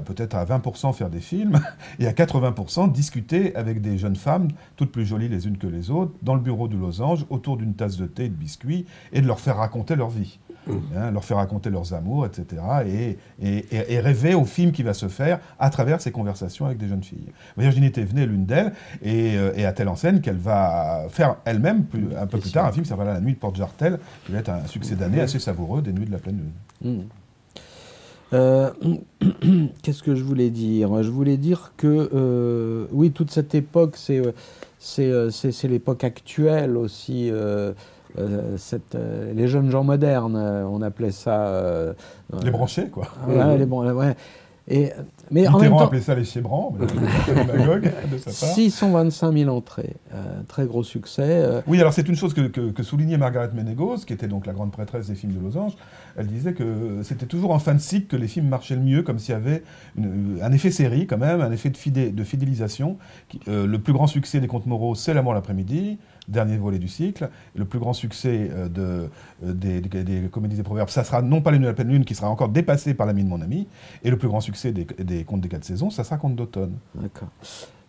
[0.05, 1.61] peut-être à 20% faire des films,
[1.99, 5.91] et à 80% discuter avec des jeunes femmes, toutes plus jolies les unes que les
[5.91, 9.21] autres, dans le bureau du losange, autour d'une tasse de thé et de biscuits, et
[9.21, 10.39] de leur faire raconter leur vie.
[10.95, 12.63] Hein, leur faire raconter leurs amours, etc.
[12.87, 16.87] Et, et- rêver au film qui va se faire à travers ces conversations avec des
[16.87, 17.33] jeunes filles.
[17.57, 18.73] Virginie Thévenet est l'une d'elles,
[19.03, 22.67] et, euh, et à telle enseigne qu'elle va faire elle-même, plus- un peu plus tard,
[22.67, 25.39] un film qui s'appellera La Nuit de Porte-Jartel, qui va être un succès d'année assez
[25.39, 26.41] savoureux des Nuits de la Pleine
[26.83, 26.99] Lune.
[26.99, 27.05] Mm.
[28.33, 28.71] Euh,
[29.83, 31.03] Qu'est-ce que je voulais dire?
[31.03, 34.33] Je voulais dire que, euh, oui, toute cette époque, c'est euh,
[35.01, 35.31] euh,
[35.65, 37.29] l'époque actuelle aussi.
[37.31, 37.73] euh,
[38.19, 41.47] euh, cette, euh, les jeunes gens modernes, euh, on appelait ça.
[42.43, 43.09] Les branchés, quoi.
[43.29, 44.15] Ouais, les bran- ouais.
[44.73, 44.93] Et,
[45.33, 46.25] mais en même Mitterrand temps, appelait ça les
[47.35, 48.55] démagogue de sa part.
[48.55, 51.23] 625 000 entrées, euh, très gros succès.
[51.27, 54.47] euh, Oui, alors c'est une chose que, que- que soulignait Margaret Menegos, qui était donc
[54.47, 55.73] la grande prêtresse des films de Losange.
[56.17, 59.03] Elle disait que c'était toujours en fin de cycle que les films marchaient le mieux,
[59.03, 59.65] comme s'il y avait
[59.97, 62.97] une- un effet série quand même, un effet de, fidé- de fidélisation.
[63.29, 65.99] Qui- euh, le plus grand succès des contes moraux, c'est L'amour l'après-midi,
[66.31, 67.29] dernier volet du cycle.
[67.55, 69.09] Le plus grand succès euh, de,
[69.45, 72.15] euh, des, comédies des proverbes, ça sera non pas Lune de la pleine lune, qui
[72.15, 73.67] sera encore dépassé par l'ami de mon ami.
[74.05, 76.75] Et le plus grand succès des, des contes des quatre saisons, ça sera Contes d'automne.
[76.95, 77.29] D'accord.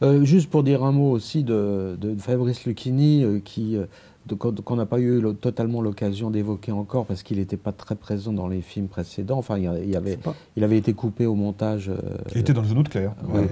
[0.03, 3.77] Euh, juste pour dire un mot aussi de, Fabrice Lucchini, qui,
[4.37, 7.95] qu'on qu'on n'a pas eu le- totalement l'occasion d'évoquer encore parce qu'il n'était pas très
[7.95, 9.37] présent dans les films précédents.
[9.37, 10.17] Enfin, il, avait,
[10.55, 11.89] il avait été coupé au montage.
[11.89, 11.97] euh,
[12.33, 13.13] Il était dans le genou de Claire.
[13.27, 13.39] Ouais.
[13.41, 13.49] Ouais.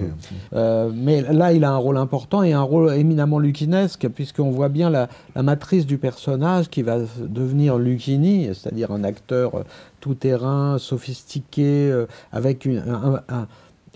[0.54, 4.68] Euh, mais là, il a un rôle important et un rôle éminemment lucinesque, puisqu'on voit
[4.68, 6.98] bien la, la matrice du personnage qui va
[7.28, 9.62] devenir Lucchini, c'est-à-dire un acteur euh,
[10.00, 13.46] tout-terrain, sophistiqué, euh, avec une, un- un-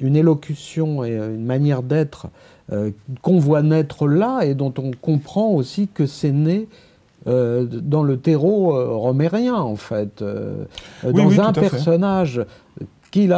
[0.01, 2.29] une élocution et une manière d'être euh,
[3.23, 6.69] qu'on voit naître là et dont on comprend aussi que c'est né.
[7.27, 10.65] euh, dans le terreau euh, romérien, en fait, euh,
[11.05, 12.45] Oui, dans oui, un personnage
[13.11, 13.31] qu'il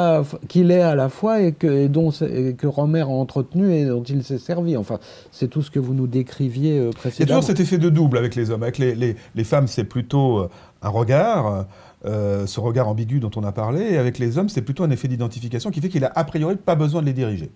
[0.72, 3.84] est à la fois et que, et dont, c'est- et que Romer a entretenu et
[3.84, 4.76] dont il s'est servi.
[4.76, 4.98] Enfin,
[5.30, 7.40] c'est tout ce que vous nous décriviez euh, Il y a précédemment.
[7.40, 8.62] toujours cet effet de double avec les hommes.
[8.64, 10.48] Avec les, les- les femmes, c'est plutôt euh,
[10.82, 11.66] un regard,
[12.06, 13.82] euh, ce regard ambigu dont on a parlé.
[13.92, 16.56] Et avec les hommes, c'est plutôt un effet d'identification qui fait qu'il a a priori
[16.56, 17.50] pas besoin de les diriger.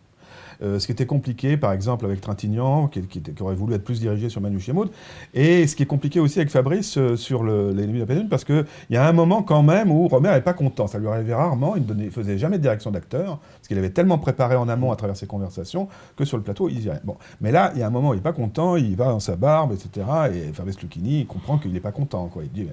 [0.62, 3.02] Euh, ce qui était compliqué, par exemple, avec Trintignant, qui,
[3.40, 4.86] aurait voulu être plus dirigé sur Manu Chemaud,
[5.34, 8.28] et ce qui est compliqué aussi avec Fabrice euh, sur le- l'ennemi de la péninsule,
[8.28, 10.86] parce qu'il y a un moment quand même où Romer n'est pas content.
[10.86, 14.18] Ça lui arrivait rarement, il ne faisait jamais de direction d'acteur, parce qu'il avait tellement
[14.18, 17.00] préparé en amont à travers ses conversations que sur le plateau, il disait rien.
[17.04, 17.16] Bon.
[17.40, 19.20] Mais là, il y a un moment où il n'est pas content, il va dans
[19.20, 20.06] sa barbe, etc.
[20.34, 22.26] Et Fabrice Lucchini, comprend qu'il n'est pas content.
[22.26, 22.42] Quoi.
[22.44, 22.68] Il dit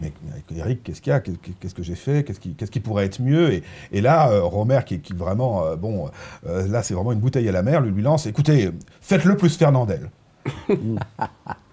[0.00, 0.12] Mais,
[0.50, 1.20] mais Eric, qu'est-ce qu'il y a?
[1.20, 2.24] Qu'est- Qu'est-ce que j'ai fait?
[2.24, 3.62] Qu'est-ce qui, pourrait être mieux?
[3.92, 6.08] Et, là, euh, Romer, qui, qui vraiment, euh, bon,
[6.44, 10.10] là, c'est vraiment une bouteille à la mer, lui, lui lance Écoutez, faites-le plus Fernandel.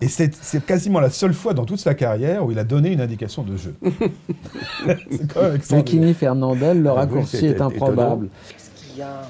[0.02, 2.94] Et c'est c'est quasiment la seule fois dans toute sa carrière où il a donné
[2.94, 3.76] une indication de jeu.
[5.72, 8.30] Lucchini Fernandel, le oui, raccourci est improbable.
[8.48, 9.24] Qu'est-ce qu'il y a?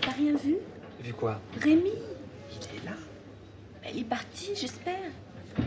[0.00, 0.56] T'as rien vu?
[1.04, 1.38] Vu quoi?
[1.60, 1.82] Rémi?
[1.82, 2.92] Il est là.
[3.92, 5.10] Il est parti, j'espère.
[5.58, 5.64] Il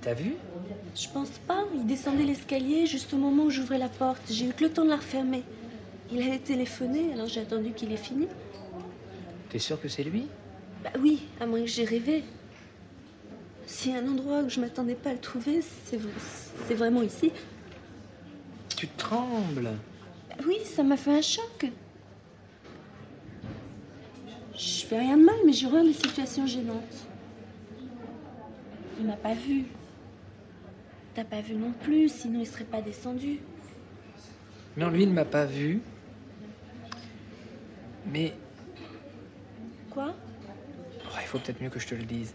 [0.00, 0.36] t'a vu?
[0.94, 1.64] Je pense pas.
[1.74, 4.22] Il descendait l'escalier juste au moment où j'ouvrais la porte.
[4.30, 5.42] J'ai eu que le temps de la refermer.
[6.10, 8.28] Il allait téléphoner, alors j'ai attendu qu'il ait fini.
[9.50, 10.26] T'es sûr que c'est lui?
[10.84, 12.24] Bah oui, à moins que j'ai rêvé.
[13.88, 16.00] A un endroit où je m'attendais pas à le trouver, c'est
[16.66, 17.30] c'est vraiment ici.
[18.76, 19.70] Tu trembles.
[20.28, 21.70] Bah oui, ça m'a fait un choc.
[24.54, 27.06] Je fais rien de mal, mais j'ai horreur des situations gênantes.
[28.98, 29.66] Il m'a pas vu.
[31.14, 33.38] T'as pas vu non plus, sinon il serait pas descendu.
[34.76, 35.80] Non, lui, il ne m'a pas vu.
[38.12, 38.32] Mais
[39.90, 40.14] Quoi?
[41.06, 42.32] Oh, il faut peut-être mieux que je te le dise.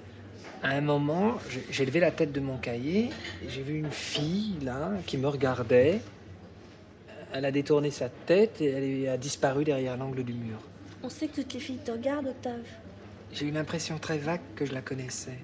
[0.64, 1.38] À un moment,
[1.72, 3.10] j'ai- levé la tête de mon cahier
[3.44, 6.02] et j'ai vu une fille, là, qui me regardait.
[7.34, 10.60] Elle a détourné sa tête et elle a disparu derrière l'angle du mur.
[11.04, 12.66] On sait que toutes les filles te regardent, Octave.
[13.32, 15.38] J'ai eu l'impression très vague que je la connaissais.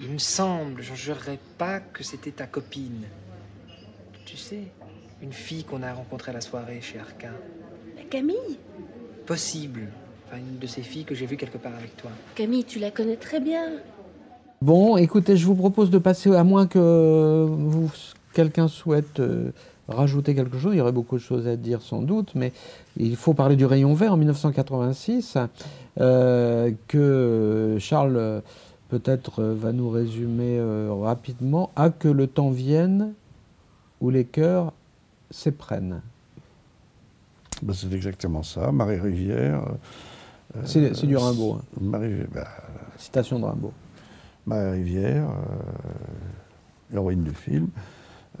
[0.00, 3.06] Il me semble, j'en jurerais pas, que c'était ta copine.
[4.24, 4.64] Tu sais,
[5.20, 7.34] une fille qu'on a rencontrée à la soirée chez Arquin.
[7.96, 8.58] Bah, Camille?
[9.26, 9.88] Possible.
[10.26, 12.10] Enfin, une de ces filles que j'ai vues quelque part avec toi.
[12.34, 13.64] Camille, tu la connais très bien.
[14.60, 17.90] Bon, écoutez, je vous propose de passer, à moins que vous,
[18.32, 19.50] quelqu'un souhaite euh,
[19.88, 22.52] rajouter quelque chose, il y aurait beaucoup de choses à dire sans doute, mais
[22.96, 25.36] il faut parler du rayon vert en 1986,
[26.00, 28.42] euh, que Charles
[28.92, 33.14] peut-être euh, va nous résumer euh, rapidement, à que le temps vienne
[34.02, 34.74] où les cœurs
[35.30, 36.02] s'éprennent.
[37.62, 38.72] Ben, c'est exactement ça.
[38.72, 39.62] Marie Rivière.
[40.56, 41.62] euh, C'est- du Rimbaud, hein.
[41.80, 42.44] Marie, ben,
[42.98, 43.72] Citation de Rimbaud.
[44.46, 47.68] Marie Rivière, euh, héroïne du film,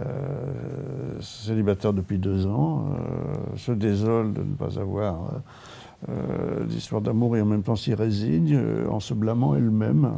[0.00, 5.14] euh, célibataire depuis deux ans, euh, se désole de ne pas avoir
[6.08, 10.10] euh, euh, d'histoire d'amour et en même temps s'y résigne euh, en se blâmant elle-même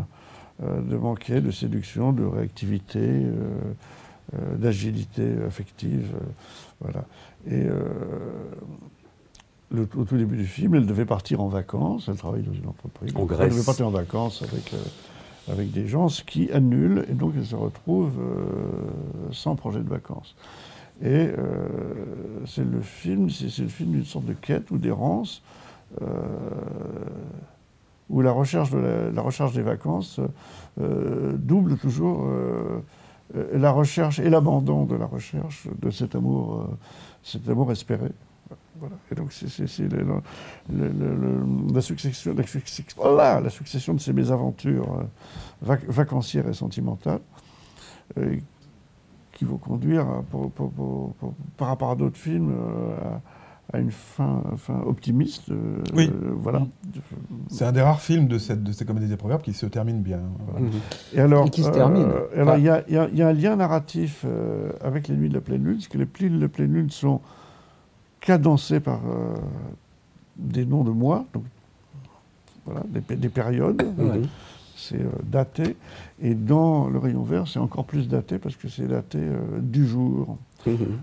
[0.62, 3.32] euh, de manquer de séduction, de réactivité, euh,
[4.35, 6.10] euh, d'agilité affective.
[6.14, 6.24] euh,
[6.81, 7.05] voilà.
[7.47, 7.82] Et euh,
[9.70, 12.09] le- au tout début du film, elle devait partir en vacances.
[12.09, 13.12] Elle travaille dans une entreprise.
[13.16, 13.53] En Elle Grèce.
[13.55, 17.05] devait partir en vacances avec, euh, avec des gens, ce qui annule.
[17.11, 18.45] Et donc, elle se retrouve euh,
[19.32, 20.35] sans projet de vacances.
[21.03, 21.35] Et euh,
[22.47, 25.43] c'est le film, c'est le film d'une sorte de quête ou d'errance,
[28.11, 30.20] où la recherche, de la, la recherche des vacances
[30.78, 32.27] double toujours
[33.53, 36.69] la recherche et l'abandon de la recherche de cet amour,
[37.23, 38.11] cet amour espéré.
[38.80, 38.96] Voilà.
[39.10, 39.98] Et donc c'est c'est- c'est le-
[40.72, 45.05] le- le- le- la, succession, la, succession, voilà, la succession de ces mésaventures euh,
[45.66, 47.20] vac- vacancières et sentimentales
[48.18, 48.36] euh,
[49.32, 52.96] qui vont conduire, à- pour- pour- pour- pour- par rapport à d'autres films, euh,
[53.72, 55.51] à, à une fin, fin optimiste.
[55.51, 56.09] euh, Oui.
[56.12, 56.62] euh, voilà.
[57.48, 60.02] C'est un des rares films de, cette, de ces comédies des proverbes qui se termine
[60.02, 60.20] bien.
[60.48, 60.66] Voilà.
[61.14, 62.09] Et alors, Et qui se euh, termine.
[62.38, 65.40] Enfin- il y, a- y y un lien narratif euh, avec les nuits de la
[65.40, 67.20] pleine lune, parce que les nuits de la pleine lune sont
[68.24, 69.34] cadencées par euh,
[70.36, 71.44] des noms de mois, donc
[72.64, 73.82] voilà, des, pé- des périodes.
[74.76, 75.76] C'est euh, daté.
[76.20, 79.86] Et dans le rayon vert, c'est encore plus daté parce que c'est daté euh, du
[79.86, 80.36] jour.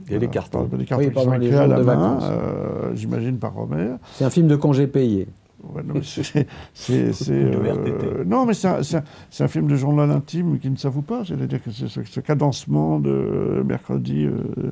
[0.09, 0.65] Et les cartons.
[0.65, 3.91] Des cartons Oui, qui sont les à la de main, euh, j'imagine par Romer.
[4.13, 5.27] C'est un film de congé payé.
[5.63, 8.25] Ouais, non, mais c'est- c'est- c'est, De euh, RTT.
[8.25, 11.23] non, mais c'est un, film de journal intime qui ne s'avoue pas.
[11.25, 14.71] C'est-à-dire que c'est ce, ce cadencement de mercredi, euh,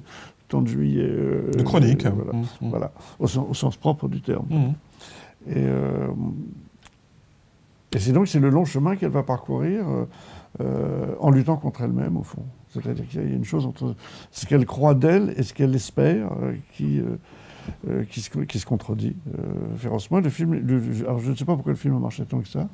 [0.49, 1.07] temps de juillet.
[1.07, 2.05] euh, De chronique.
[2.05, 4.45] euh, voilà, Mmh, Voilà, au, sens, au sens propre du terme.
[4.49, 4.55] Mmh.
[5.47, 6.07] Et, euh,
[7.95, 10.05] et c'est donc c'est le long chemin qu'elle va parcourir euh,
[10.61, 12.43] euh, en luttant contre elle-même, au fond.
[12.69, 13.95] C'est-à-dire qu'il y a une chose entre
[14.31, 16.29] ce qu'elle croit d'elle et ce qu'elle espère
[16.75, 17.01] qui,
[18.11, 19.15] qui, se, qui se contredit
[19.77, 20.19] férocement.
[20.19, 22.47] Le film, le- alors je ne sais pas pourquoi le film a marché tant que
[22.47, 22.67] ça,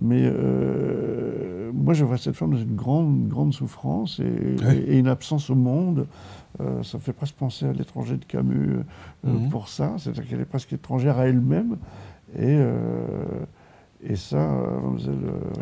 [0.00, 4.24] mais euh, moi je vois cette femme dans une grande, grande souffrance et,
[4.66, 4.74] Oui.
[4.86, 6.06] et- et une absence au monde.
[6.60, 8.78] Euh, ça me fait presque penser à l'étranger de Camus
[9.26, 9.48] euh, Mhm.
[9.50, 11.76] pour ça, c'est-à-dire qu'elle est presque étrangère à elle-même.
[12.38, 12.74] Et, euh,
[14.02, 14.78] et ça, euh,
[15.08, 15.12] euh,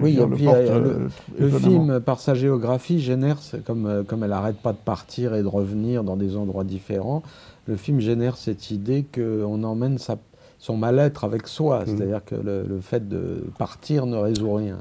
[0.02, 1.08] Oui, et le puis, porte, euh, euh,
[1.40, 5.42] le, film, par sa géographie, génère, comme, euh, comme elle n'arrête pas de partir et
[5.42, 7.22] de revenir dans des endroits différents,
[7.66, 10.18] le film génère cette idée qu'on emmène sa-
[10.58, 11.84] son mal-être avec soi.
[11.86, 14.78] C'est-à-dire que le, le fait de partir ne résout rien.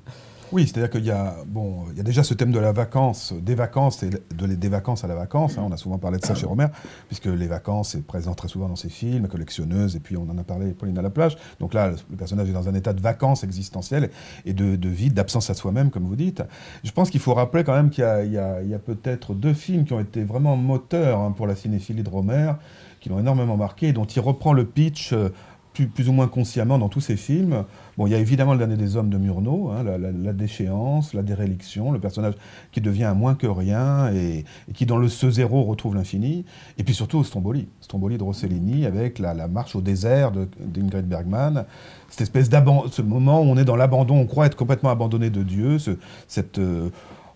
[0.53, 3.33] Oui, c'est-à-dire qu'il y a, bon, il y a déjà ce thème de la vacance,
[3.33, 5.57] des vacances et de, des vacances à la vacance.
[5.57, 6.67] hein, on a souvent parlé de ça chez Romer,
[7.07, 10.37] puisque les vacances est présent très souvent dans ses films, collectionneuse, et puis on en
[10.37, 11.39] a parlé, Pauline à la plage.
[11.59, 14.11] Donc là, le, personnage est dans un état de vacances existentielles
[14.45, 16.43] et de, de vide, d'absence à soi-même, comme vous dites.
[16.83, 19.93] Je pense qu'il faut rappeler quand même qu'il y a, a peut-être deux films qui
[19.93, 22.51] ont été vraiment moteurs hein, pour la cinéphilie de Romer,
[22.99, 25.13] qui l'ont énormément marqué, et dont il reprend le pitch.
[25.13, 25.29] euh,
[25.73, 27.63] plus, ou moins consciemment dans tous ses films.
[27.97, 31.21] Bon, il y a évidemment le dernier des hommes de Murnau, hein, la, déchéance, la
[31.21, 32.33] déréliction, le personnage
[32.71, 36.45] qui devient un moins que rien et, qui dans le ce zéro retrouve l'infini.
[36.77, 41.65] Et puis surtout Stromboli, Stromboli de Rossellini avec la, marche au désert d'Ingrid Bergman,
[42.09, 42.49] cette espèce
[42.91, 45.97] ce moment où on est dans l'abandon, on croit être complètement abandonné de Dieu, ce-
[46.27, 46.89] cette euh,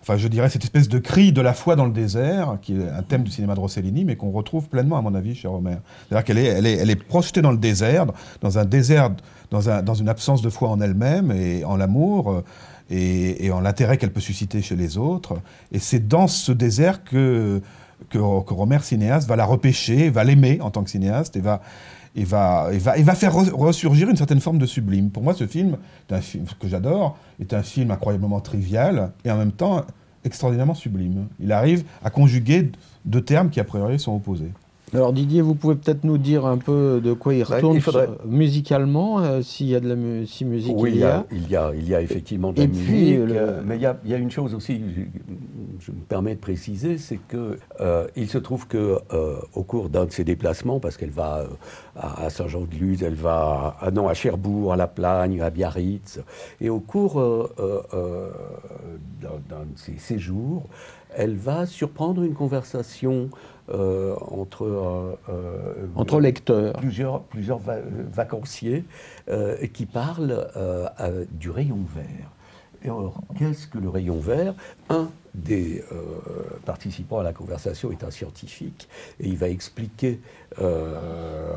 [0.07, 2.89] enfin je dirais cette espèce de cri de la foi dans le désert, qui est
[2.89, 5.75] un thème du cinéma de Rossellini, mais qu'on retrouve pleinement, à mon avis, chez Romer.
[6.07, 8.05] C'est-à-dire qu'elle est, elle est, elle est projetée dans le désert,
[8.39, 9.11] dans un désert,
[9.51, 12.43] dans, un, dans une absence de foi en elle-même et en l'amour, euh,
[12.89, 15.41] et, en l'intérêt qu'elle peut susciter chez les autres.
[15.73, 17.61] Et c'est dans ce désert que,
[18.09, 21.59] que, que Romer, cinéaste, va la repêcher, va l'aimer en tant que cinéaste, et va,
[22.15, 25.09] et va, et va, et va faire re- ressurgir une certaine forme de sublime.
[25.09, 25.75] Pour moi, ce film,
[26.09, 29.85] un film que j'adore, est un film incroyablement trivial et en même temps
[30.25, 31.27] extraordinairement sublime.
[31.39, 32.71] Il arrive à conjuguer
[33.05, 34.51] deux termes qui a priori sont opposés.
[34.93, 37.81] Alors Didier, vous pouvez peut-être nous dire un peu de quoi il Ouais, retourne il
[37.81, 41.03] faudrait- euh, musicalement, euh, s'il y a de la mu- si musique Oui, il y
[41.03, 41.25] a.
[41.31, 43.75] il y a, il y a effectivement de la Et musique, puis, le- euh, mais
[43.75, 44.81] il y, a, il y a une chose aussi,
[45.79, 49.89] je, me permets de préciser, c'est que euh, il se trouve que euh, au cours
[49.89, 51.47] d'un de ses déplacements, parce qu'elle va euh,
[51.95, 56.19] à, à Saint-Jean-de-Luz, elle va à, non, à Cherbourg, à La Plagne, à Biarritz,
[56.61, 57.21] et au cours
[59.19, 60.63] d'un de ses séjours,
[61.15, 63.29] elle va surprendre une conversation
[63.69, 66.73] euh, entre, euh, euh, Entre lecteurs.
[66.73, 67.79] plusieurs, plusieurs va-
[68.11, 68.83] vacanciers
[69.73, 70.47] qui parlent
[71.31, 72.29] du rayon vert.
[72.83, 74.53] Et alors, qu'est-ce que le rayon vert?
[74.89, 76.03] Un des euh,
[76.65, 78.89] participants à la conversation est un scientifique
[79.19, 80.19] et il va expliquer
[80.59, 81.53] euh,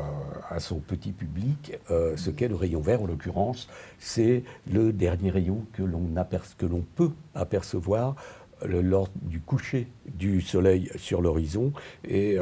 [0.49, 3.01] à son petit public euh, ce qu'est le rayon vert.
[3.01, 3.67] En l'occurrence,
[3.99, 8.15] c'est le dernier rayon que l'on peut apercevoir
[8.63, 11.73] lors du coucher du soleil sur l'horizon
[12.07, 12.37] et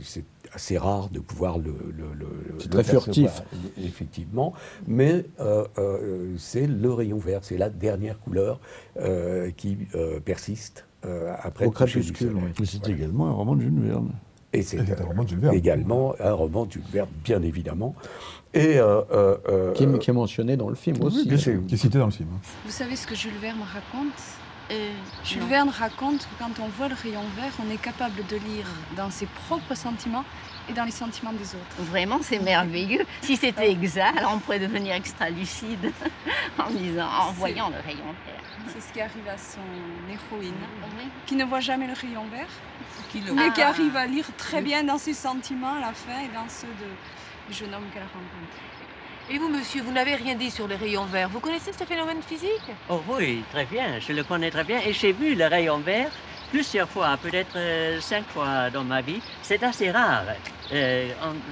[0.00, 0.22] c'est
[0.54, 2.26] assez rare de pouvoir le, le, le-
[2.58, 3.42] C'est le très furtif.
[3.82, 4.52] effectivement
[4.86, 8.60] mais euh, euh, c'est le rayon vert c'est la dernière couleur
[8.98, 12.32] euh, qui euh, persiste euh, après Au crépuscule.
[12.58, 14.10] Mais c'est également un roman de Jules Verne.
[14.52, 15.54] Et c'est un roman de Jules Verne.
[15.54, 17.94] également un roman de Jules Verne, bien évidemment.
[18.54, 21.28] Et euh, euh, euh, Qui est, qui est mentionné dans le film aussi.
[21.28, 22.30] Bien sûr, qui est cité dans le film.
[22.64, 24.12] Vous savez ce que Jules Verne raconte?
[24.70, 24.92] Euh,
[25.24, 25.46] Jules non.
[25.46, 28.66] Verne raconte que quand on voit le rayon vert, on est capable de lire
[28.96, 30.24] dans ses propres sentiments
[30.68, 31.76] et dans les sentiments des autres.
[31.78, 33.06] Vraiment, c'est merveilleux.
[33.22, 35.90] Si c'était exact, alors on pourrait devenir extra lucide
[36.58, 38.42] en disant, en C'est- voyant le rayon vert.
[38.74, 39.60] C'est ce qui arrive à son
[40.10, 40.52] héroïne,
[41.24, 42.46] qui ne voit jamais le rayon vert,
[43.14, 46.28] le mais qui arrive à lire très bien dans ses sentiments à la fin et
[46.28, 48.56] dans ceux de- du jeune homme qu'elle rencontre.
[49.30, 51.28] Et vous, monsieur, vous n'avez rien dit sur les rayons verts.
[51.28, 52.70] Vous connaissez ce phénomène physique?
[52.88, 56.12] Oh oui, très bien, je le connais très bien et j'ai vu le rayon vert
[56.48, 59.22] plusieurs fois, peut-être euh, cinq fois dans ma vie.
[59.42, 60.26] C'est assez rare.
[60.72, 61.42] Euh, on-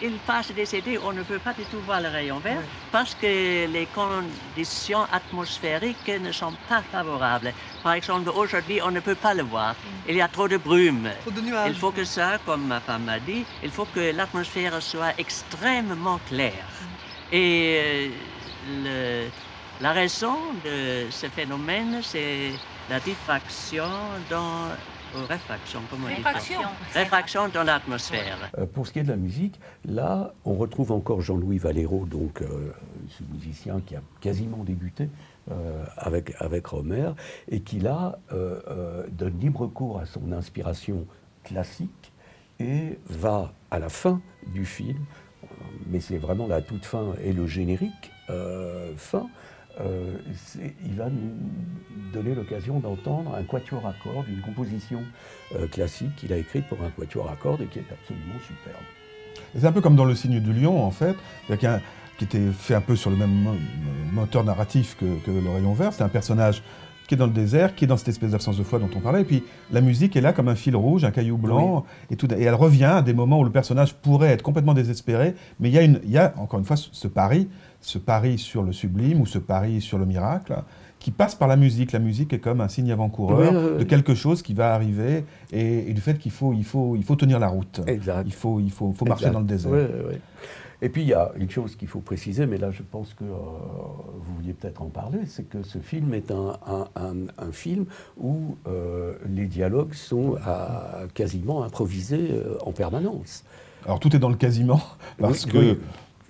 [0.00, 3.66] il passe décédé, on ne peut pas du tout voir le rayon vert parce que
[3.66, 7.52] les conditions atmosphériques ne sont pas favorables.
[7.84, 9.76] Par exemple, aujourd'hui, on ne peut pas le voir.
[10.08, 11.08] Il y a trop de brume.
[11.20, 11.68] Trop de nuages.
[11.70, 16.18] Il faut que ça, comme ma femme m'a dit, il faut que l'atmosphère soit extrêmement
[16.18, 16.71] claire.
[17.32, 18.08] Et euh,
[18.84, 19.28] le-
[19.82, 20.34] la raison
[20.64, 22.50] de ce phénomène, c'est
[22.90, 23.84] la diffraction
[24.30, 24.68] dans...
[25.16, 26.28] ou réfraction, comment on dit ça?
[26.28, 26.60] Réfraction.
[26.94, 28.50] Réfraction dans l'atmosphère.
[28.58, 32.42] Euh, pour ce qui est de la musique, là, on retrouve encore Jean-Louis Valero, donc
[32.42, 32.72] euh,
[33.08, 35.08] ce musicien qui a quasiment débuté
[35.50, 37.10] euh, avec, avec Romer,
[37.48, 41.06] et qui là euh, euh, donne libre cours à son inspiration
[41.44, 42.12] classique
[42.60, 45.21] et va à la fin du film, euh,
[45.88, 49.28] mais c'est vraiment la toute fin et le générique euh, fin.
[49.80, 50.16] euh,
[50.84, 51.32] il va nous
[52.12, 55.02] donner l'occasion d'entendre un quatuor à cordes, une composition
[55.56, 58.84] euh, classique qu'il a écrite pour un quatuor à cordes et qui est absolument superbe.
[59.58, 61.16] C'est un peu comme dans Le Signe du Lion, en fait,
[62.18, 63.56] qui était fait un peu sur le même mo-
[64.12, 65.92] moteur narratif que, que Le Rayon Vert.
[65.92, 66.62] C'est un personnage
[67.08, 69.00] qui est dans le désert, qui est dans cette espèce d'absence de foi dont on
[69.00, 72.16] parlait, et puis la musique est là comme un fil rouge, un caillou blanc, et,
[72.16, 75.68] tout, et elle revient à des moments où le personnage pourrait être complètement désespéré, mais
[75.68, 77.48] il y a, une, il y a encore une fois ce, ce pari,
[77.80, 80.54] ce pari sur le sublime ou ce pari sur le miracle,
[81.00, 81.90] qui passe par la musique.
[81.90, 83.78] La musique est comme un signe avant-coureur Oui, oui, oui.
[83.80, 87.02] de quelque chose qui va arriver et, et du fait qu'il faut, il faut, il
[87.02, 87.80] faut tenir la route.
[88.24, 89.32] Il faut, il faut, faut marcher Exact.
[89.34, 89.72] dans le désert.
[90.84, 93.22] Et puis il y a une chose qu'il faut préciser, mais là je pense que
[93.22, 97.52] euh, vous vouliez peut-être en parler, c'est que ce film est un, un- un- un
[97.52, 97.86] film
[98.20, 103.44] où euh, les dialogues sont à- quasiment improvisés euh, en permanence.
[103.86, 104.80] Alors tout est dans le quasiment,
[105.18, 105.78] parce Oui, que, oui.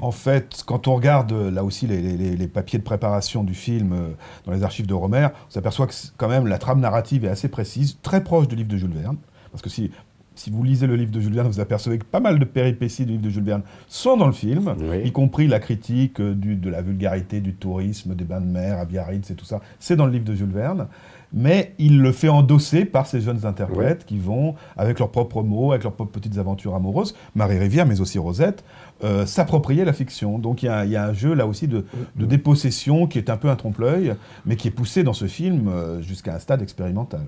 [0.01, 3.93] en fait, quand on regarde là aussi les, les- les papiers de préparation du film
[3.95, 4.09] euh,
[4.45, 7.49] dans les archives de Romer, on s'aperçoit que quand même la trame narrative est assez
[7.49, 9.16] précise, très proche du livre de Jules Verne.
[9.51, 9.91] Parce que si,
[10.35, 13.05] si vous lisez le livre de Jules Verne, vous apercevez que pas mal de péripéties
[13.05, 14.75] du livre de Jules Verne sont dans le film,
[15.07, 18.79] y compris la critique euh, du- de la vulgarité du tourisme, des bains de mer
[18.79, 19.61] à Biarritz et tout ça.
[19.79, 20.87] C'est dans le livre de Jules Verne.
[21.35, 25.73] Mais il le fait endosser par ces jeunes interprètes qui vont, avec leurs propres mots,
[25.73, 28.63] avec leurs propres petites aventures amoureuses, Marie Rivière, mais aussi Rosette,
[29.05, 30.39] euh, s'approprier la fiction.
[30.39, 31.85] Donc il y, a un- il y a un jeu là aussi de,
[32.16, 34.15] de dépossession qui est un peu un trompe-l'œil,
[34.47, 37.23] mais qui est poussé dans ce film euh, jusqu'à un stade expérimental.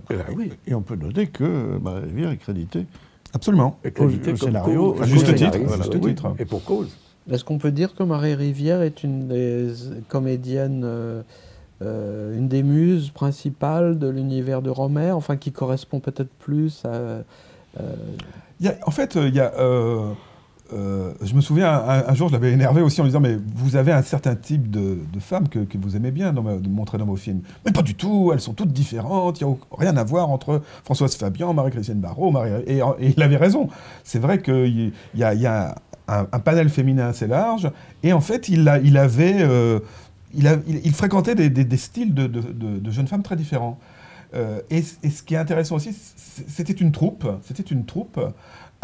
[0.67, 2.87] Et on peut noter que Marie Rivière est créditée.
[3.33, 3.79] Absolument.
[3.99, 4.97] Au- au scénario.
[5.03, 5.59] À juste titre.
[5.65, 6.15] Voilà, à juste oui.
[6.15, 6.35] titre.
[6.39, 6.97] Et pour cause.
[7.31, 9.73] Est-ce qu'on peut dire que Marie Rivière est une des
[10.09, 11.23] comédiennes, euh,
[11.83, 16.89] euh, une des muses principales de l'univers de Romer, enfin qui correspond peut-être plus à...
[16.89, 17.25] euh,
[18.61, 19.53] Il y a- en fait, il y a,
[20.75, 23.77] euh, je me souviens, un, jour, je l'avais énervé aussi en lui disant Mais vous
[23.77, 27.17] avez un certain type de, femmes que, vous aimez bien dans de montrer dans vos
[27.17, 27.43] films.
[27.65, 30.63] Mais pas du tout, elles sont toutes différentes, il n'y a rien à voir entre
[30.85, 32.51] Françoise Fabian, Marie-Christiane Barrault, Marie...
[32.67, 33.69] et, il avait raison.
[34.03, 35.75] C'est vrai qu'il y a,
[36.09, 37.71] un, panel féminin assez large,
[38.03, 39.43] et en fait, il, avait.
[39.43, 39.79] euh,
[40.35, 43.79] il, fréquentait des, styles de, jeunes femmes très différents.
[44.35, 45.97] Euh, et, et ce qui est intéressant aussi,
[46.49, 48.19] c'était une troupe, c'était une troupe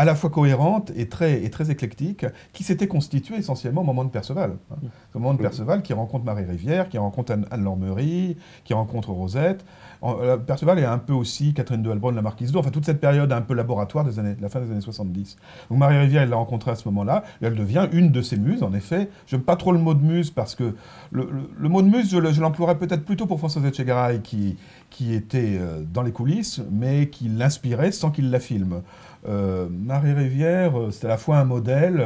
[0.01, 2.25] à la fois cohérente et très, et très éclectique,
[2.55, 4.53] qui s'était constituée essentiellement au moment de Perceval.
[4.71, 4.77] hein.
[5.15, 9.11] Au moment de Perceval, qui rencontre Marie Rivière, qui rencontre Anne, Anne Lormery, qui rencontre
[9.11, 9.63] Rosette.
[10.01, 12.87] En- euh, Perceval est un peu aussi Catherine de Alban, la marquise d'Or, enfin toute
[12.87, 15.37] cette période un peu laboratoire des années, de la fin des années 70.
[15.69, 18.39] Donc Marie Rivière, elle l'a rencontrée à ce moment-là, et elle devient une de ses
[18.39, 19.11] muses, en effet.
[19.27, 20.75] Je n'aime pas trop le mot de muse, parce que
[21.11, 24.21] le, le- le mot de muse, je, le- je l'emploierais peut-être plutôt pour François Etchegaray,
[24.23, 24.57] qui,
[24.89, 28.81] qui était euh, dans les coulisses, mais qui l'inspirait sans qu'il la filme.
[29.29, 32.01] Euh, Marie Rivière, euh, c'est à la fois un modèle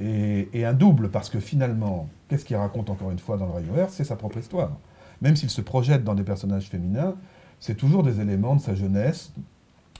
[0.00, 3.52] euh, et, un double, parce que finalement, qu'est-ce qu'il raconte encore une fois dans le
[3.52, 3.90] rayon vert?
[3.90, 4.72] C'est sa propre histoire.
[5.22, 7.14] Même s'il se projette dans des personnages féminins,
[7.60, 9.32] c'est toujours des éléments de sa jeunesse,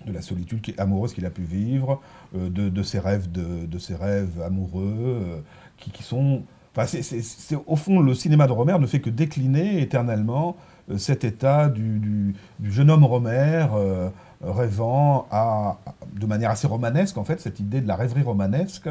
[0.04, 2.00] de la solitude amoureuse qu'il a pu vivre,
[2.34, 5.42] de, ses rêves, de, ses rêves amoureux,
[5.78, 6.42] qui, sont.
[6.76, 10.56] Enfin, c'est- au fond, le cinéma de Romer ne fait que décliner éternellement
[10.98, 12.34] cet état du, du-
[12.70, 14.10] jeune homme Romer euh,
[14.52, 15.78] rêvant à,
[16.12, 18.88] de manière assez romanesque, en fait, cette idée de la rêverie romanesque,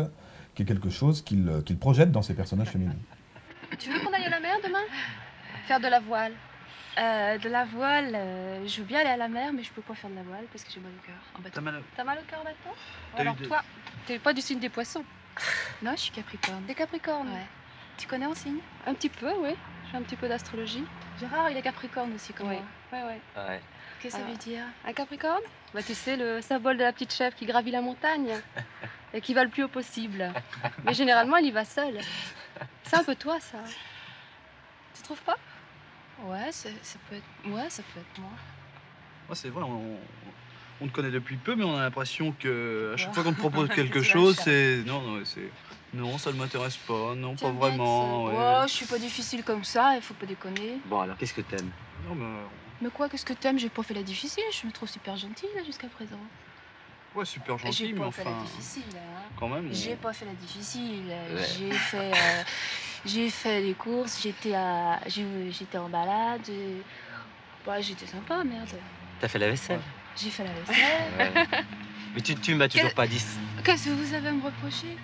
[0.56, 2.96] qui est quelque chose qu'il euh, qu'il projette dans ses personnages féminins.
[3.80, 4.84] Tu veux qu'on aille à la mer demain?
[5.68, 6.34] Faire de la voile.
[7.00, 9.82] Euh, de la voile, euh, je veux bien aller à la mer, mais je peux
[9.82, 11.52] pas faire de la voile parce que j'ai mal au cœur.
[11.52, 12.74] T'as mal au- mal au cœur maintenant
[13.18, 13.64] Alors de- toi,
[14.06, 15.04] t'es pas du signe des poissons?
[15.82, 16.62] Non, je suis capricorne.
[16.68, 17.28] T'es capricorne?
[17.30, 17.48] Ouais.
[17.98, 19.52] Tu connais en signe Un petit peu, oui.
[19.92, 20.84] J'ai un petit peu d'astrologie.
[21.20, 22.62] Gérard, il est capricorne aussi, comme moi.
[22.92, 23.22] Ouais, ouais.
[23.38, 23.62] Ouais.
[24.02, 24.64] Qu'est-ce que ça veut dire?
[24.86, 25.42] Un capricorne?
[25.74, 28.34] Bah tu sais, le symbole de la petite chèvre qui gravit la montagne
[29.14, 30.32] et qui va le plus haut possible.
[30.84, 32.00] Mais généralement, il y va seul.
[32.84, 33.60] C'est un peu toi, ça.
[34.96, 35.38] Tu trouves pas?
[36.24, 36.70] Ouais, ça
[37.10, 37.52] peut être...
[37.54, 38.30] Ouais, ça peut être moi.
[39.28, 39.98] Moi, c'est vrai, on,
[40.82, 43.14] on te connaît depuis peu, mais on a l'impression que à chaque Ouais.
[43.16, 44.84] fois qu'on te propose quelque chose, c'est.
[44.86, 45.50] Non, non, c'est.
[45.94, 48.26] Non, ça ne m'intéresse pas, non, pas vraiment.
[48.26, 48.34] ouais.
[48.36, 50.80] Oh, je suis pas difficile comme ça, il faut pas déconner.
[50.86, 51.70] Bon, alors, qu'est-ce que t'aimes?
[52.08, 52.40] Non, mais.
[52.82, 53.60] Mais quoi, qu'est-ce que t'aimes?
[53.60, 56.20] J'ai pas fait la difficile, je me trouve super gentille là jusqu'à présent.
[57.16, 58.24] Ouais, super J'ai gentil, mais pas enfin.
[58.24, 59.22] fait la difficile, hein.
[59.40, 59.68] Quand même.
[59.70, 61.04] on- J'ai pas fait la difficile.
[61.08, 61.46] Ouais.
[61.60, 62.44] J'ai fait, euh,
[63.06, 64.20] j'ai fait les courses.
[64.20, 66.50] J'étais à, j'ai- j'étais en balade.
[66.50, 66.82] et-
[67.66, 68.68] Bah, j'étais sympa, merde.
[69.20, 69.80] T'as fait la vaisselle?
[70.18, 71.14] J'ai fait la vaisselle.
[71.20, 71.46] Ouais.
[72.16, 73.24] Mais tu, tu m'as toujours pas dit.
[73.64, 74.98] Qu'est-ce que vous avez à me reprocher?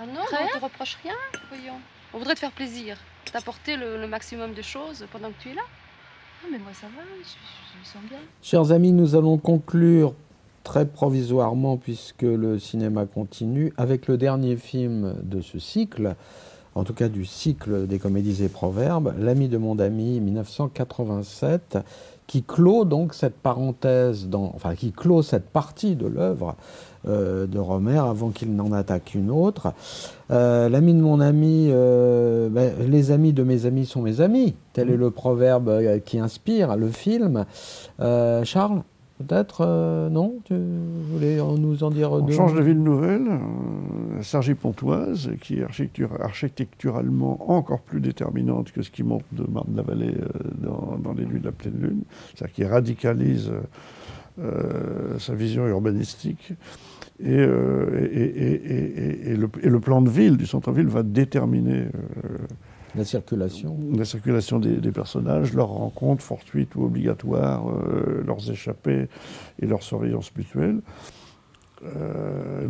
[0.00, 0.48] Ah non, Rien.
[0.54, 1.14] on te reproche rien,
[1.48, 1.78] voyons.
[2.12, 2.96] On voudrait te faire plaisir,
[3.32, 5.62] t'apporter le, le maximum de choses pendant que tu es là.
[6.42, 8.18] Ah, mais moi ça va, je, je- je me sens bien.
[8.42, 10.14] Chers amis, nous allons conclure
[10.62, 16.14] très provisoirement, puisque le cinéma continue, avec le dernier film de ce cycle,
[16.74, 21.78] en tout cas du cycle des comédies et proverbes, L'ami de mon ami 1987,
[22.26, 26.56] qui clôt donc cette parenthèse, dans, enfin qui clôt cette partie de l'œuvre
[27.06, 29.72] euh, de Romer avant qu'il n'en attaque une autre.
[30.30, 34.54] Euh, L'ami de mon ami, euh, ben, les amis de mes amis sont mes amis.
[34.72, 37.44] Tel est le proverbe qui inspire le film.
[37.98, 38.82] Charles,
[39.18, 40.34] peut-être non?
[40.44, 40.54] Tu
[41.12, 43.28] voulais nous en dire On deux change de ville nouvelle,
[44.22, 50.14] Cergy-Pontoise, qui est architecture- architecturalement encore plus déterminante que ce qui monte de Marne-la-Vallée
[50.60, 52.02] dans, dans les nuits de la pleine lune,
[52.34, 53.52] c'est-à-dire qui radicalise
[54.40, 56.54] euh, sa vision urbanistique.
[57.24, 62.38] Et, euh, et- le, et le plan de ville du centre-ville va déterminer euh,
[62.94, 69.08] la circulation, la circulation des, des personnages, leurs rencontres fortuites ou obligatoires, euh, leurs échappées
[69.60, 70.80] et leur surveillance mutuelle.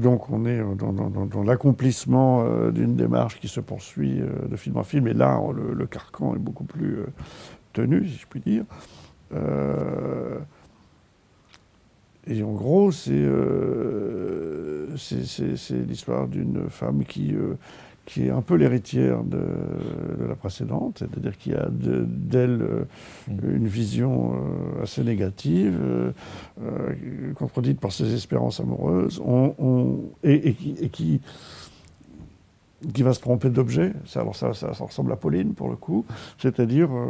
[0.01, 4.21] Donc on est dans, dans- dans- dans l'accomplissement d'une démarche qui se poursuit
[4.51, 6.97] de film en film, et là on- le, le carcan est beaucoup plus
[7.73, 8.65] tenu, si je puis dire.
[12.27, 17.55] Et en gros, c'est euh, c'est- c'est- c'est l'histoire d'une femme qui, euh,
[18.07, 22.85] qui est un peu l'héritière de, de la précédente, c'est-à-dire qui a de- d'elle euh,
[23.29, 26.13] une vision euh, assez négative, euh,
[27.35, 31.21] contredite par ses espérances amoureuses, on- on- et, et qui, et qui-
[32.93, 33.93] qui va se tromper d'objet.
[34.07, 36.05] Ça, Alors ça, ça, ressemble à Pauline pour le coup,
[36.39, 37.05] c'est-à-dire euh,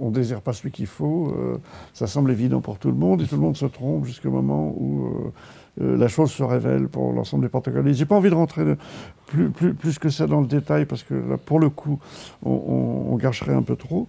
[0.00, 1.58] on ne désire pas celui qu'il faut, euh,
[1.94, 4.72] ça semble évident pour tout le monde et tout le monde se trompe jusqu'au moment
[4.76, 5.32] où euh,
[5.82, 7.98] euh, la chose se révèle pour l'ensemble des protagonistes.
[7.98, 8.64] J'ai pas envie de rentrer
[9.26, 11.98] plus, plus, plus que ça dans le détail parce que là, pour le coup,
[12.44, 14.06] on, on- on gâcherait un peu trop,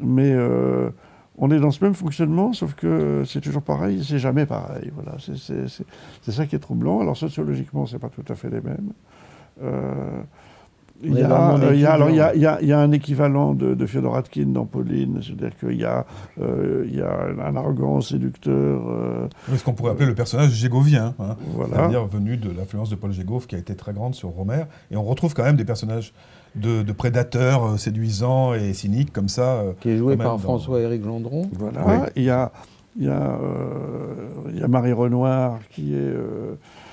[0.00, 0.90] mais euh,
[1.38, 4.90] on est dans ce même fonctionnement, sauf que c'est toujours pareil, c'est jamais pareil.
[4.94, 7.00] Voilà, c'est ça qui est troublant.
[7.00, 8.92] Alors sociologiquement, c'est pas tout à fait les mêmes.
[9.62, 10.20] Euh,
[11.04, 12.68] il y, a, euh, il y a- alors, il y a- il y a- il
[12.68, 16.06] y a un équivalent de, de Fyodor Atkin dans Pauline, c'est-à-dire qu'il y, a,
[16.40, 18.82] euh, il y a un arrogant séducteur.
[18.88, 19.26] euh,
[19.56, 21.74] ce qu'on pourrait appeler le personnage jégovien, hein, Voilà.
[21.74, 24.62] c'est-à-dire venu de l'influence de Paul Gégov qui a été très grande sur Romer.
[24.92, 26.12] Et on retrouve quand même des personnages
[26.54, 29.54] de, de prédateurs euh, séduisants et cyniques comme ça.
[29.54, 31.48] euh, qui est joué par dans- François-Éric Gendron.
[31.58, 31.80] Voilà.
[31.84, 31.94] Oui.
[32.14, 32.52] Il y a,
[32.96, 34.14] il y a, euh,
[34.50, 36.14] il y a Marie Renoir qui est.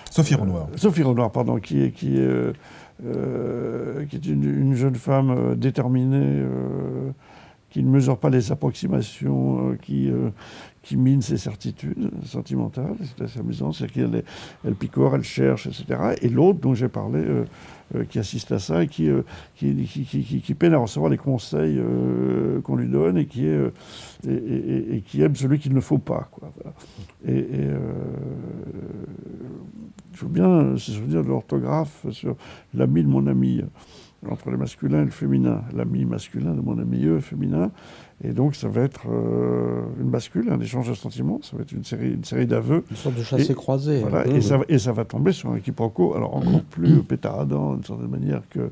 [0.09, 0.67] euh, Sophie euh, Renoir.
[0.75, 2.53] Sophie Renoir, pardon, qui est, qui est, euh,
[3.05, 7.11] euh, une, une jeune femme euh, déterminée, euh,
[7.69, 10.29] qui ne mesure pas les approximations, euh, qui, euh,
[10.81, 12.95] qui mine ses certitudes sentimentales.
[13.03, 13.71] C'est assez amusant.
[13.71, 14.23] C'est qu'elle
[14.65, 16.15] elle picore, elle cherche, etc.
[16.21, 17.45] Et l'autre dont j'ai parlé, euh, euh,
[18.09, 19.21] qui assiste à ça et qui, euh,
[19.55, 23.49] qui, qui, qui- peine à recevoir les conseils euh, qu'on lui donne et qui, est,
[23.49, 23.71] euh,
[24.27, 26.27] et, qui aime celui qu'il ne faut pas.
[26.31, 26.51] Quoi.
[27.27, 27.79] Et, euh,
[30.11, 32.35] il faut bien se souvenir de l'orthographe sur
[32.73, 33.61] l'ami de mon ami,
[34.27, 35.61] entre le masculin et le féminin.
[35.75, 37.71] L'ami masculin de mon ami eux, féminin.
[38.21, 41.71] Et donc, ça va être euh, une bascule, un échange de sentiments, ça va être
[41.71, 42.83] une série, une série d'aveux.
[42.91, 44.01] Une sorte de chassé-croisé.
[44.01, 44.35] Voilà, un peu.
[44.35, 47.83] et, ça, va- et ça va tomber sur un quiproquo, alors encore plus pétaradant d'une
[47.85, 48.71] certaine manière que,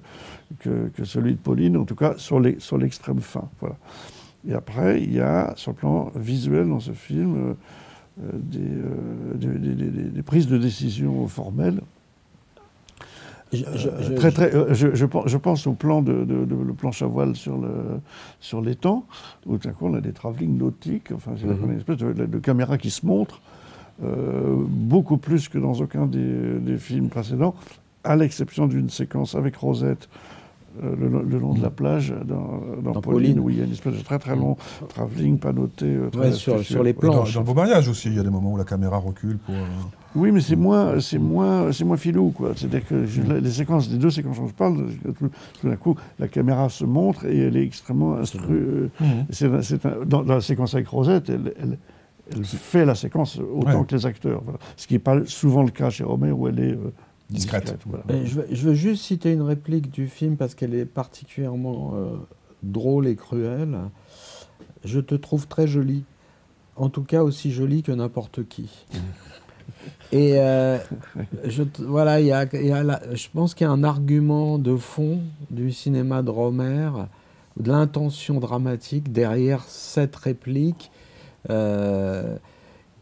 [0.59, 3.47] que, que celui de Pauline, en tout cas sur l'extrême fin.
[3.61, 3.77] Voilà.
[4.47, 7.53] Et après, il y a, sur le plan visuel dans ce film, euh,
[8.25, 11.79] euh, des, euh, des- des- des- des- des prises de décision formelles
[13.53, 16.25] Je- je- Euh, je- très, très, euh, je, je pen- je pense au plan de,
[16.25, 17.69] de- de- le plan Chavoil sur le
[18.41, 19.05] sur l'étang,
[19.45, 21.71] où tout à coup on a des travelling nautiques, enfin c'est Mhm.
[21.71, 23.39] une espèce de, de caméra qui se montre
[24.03, 27.55] euh, beaucoup plus que dans aucun des, des films précédents,
[28.03, 30.07] à l'exception d'une séquence avec Rosette.
[30.83, 33.39] Euh, le, long- le long de la plage dans, dans Dans Pauline, Pauline.
[33.39, 34.55] où il y a une espèce de très très long
[34.89, 37.33] travelling pas noté euh, très Ouais, sur- les Dans, planches.
[37.33, 39.53] dans le beau mariage aussi, il y a des moments où la caméra recule pour.
[39.55, 39.65] euh,
[40.15, 42.51] Oui, mais c'est moins, c'est moins, c'est moins filou, quoi.
[42.55, 45.29] C'est-à-dire que je- les séquences, les deux séquences dont je parle, tout,
[45.61, 48.89] tout d'un coup, la caméra se montre et elle est extrêmement instru.
[49.29, 51.77] c'est- c'est un- dans, dans la séquence avec Rosette, elle, elle-
[52.35, 53.85] elle fait la séquence autant Ouais.
[53.87, 54.41] que les acteurs.
[54.43, 54.59] voilà.
[54.75, 56.91] Ce qui n'est pas souvent le cas chez Romer où elle est euh,
[57.29, 57.75] Discrète.
[57.85, 58.03] voilà.
[58.25, 62.15] Je, veux, je veux juste citer une réplique du film parce qu'elle est particulièrement euh,
[62.63, 63.77] drôle et cruelle.
[64.85, 66.03] Je te trouve très jolie.
[66.77, 68.69] En tout cas, aussi jolie que n'importe qui.
[70.13, 70.77] Et euh,
[71.43, 73.73] je, t- voilà, il y a, il y a la- je pense qu'il y a
[73.73, 75.19] un argument de fond
[75.51, 76.89] du cinéma de Romer,
[77.59, 80.89] de l'intention dramatique derrière cette réplique,
[81.49, 82.37] euh,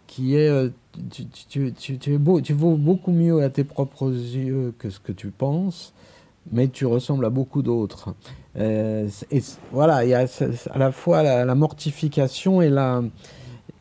[0.07, 0.69] qui est euh,
[1.11, 4.89] tu, tu- tu- tu- es beau, tu vaux beaucoup mieux à tes propres yeux que
[4.89, 5.93] ce que tu penses,
[6.51, 8.13] mais tu ressembles à beaucoup d'autres.
[8.57, 9.41] Euh, et
[9.71, 10.25] voilà, il y a
[10.71, 13.01] à la fois la, mortification et la,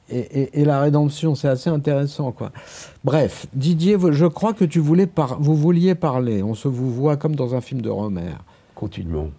[0.08, 1.34] et, la rédemption.
[1.34, 2.52] C'est assez intéressant, quoi.
[3.04, 6.42] Bref, Didier, je crois que tu voulais par- vous vouliez parler.
[6.42, 8.32] On se vous voit comme dans un film de Romer.
[8.74, 9.30] Continuons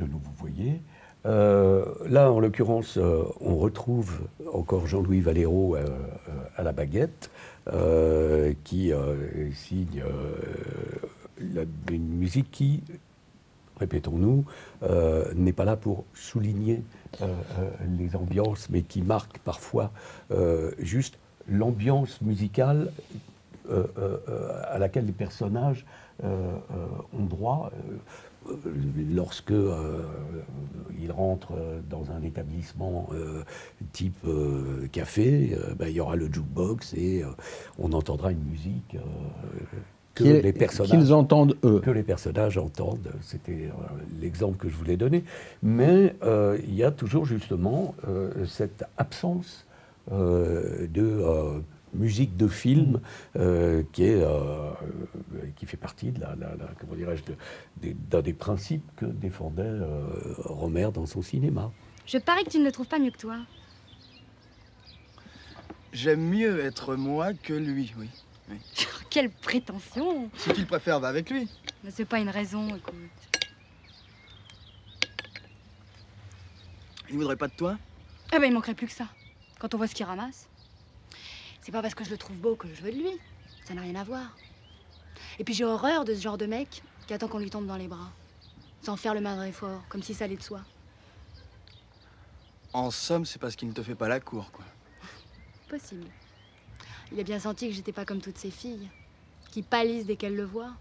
[0.00, 0.80] de nous vous voyez.
[1.24, 4.22] Euh, là, en l'occurrence, euh, on retrouve
[4.52, 5.86] encore Jean-Louis Valero euh,
[6.56, 7.30] à la baguette,
[8.64, 8.92] qui
[9.54, 10.02] signe
[11.90, 12.82] une musique qui,
[13.78, 14.44] répétons-nous,
[15.36, 16.82] n'est pas là pour souligner
[17.20, 19.92] les ambiances, mais qui marque parfois
[20.80, 21.18] juste
[21.48, 22.90] l'ambiance musicale
[23.70, 25.86] à laquelle les personnages
[26.24, 27.70] ont droit.
[28.48, 28.56] Euh,
[29.14, 30.02] lorsque euh,
[31.02, 33.42] ils rentrent euh, dans un établissement euh,
[33.92, 37.24] type euh, café, ben, il y aura le jukebox et
[37.78, 38.96] on entendra une musique
[40.14, 41.80] que les personnages qu'ils entendent eux.
[41.80, 43.12] que les personnages entendent.
[43.22, 43.70] C'était
[44.20, 45.24] l'exemple que je voulais donner.
[45.62, 46.14] Mais
[46.66, 47.94] il y a toujours justement
[48.46, 49.66] cette absence
[50.10, 51.62] de
[51.92, 53.00] musique de film
[53.36, 54.70] euh, qui, est, euh,
[55.56, 57.36] qui fait partie de la, la- la- comment dirais-je, de-
[57.76, 60.04] des- d'un des principes que défendait euh,
[60.44, 61.70] Romer dans son cinéma.
[62.06, 63.36] Je parie que tu ne le trouves pas mieux que toi.
[65.92, 68.08] J'aime mieux être moi que lui, oui.
[68.48, 68.56] oui.
[69.10, 71.48] Quelle prétention Si tu le préfères, va avec lui.
[71.84, 72.94] Mais c'est pas une raison, écoute.
[77.10, 77.76] Il voudrait pas de toi?
[78.34, 79.06] Eh ben, il manquerait plus que ça.
[79.58, 80.48] Quand on voit ce qu'il ramasse.
[81.62, 83.18] C'est pas parce que je le trouve beau que je veux de lui.
[83.64, 84.36] Ça n'a rien à voir.
[85.38, 87.76] Et puis j'ai horreur de ce genre de mec qui attend qu'on lui tombe dans
[87.76, 88.10] les bras.
[88.82, 90.60] Sans faire le moindre effort, comme si ça allait de soi.
[92.72, 94.64] En somme, c'est parce qu'il ne te fait pas la cour, quoi.
[95.68, 96.06] Possible.
[97.12, 98.88] Il a bien senti que j'étais pas comme toutes ces filles,
[99.50, 100.72] qui pâlissent dès qu'elles le voient.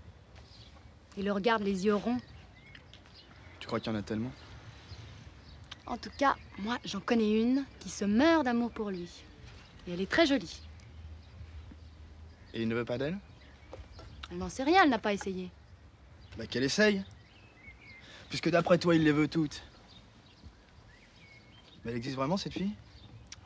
[1.17, 2.19] Et le regardent les yeux ronds.
[3.59, 4.31] Tu crois qu'il y en a tellement?
[5.85, 9.09] En tout cas, moi, j'en connais une qui se meurt d'amour pour lui.
[9.85, 10.61] Et elle est très jolie.
[12.53, 13.17] Et il ne veut pas d'elle
[14.31, 15.49] Elle n'en sait rien, elle n'a pas essayé.
[16.37, 17.03] Bah qu'elle essaye.
[18.29, 19.61] Puisque d'après toi, il les veut toutes.
[21.83, 22.71] Mais elle existe vraiment, cette fille?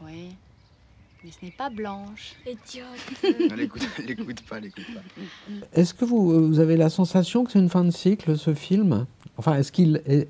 [0.02, 0.36] Oui.
[1.24, 2.36] Mais ce n'est pas Blanche.
[2.46, 5.02] Elle l'écoute, elle l'écoute pas, elle l'écoute pas.
[5.74, 9.08] Est-ce que vous, vous avez la sensation que c'est une fin de cycle, ce film?
[9.38, 10.28] Enfin, est-ce qu'il est...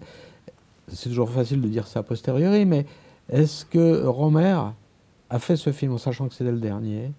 [0.88, 2.86] C'est toujours facile de dire ça a posteriori, mais
[3.30, 4.58] est-ce que Romer
[5.30, 7.12] a fait ce film en sachant que c'était le dernier?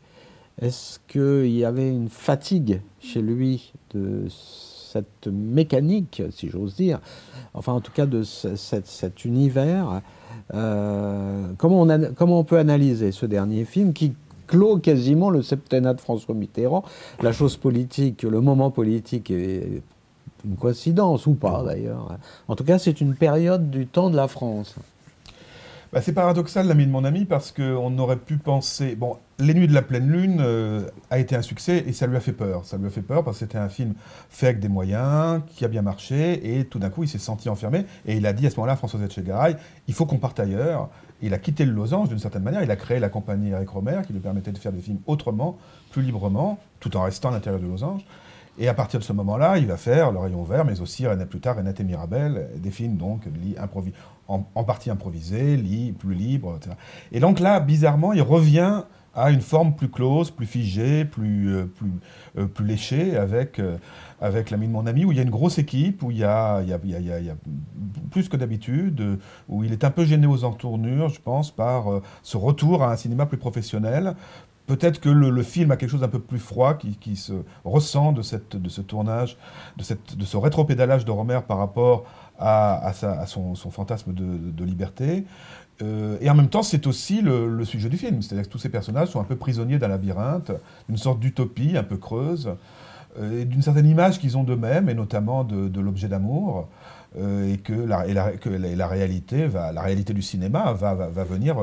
[0.60, 7.00] Est-ce qu'il y avait une fatigue chez lui de cette mécanique, si j'ose dire,
[7.54, 10.00] enfin en tout cas de ce- cet, univers
[10.54, 14.14] Euh, comment, on ana- comment on peut analyser ce dernier film qui
[14.46, 16.84] clôt quasiment le septennat de François Mitterrand?
[17.20, 19.82] La chose politique, le moment politique est
[20.44, 22.16] une coïncidence ou pas d'ailleurs.
[22.46, 24.76] En tout cas, c'est une période du temps de la France.
[25.92, 28.94] Bah, c'est paradoxal l'ami de mon ami parce qu'on aurait pu penser.
[28.94, 32.16] Bon, Les Nuits de la pleine lune euh, a été un succès et ça lui
[32.16, 32.64] a fait peur.
[32.64, 33.92] Ça lui a fait peur parce que c'était un film
[34.30, 37.50] fait avec des moyens, qui a bien marché et tout d'un coup il s'est senti
[37.50, 39.56] enfermé et il a dit à ce moment-là à François Etchegaray
[39.88, 40.88] il faut qu'on parte ailleurs.
[41.20, 42.62] Il a quitté le losange d'une certaine manière.
[42.62, 45.58] Il a créé la compagnie Eric Romer qui lui permettait de faire des films autrement,
[45.90, 48.04] plus librement, tout en restant à l'intérieur de losange.
[48.58, 51.26] Et à partir de ce moment-là, il va faire Le Rayon Vert, mais aussi René
[51.26, 53.92] plus tard, Renate et Mirabel, des films donc li- improvi-
[54.28, 56.74] en, en partie improvisés, li- plus libres, etc.
[57.12, 58.82] Et donc là, bizarrement, il revient
[59.16, 61.90] à une forme plus close, plus figée, plus, euh, plus,
[62.38, 63.78] euh, plus léchée, avec, euh,
[64.20, 66.24] avec l'ami de mon ami, où il y a une grosse équipe, où il y
[66.24, 67.36] a, y a, y a- y a-
[68.10, 69.18] plus que d'habitude,
[69.48, 71.86] où il est un peu gêné aux entournures, je pense, par
[72.22, 74.14] ce retour à un cinéma plus professionnel.
[74.66, 77.32] Peut-être que le, film a quelque chose d'un peu plus froid qui, qui se
[77.64, 79.36] ressent de, cette, de ce tournage,
[79.76, 82.04] de, cette, de ce rétropédalage de Romer par rapport
[82.38, 85.24] à, à sa- à son, son fantasme de liberté.
[85.82, 88.22] Euh, et en même temps, c'est aussi le, sujet du film.
[88.22, 90.52] C'est-à-dire que tous ces personnages sont un peu prisonniers d'un labyrinthe,
[90.88, 92.50] d'une sorte d'utopie un peu creuse,
[93.18, 96.68] euh, et d'une certaine image qu'ils ont d'eux-mêmes, et notamment de, l'objet d'amour.
[97.18, 100.94] euh, et que, la, réalité, du cinéma va,
[101.24, 101.56] venir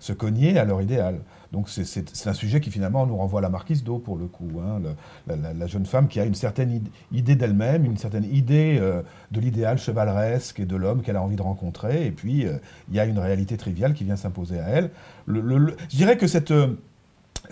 [0.00, 1.20] se cogner à leur idéal.
[1.54, 4.50] Donc c'est- un sujet qui finalement nous renvoie à la marquise d'eau pour le coup.
[4.60, 4.80] hein,
[5.28, 9.02] le- la, jeune femme qui a une certaine id- idée d'elle-même, une certaine idée euh,
[9.30, 12.06] de l'idéal chevaleresque et de l'homme qu'elle a envie de rencontrer.
[12.06, 12.58] Et puis euh,
[12.88, 14.90] il y a une réalité triviale qui vient s'imposer à elle.
[15.26, 16.50] Le- le- le- je dirais que cette...
[16.50, 16.74] euh,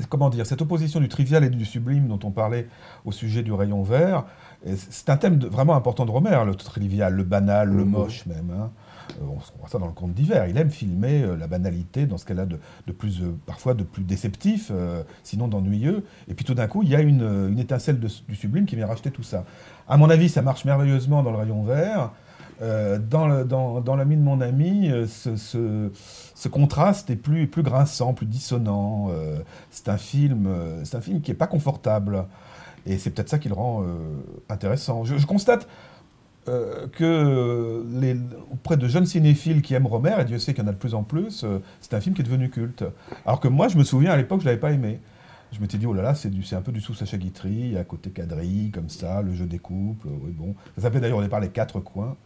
[0.09, 2.66] Comment dire, cette opposition du trivial et du sublime dont on parlait
[3.05, 4.24] au sujet du rayon vert,
[4.74, 8.51] c'est un thème de- vraiment important de Romer, le trivial, le banal, le moche même.
[8.59, 8.70] hein.
[9.21, 10.47] Euh, on voit ça dans le conte d'hiver.
[10.49, 12.59] Il aime filmer euh, la banalité dans ce qu'elle a de,
[12.93, 14.73] plus, euh, parfois de plus déceptif,
[15.23, 16.05] sinon d'ennuyeux.
[16.29, 19.11] Et puis tout d'un coup, il y a une, étincelle du sublime qui vient racheter
[19.11, 19.45] tout ça.
[19.89, 22.13] À mon avis, ça marche merveilleusement dans le rayon vert.
[22.61, 29.11] Dans, le, l'ami de mon ami, ce, contraste est plus, plus grinçant, plus dissonant.
[29.71, 30.49] C'est un film,
[30.85, 32.25] c'est un film qui est pas confortable,
[32.87, 33.85] et c'est peut-être ça qui le rend
[34.49, 35.05] intéressant.
[35.05, 35.67] Je constate
[36.48, 38.16] euh, que les,
[38.51, 40.78] auprès de jeunes cinéphiles qui aiment Romer, et Dieu sait qu'il y en a de
[40.78, 42.85] plus en plus, euh, c'est un film qui est devenu culte.
[43.24, 45.01] Alors que moi, je me souviens à l'époque, je l'avais pas aimé.
[45.52, 48.10] Je m'étais dit, oh là là, c'est, un peu du sous Sacha Guitry, à côté
[48.10, 50.09] quadrille, comme ça, le jeu des couples.
[50.09, 50.55] Oui, bon.
[50.77, 52.16] Ça s'appelait d'ailleurs au départ Les Quatre Coins.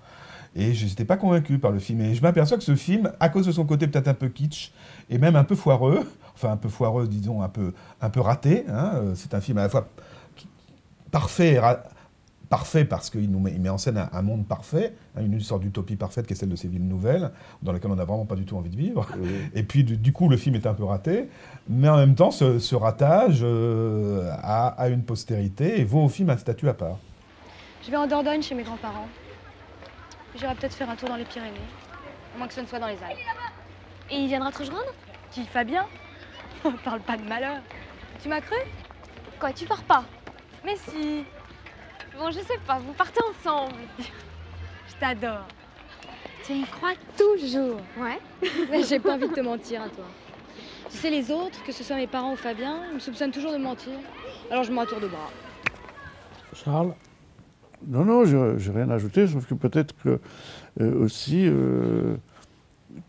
[0.55, 2.01] Et je n'étais pas convaincu par le film.
[2.01, 4.72] Et je m'aperçois que ce film, à cause de son côté peut-être un peu kitsch,
[5.10, 8.64] et même un peu foireux, enfin un peu foireux, disons, un peu, un peu raté,
[8.70, 9.88] hein, euh, c'est un film à la fois
[11.10, 11.82] parfait, et ra-
[12.48, 15.40] parfait parce qu'il nous met, il met en scène un, un monde parfait, hein, une
[15.40, 17.31] sorte d'utopie parfaite qui est celle de ces villes nouvelles,
[17.62, 19.06] dans lesquelles on n'a vraiment pas du tout envie de vivre.
[19.55, 21.28] Et puis du, du coup, le film est un peu raté,
[21.68, 26.09] mais en même temps, ce, ce ratage euh, a, a une postérité et vaut au
[26.09, 26.98] film un statut à part.
[27.85, 29.09] Je vais en Dordogne chez mes grands-parents.
[30.36, 31.56] J'irai peut-être faire un tour dans les Pyrénées.
[32.35, 33.18] À moins que ce ne soit dans les Alpes.
[34.10, 34.93] Et il viendra te rejoindre
[35.31, 35.86] Qui Fabien
[36.85, 37.59] Parle pas de malheur.
[38.23, 38.56] Tu m'as cru?
[39.39, 40.05] Quoi, tu pars pas?
[40.64, 41.24] Mais si.
[42.18, 43.74] Bon, je sais pas, vous partez ensemble.
[43.98, 45.47] Je t'adore.
[46.44, 48.18] Tu me crois toujours Ouais.
[48.70, 50.05] Mais j'ai pas envie de te mentir à toi.
[50.90, 53.52] Tu sais, les autres, que ce soit mes parents ou Fabien, ils me soupçonnent toujours
[53.52, 53.93] de mentir.
[54.51, 55.30] Alors je un tour de bras.
[56.55, 56.94] Charles?
[57.86, 58.36] Non, non, je
[58.70, 60.18] n'ai rien ajouté, sauf que peut-être que
[60.80, 62.16] euh, aussi, euh,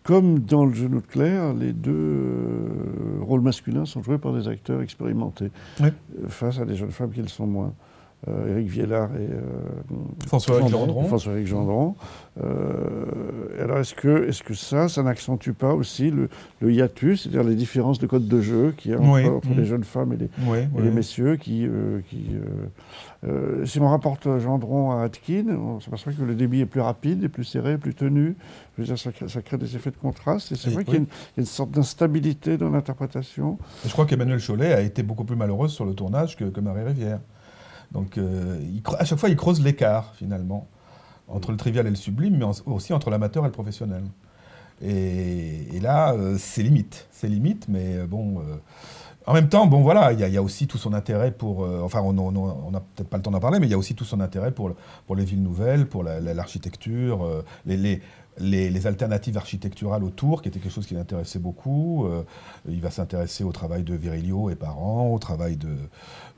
[0.04, 4.48] comme dans le genou de Claire, les deux euh, rôles masculins sont joués par des
[4.48, 5.90] acteurs expérimentés, Oui.
[6.22, 7.74] euh, face à des jeunes femmes qui le sont moins.
[8.28, 9.42] Euh, Éric Viellard et euh,
[10.26, 11.08] François-Éric Gendron.
[11.46, 11.96] Gendron.
[12.44, 13.06] Euh,
[13.64, 16.28] alors est-ce que, est que ça, ça n'accentue pas aussi le,
[16.60, 19.26] le hiatus, c'est-à-dire les différences de code de jeu qu'il y a entre, Oui.
[19.26, 20.96] entre les jeunes femmes et les, Oui, et oui, les oui.
[20.96, 21.68] messieurs qui...
[22.10, 22.32] qui
[23.66, 27.30] si on rapporte Gendron à Atkin, on s'aperçoit que le débit est plus rapide, est
[27.30, 28.36] plus serré, plus tenu.
[28.78, 30.52] Je veux dire, ça, crée- ça crée des effets de contraste.
[30.52, 33.58] Et c'est vrai qu'il y, a une- il y a une sorte d'instabilité dans l'interprétation.
[33.86, 36.84] Je crois qu'Emmanuel Chollet a été beaucoup plus malheureuse sur le tournage que, que Marie
[36.84, 37.20] Rivière.
[37.92, 38.60] Donc euh,
[39.00, 40.68] à chaque fois, il creuse l'écart, finalement,
[41.28, 44.04] entre le trivial et le sublime, mais aussi entre l'amateur et le professionnel.
[44.82, 47.08] Et, là, euh, c'est limite.
[47.12, 48.42] C'est limite, mais euh, bon.
[49.26, 51.62] en même temps, bon voilà, il y, a- aussi tout son intérêt pour.
[51.84, 54.06] enfin, on n'a peut-être pas le temps d'en parler, mais il y a aussi tout
[54.06, 54.72] son intérêt pour,
[55.06, 58.02] pour les villes nouvelles, pour la- la- l'architecture, les,
[58.40, 62.06] les- alternatives architecturales autour, qui était quelque chose qui l'intéressait beaucoup.
[62.06, 62.24] Euh,
[62.70, 65.70] il va s'intéresser au travail de Virilio et Parent, au travail de,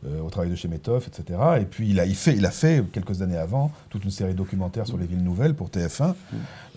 [0.06, 1.40] euh, au travail de Chemetov, etc.
[1.62, 4.32] Et puis il a, il, fait, il a fait, quelques années avant, toute une série
[4.34, 6.14] de documentaires sur les villes nouvelles pour TF1,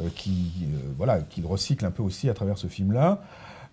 [0.00, 0.66] euh, qui,
[0.96, 3.22] voilà, qu'il recycle un peu aussi à travers ce film-là.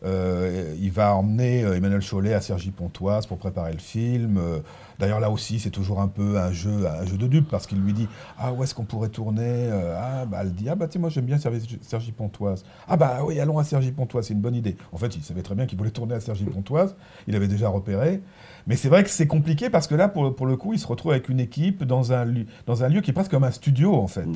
[0.05, 4.37] Euh, il va emmener euh, Emmanuel Chollet à Cergy-Pontoise pour préparer le film.
[4.37, 4.59] Euh,
[4.97, 7.79] D'ailleurs, là aussi, c'est toujours un peu un jeu, un jeu de dupe parce qu'il
[7.79, 8.07] lui dit
[8.37, 11.23] Ah, où est-ce qu'on pourrait tourner Ah, bah, elle dit Ah, bah, sais, moi, j'aime
[11.25, 12.65] bien Cergy- Cergy-Pontoise.
[12.87, 14.75] Ah, bah, oui, allons à Cergy-Pontoise, c'est une bonne idée.
[14.91, 16.95] En fait, il savait très bien qu'il voulait tourner à Cergy-Pontoise.
[17.27, 18.21] Il avait déjà repéré.
[18.67, 20.87] Mais c'est vrai que c'est compliqué parce que là, pour, pour le coup, il se
[20.87, 22.25] retrouve avec une équipe dans un,
[22.65, 24.27] dans un lieu qui est presque comme un studio, en fait.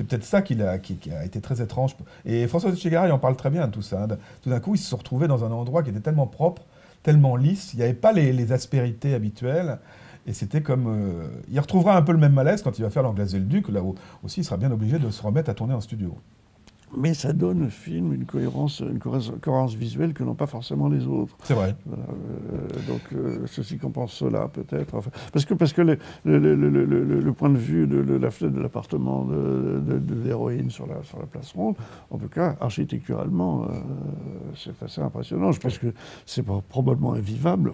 [0.00, 1.94] C'est peut-être ça qu'il a, qui, qui a été très étrange.
[2.24, 4.04] Et François Etchegaray en parle très bien tout ça.
[4.04, 4.16] hein.
[4.40, 6.62] Tout d'un coup, il se retrouvait dans un endroit qui était tellement propre,
[7.02, 9.78] tellement lisse, il n'y avait pas les, les aspérités habituelles.
[10.26, 10.86] Et c'était comme.
[10.86, 13.44] euh, il retrouvera un peu le même malaise quand il va faire l'Anglaise et le
[13.44, 16.16] Duc, là où aussi il sera bien obligé de se remettre à tourner en studio.
[16.96, 20.88] Mais ça donne au film une cohérence, une cohérence, cohérence visuelle que n'ont pas forcément
[20.88, 21.36] les autres.
[21.44, 21.76] C'est vrai.
[21.86, 24.94] Voilà, euh, donc euh, ceci compense cela peut-être.
[24.94, 29.24] Enfin, parce que, parce que le, point de vue de, de la fenêtre de l'appartement
[29.24, 31.76] de, de- de l'héroïne sur la, sur la place ronde,
[32.10, 33.68] en tout cas architecturalement, euh,
[34.56, 35.52] c'est assez impressionnant.
[35.52, 35.92] Je pense que
[36.26, 37.72] c'est probablement invivable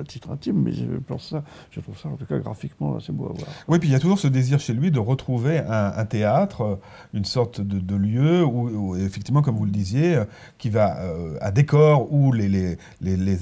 [0.00, 3.12] à titre intime, mais je pense ça, je trouve ça en tout cas graphiquement assez
[3.12, 3.48] beau à voir.
[3.68, 6.78] Oui, puis il y a toujours ce désir chez lui de retrouver un, un théâtre,
[7.12, 10.24] une sorte de lieu où, effectivement, comme vous le disiez, euh,
[10.58, 12.76] qui va euh, à décor où les,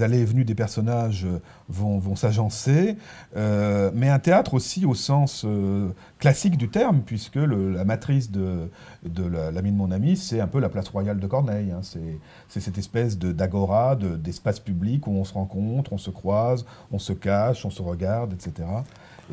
[0.02, 1.38] allées et venues des personnages euh,
[1.68, 2.96] vont, s'agencer,
[3.34, 5.46] mais un théâtre aussi au sens
[6.18, 8.68] classique du terme, puisque la matrice de,
[9.06, 11.70] de la- l'ami de mon ami, c'est un peu la place royale de Corneille.
[11.72, 11.80] hein.
[12.48, 16.98] C'est cette espèce d'agora, de- d'espace public où on se rencontre, on se croise, on
[16.98, 18.68] se cache, on se regarde, etc.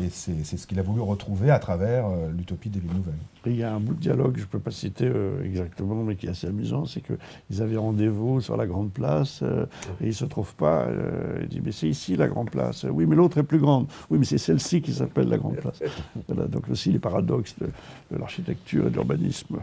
[0.01, 3.13] Et c'est ce qu'il a voulu retrouver à travers euh, l'utopie des villes nouvelles.
[3.45, 6.03] Et il y a un bout de dialogue, je ne peux pas citer euh, exactement,
[6.03, 9.65] mais qui est assez amusant, c'est qu'ils avaient rendez-vous sur la grande place euh,
[9.99, 10.83] et ils ne se trouvent pas.
[10.85, 12.85] euh, il dit, mais c'est ici la grande place.
[12.89, 13.87] Oui, mais l'autre est plus grande.
[14.09, 15.79] Oui, mais c'est celle-ci qui s'appelle la grande place.
[16.27, 17.67] Voilà, donc aussi les paradoxes de,
[18.11, 19.57] de l'architecture et de l'urbanisme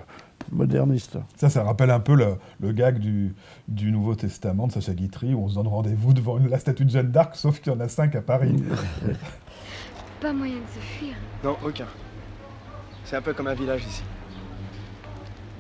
[0.52, 1.18] moderniste.
[1.36, 3.34] Ça, ça rappelle un peu le, le gag du,
[3.68, 6.90] du Nouveau Testament de Sacha Guitry, où on se donne rendez-vous devant la statue de
[6.90, 8.56] Jeanne d'Arc, sauf qu'il y en a cinq à Paris.
[10.20, 11.14] Pas moyen de se fuir.
[11.44, 11.86] Non, aucun.
[13.04, 14.02] C'est un peu comme un village ici.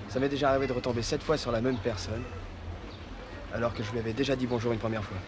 [0.08, 2.22] Ça m'est déjà arrivé de retomber sept fois sur la même personne,
[3.52, 5.18] alors que je lui avais déjà dit bonjour une première fois.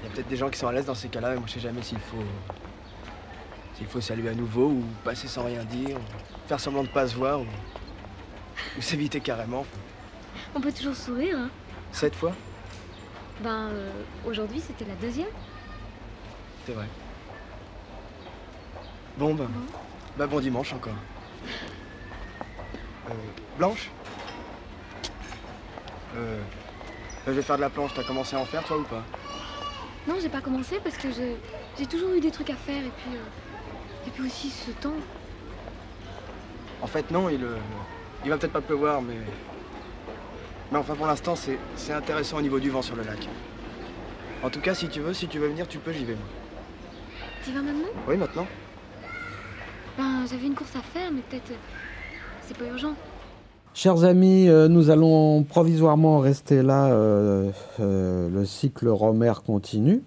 [0.00, 1.44] Il y a peut-être des gens qui sont à l'aise dans ces cas-là, mais moi
[1.46, 2.24] je sais jamais s'il faut.
[3.76, 7.08] S'il faut saluer à nouveau, ou passer sans rien dire, ou faire semblant de pas
[7.08, 7.46] se voir, ou,
[8.78, 9.64] ou s'éviter carrément.
[10.54, 11.50] On peut toujours sourire, hein.
[11.90, 12.32] Sept fois?
[13.42, 13.90] Ben, euh,
[14.26, 15.28] aujourd'hui, c'était la deuxième.
[16.66, 16.86] C'est vrai.
[19.16, 19.46] Bon, bah,
[20.16, 20.96] bah bon dimanche encore.
[23.08, 23.12] Euh,
[23.58, 23.90] Blanche
[26.16, 26.42] euh, bah,
[27.28, 29.04] Je vais faire de la planche, t'as commencé à en faire toi ou pas?
[30.08, 31.36] Non, j'ai pas commencé parce que je-
[31.78, 34.96] j'ai toujours eu des trucs à faire et puis, euh, et puis aussi ce temps.
[36.82, 37.56] En fait non, il, euh,
[38.24, 39.16] il va peut-être pas pleuvoir, mais...
[40.72, 43.28] Mais enfin pour l'instant c'est c'est intéressant au niveau du vent sur le lac.
[44.42, 46.26] En tout cas si tu veux, si tu veux venir, tu peux, j'y vais moi.
[47.44, 47.88] Tu vas maintenant?
[48.08, 48.46] Oui maintenant
[49.96, 51.50] Ben, j'avais une course à faire, mais peut-être.
[51.50, 51.54] euh,
[52.46, 52.94] c'est pas urgent.
[53.74, 56.86] Chers amis, euh, nous allons provisoirement rester là.
[56.88, 60.02] euh, le cycle Romer continue,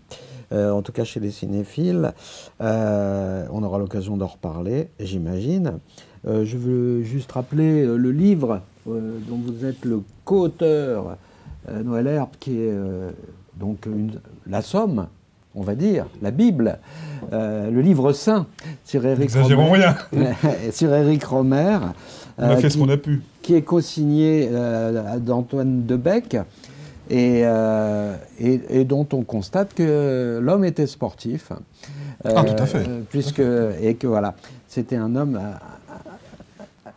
[0.52, 2.14] en tout cas chez les cinéphiles.
[2.60, 5.80] On aura l'occasion d'en reparler, j'imagine.
[6.26, 11.18] Je veux juste rappeler le livre dont vous êtes le co-auteur,
[11.70, 12.74] Noël Herbe, qui est
[13.60, 13.88] donc
[14.46, 15.08] la Somme,
[15.58, 16.78] on va dire, la Bible,
[17.34, 18.46] euh, le livre saint
[18.86, 19.92] sur Éric N'exagérons Romer.
[20.72, 21.80] sur Éric Romer.
[22.38, 23.22] On a fait ce qui- qu'on a pu.
[23.42, 26.36] Qui est co-signé euh, d'Antoine Debec
[27.10, 31.52] et, euh, et, et dont on constate que l'homme était sportif.
[32.24, 32.84] Ah, tout à fait.
[33.10, 33.42] puisque,
[33.82, 34.36] et que voilà,
[34.68, 35.40] c'était un homme.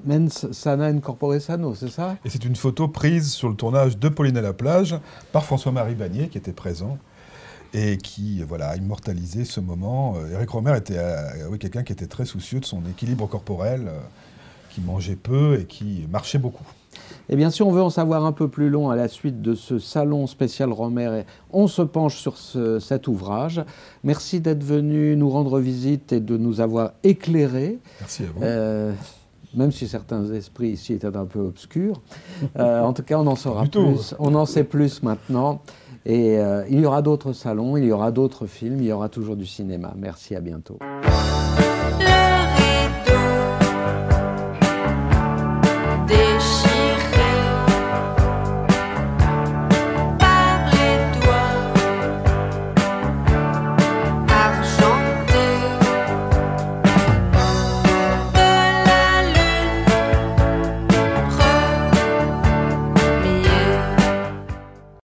[0.05, 2.17] mens sana in corpore sano, c'est ça?
[2.25, 4.97] Et c'est une photo prise sur le tournage de Pauline à la plage
[5.33, 6.97] par François-Marie Bagné, qui était présent
[7.75, 10.15] et qui voilà, a immortalisé ce moment.
[10.17, 13.83] Euh, Eric Romer était euh, oui, quelqu'un qui était très soucieux de son équilibre corporel,
[13.89, 13.99] euh,
[14.71, 16.65] qui mangeait peu et qui marchait beaucoup.
[17.29, 19.55] Eh bien, si on veut en savoir un peu plus long à la suite de
[19.55, 21.23] ce salon spécial Romer,
[21.53, 23.63] on se penche sur ce- cet ouvrage.
[24.03, 27.79] Merci d'être venu nous rendre visite et de nous avoir éclairés.
[28.01, 28.43] Merci à vous.
[28.43, 28.93] Euh,
[29.55, 32.01] même si certains esprits ici étaient un peu obscurs.
[32.59, 34.15] En tout cas, on en saura plus.
[34.19, 35.61] On en sait plus maintenant.
[36.07, 39.09] Et euh, il y aura d'autres salons, il y aura d'autres films, il y aura
[39.09, 39.93] toujours du cinéma.
[39.97, 40.79] Merci, à bientôt.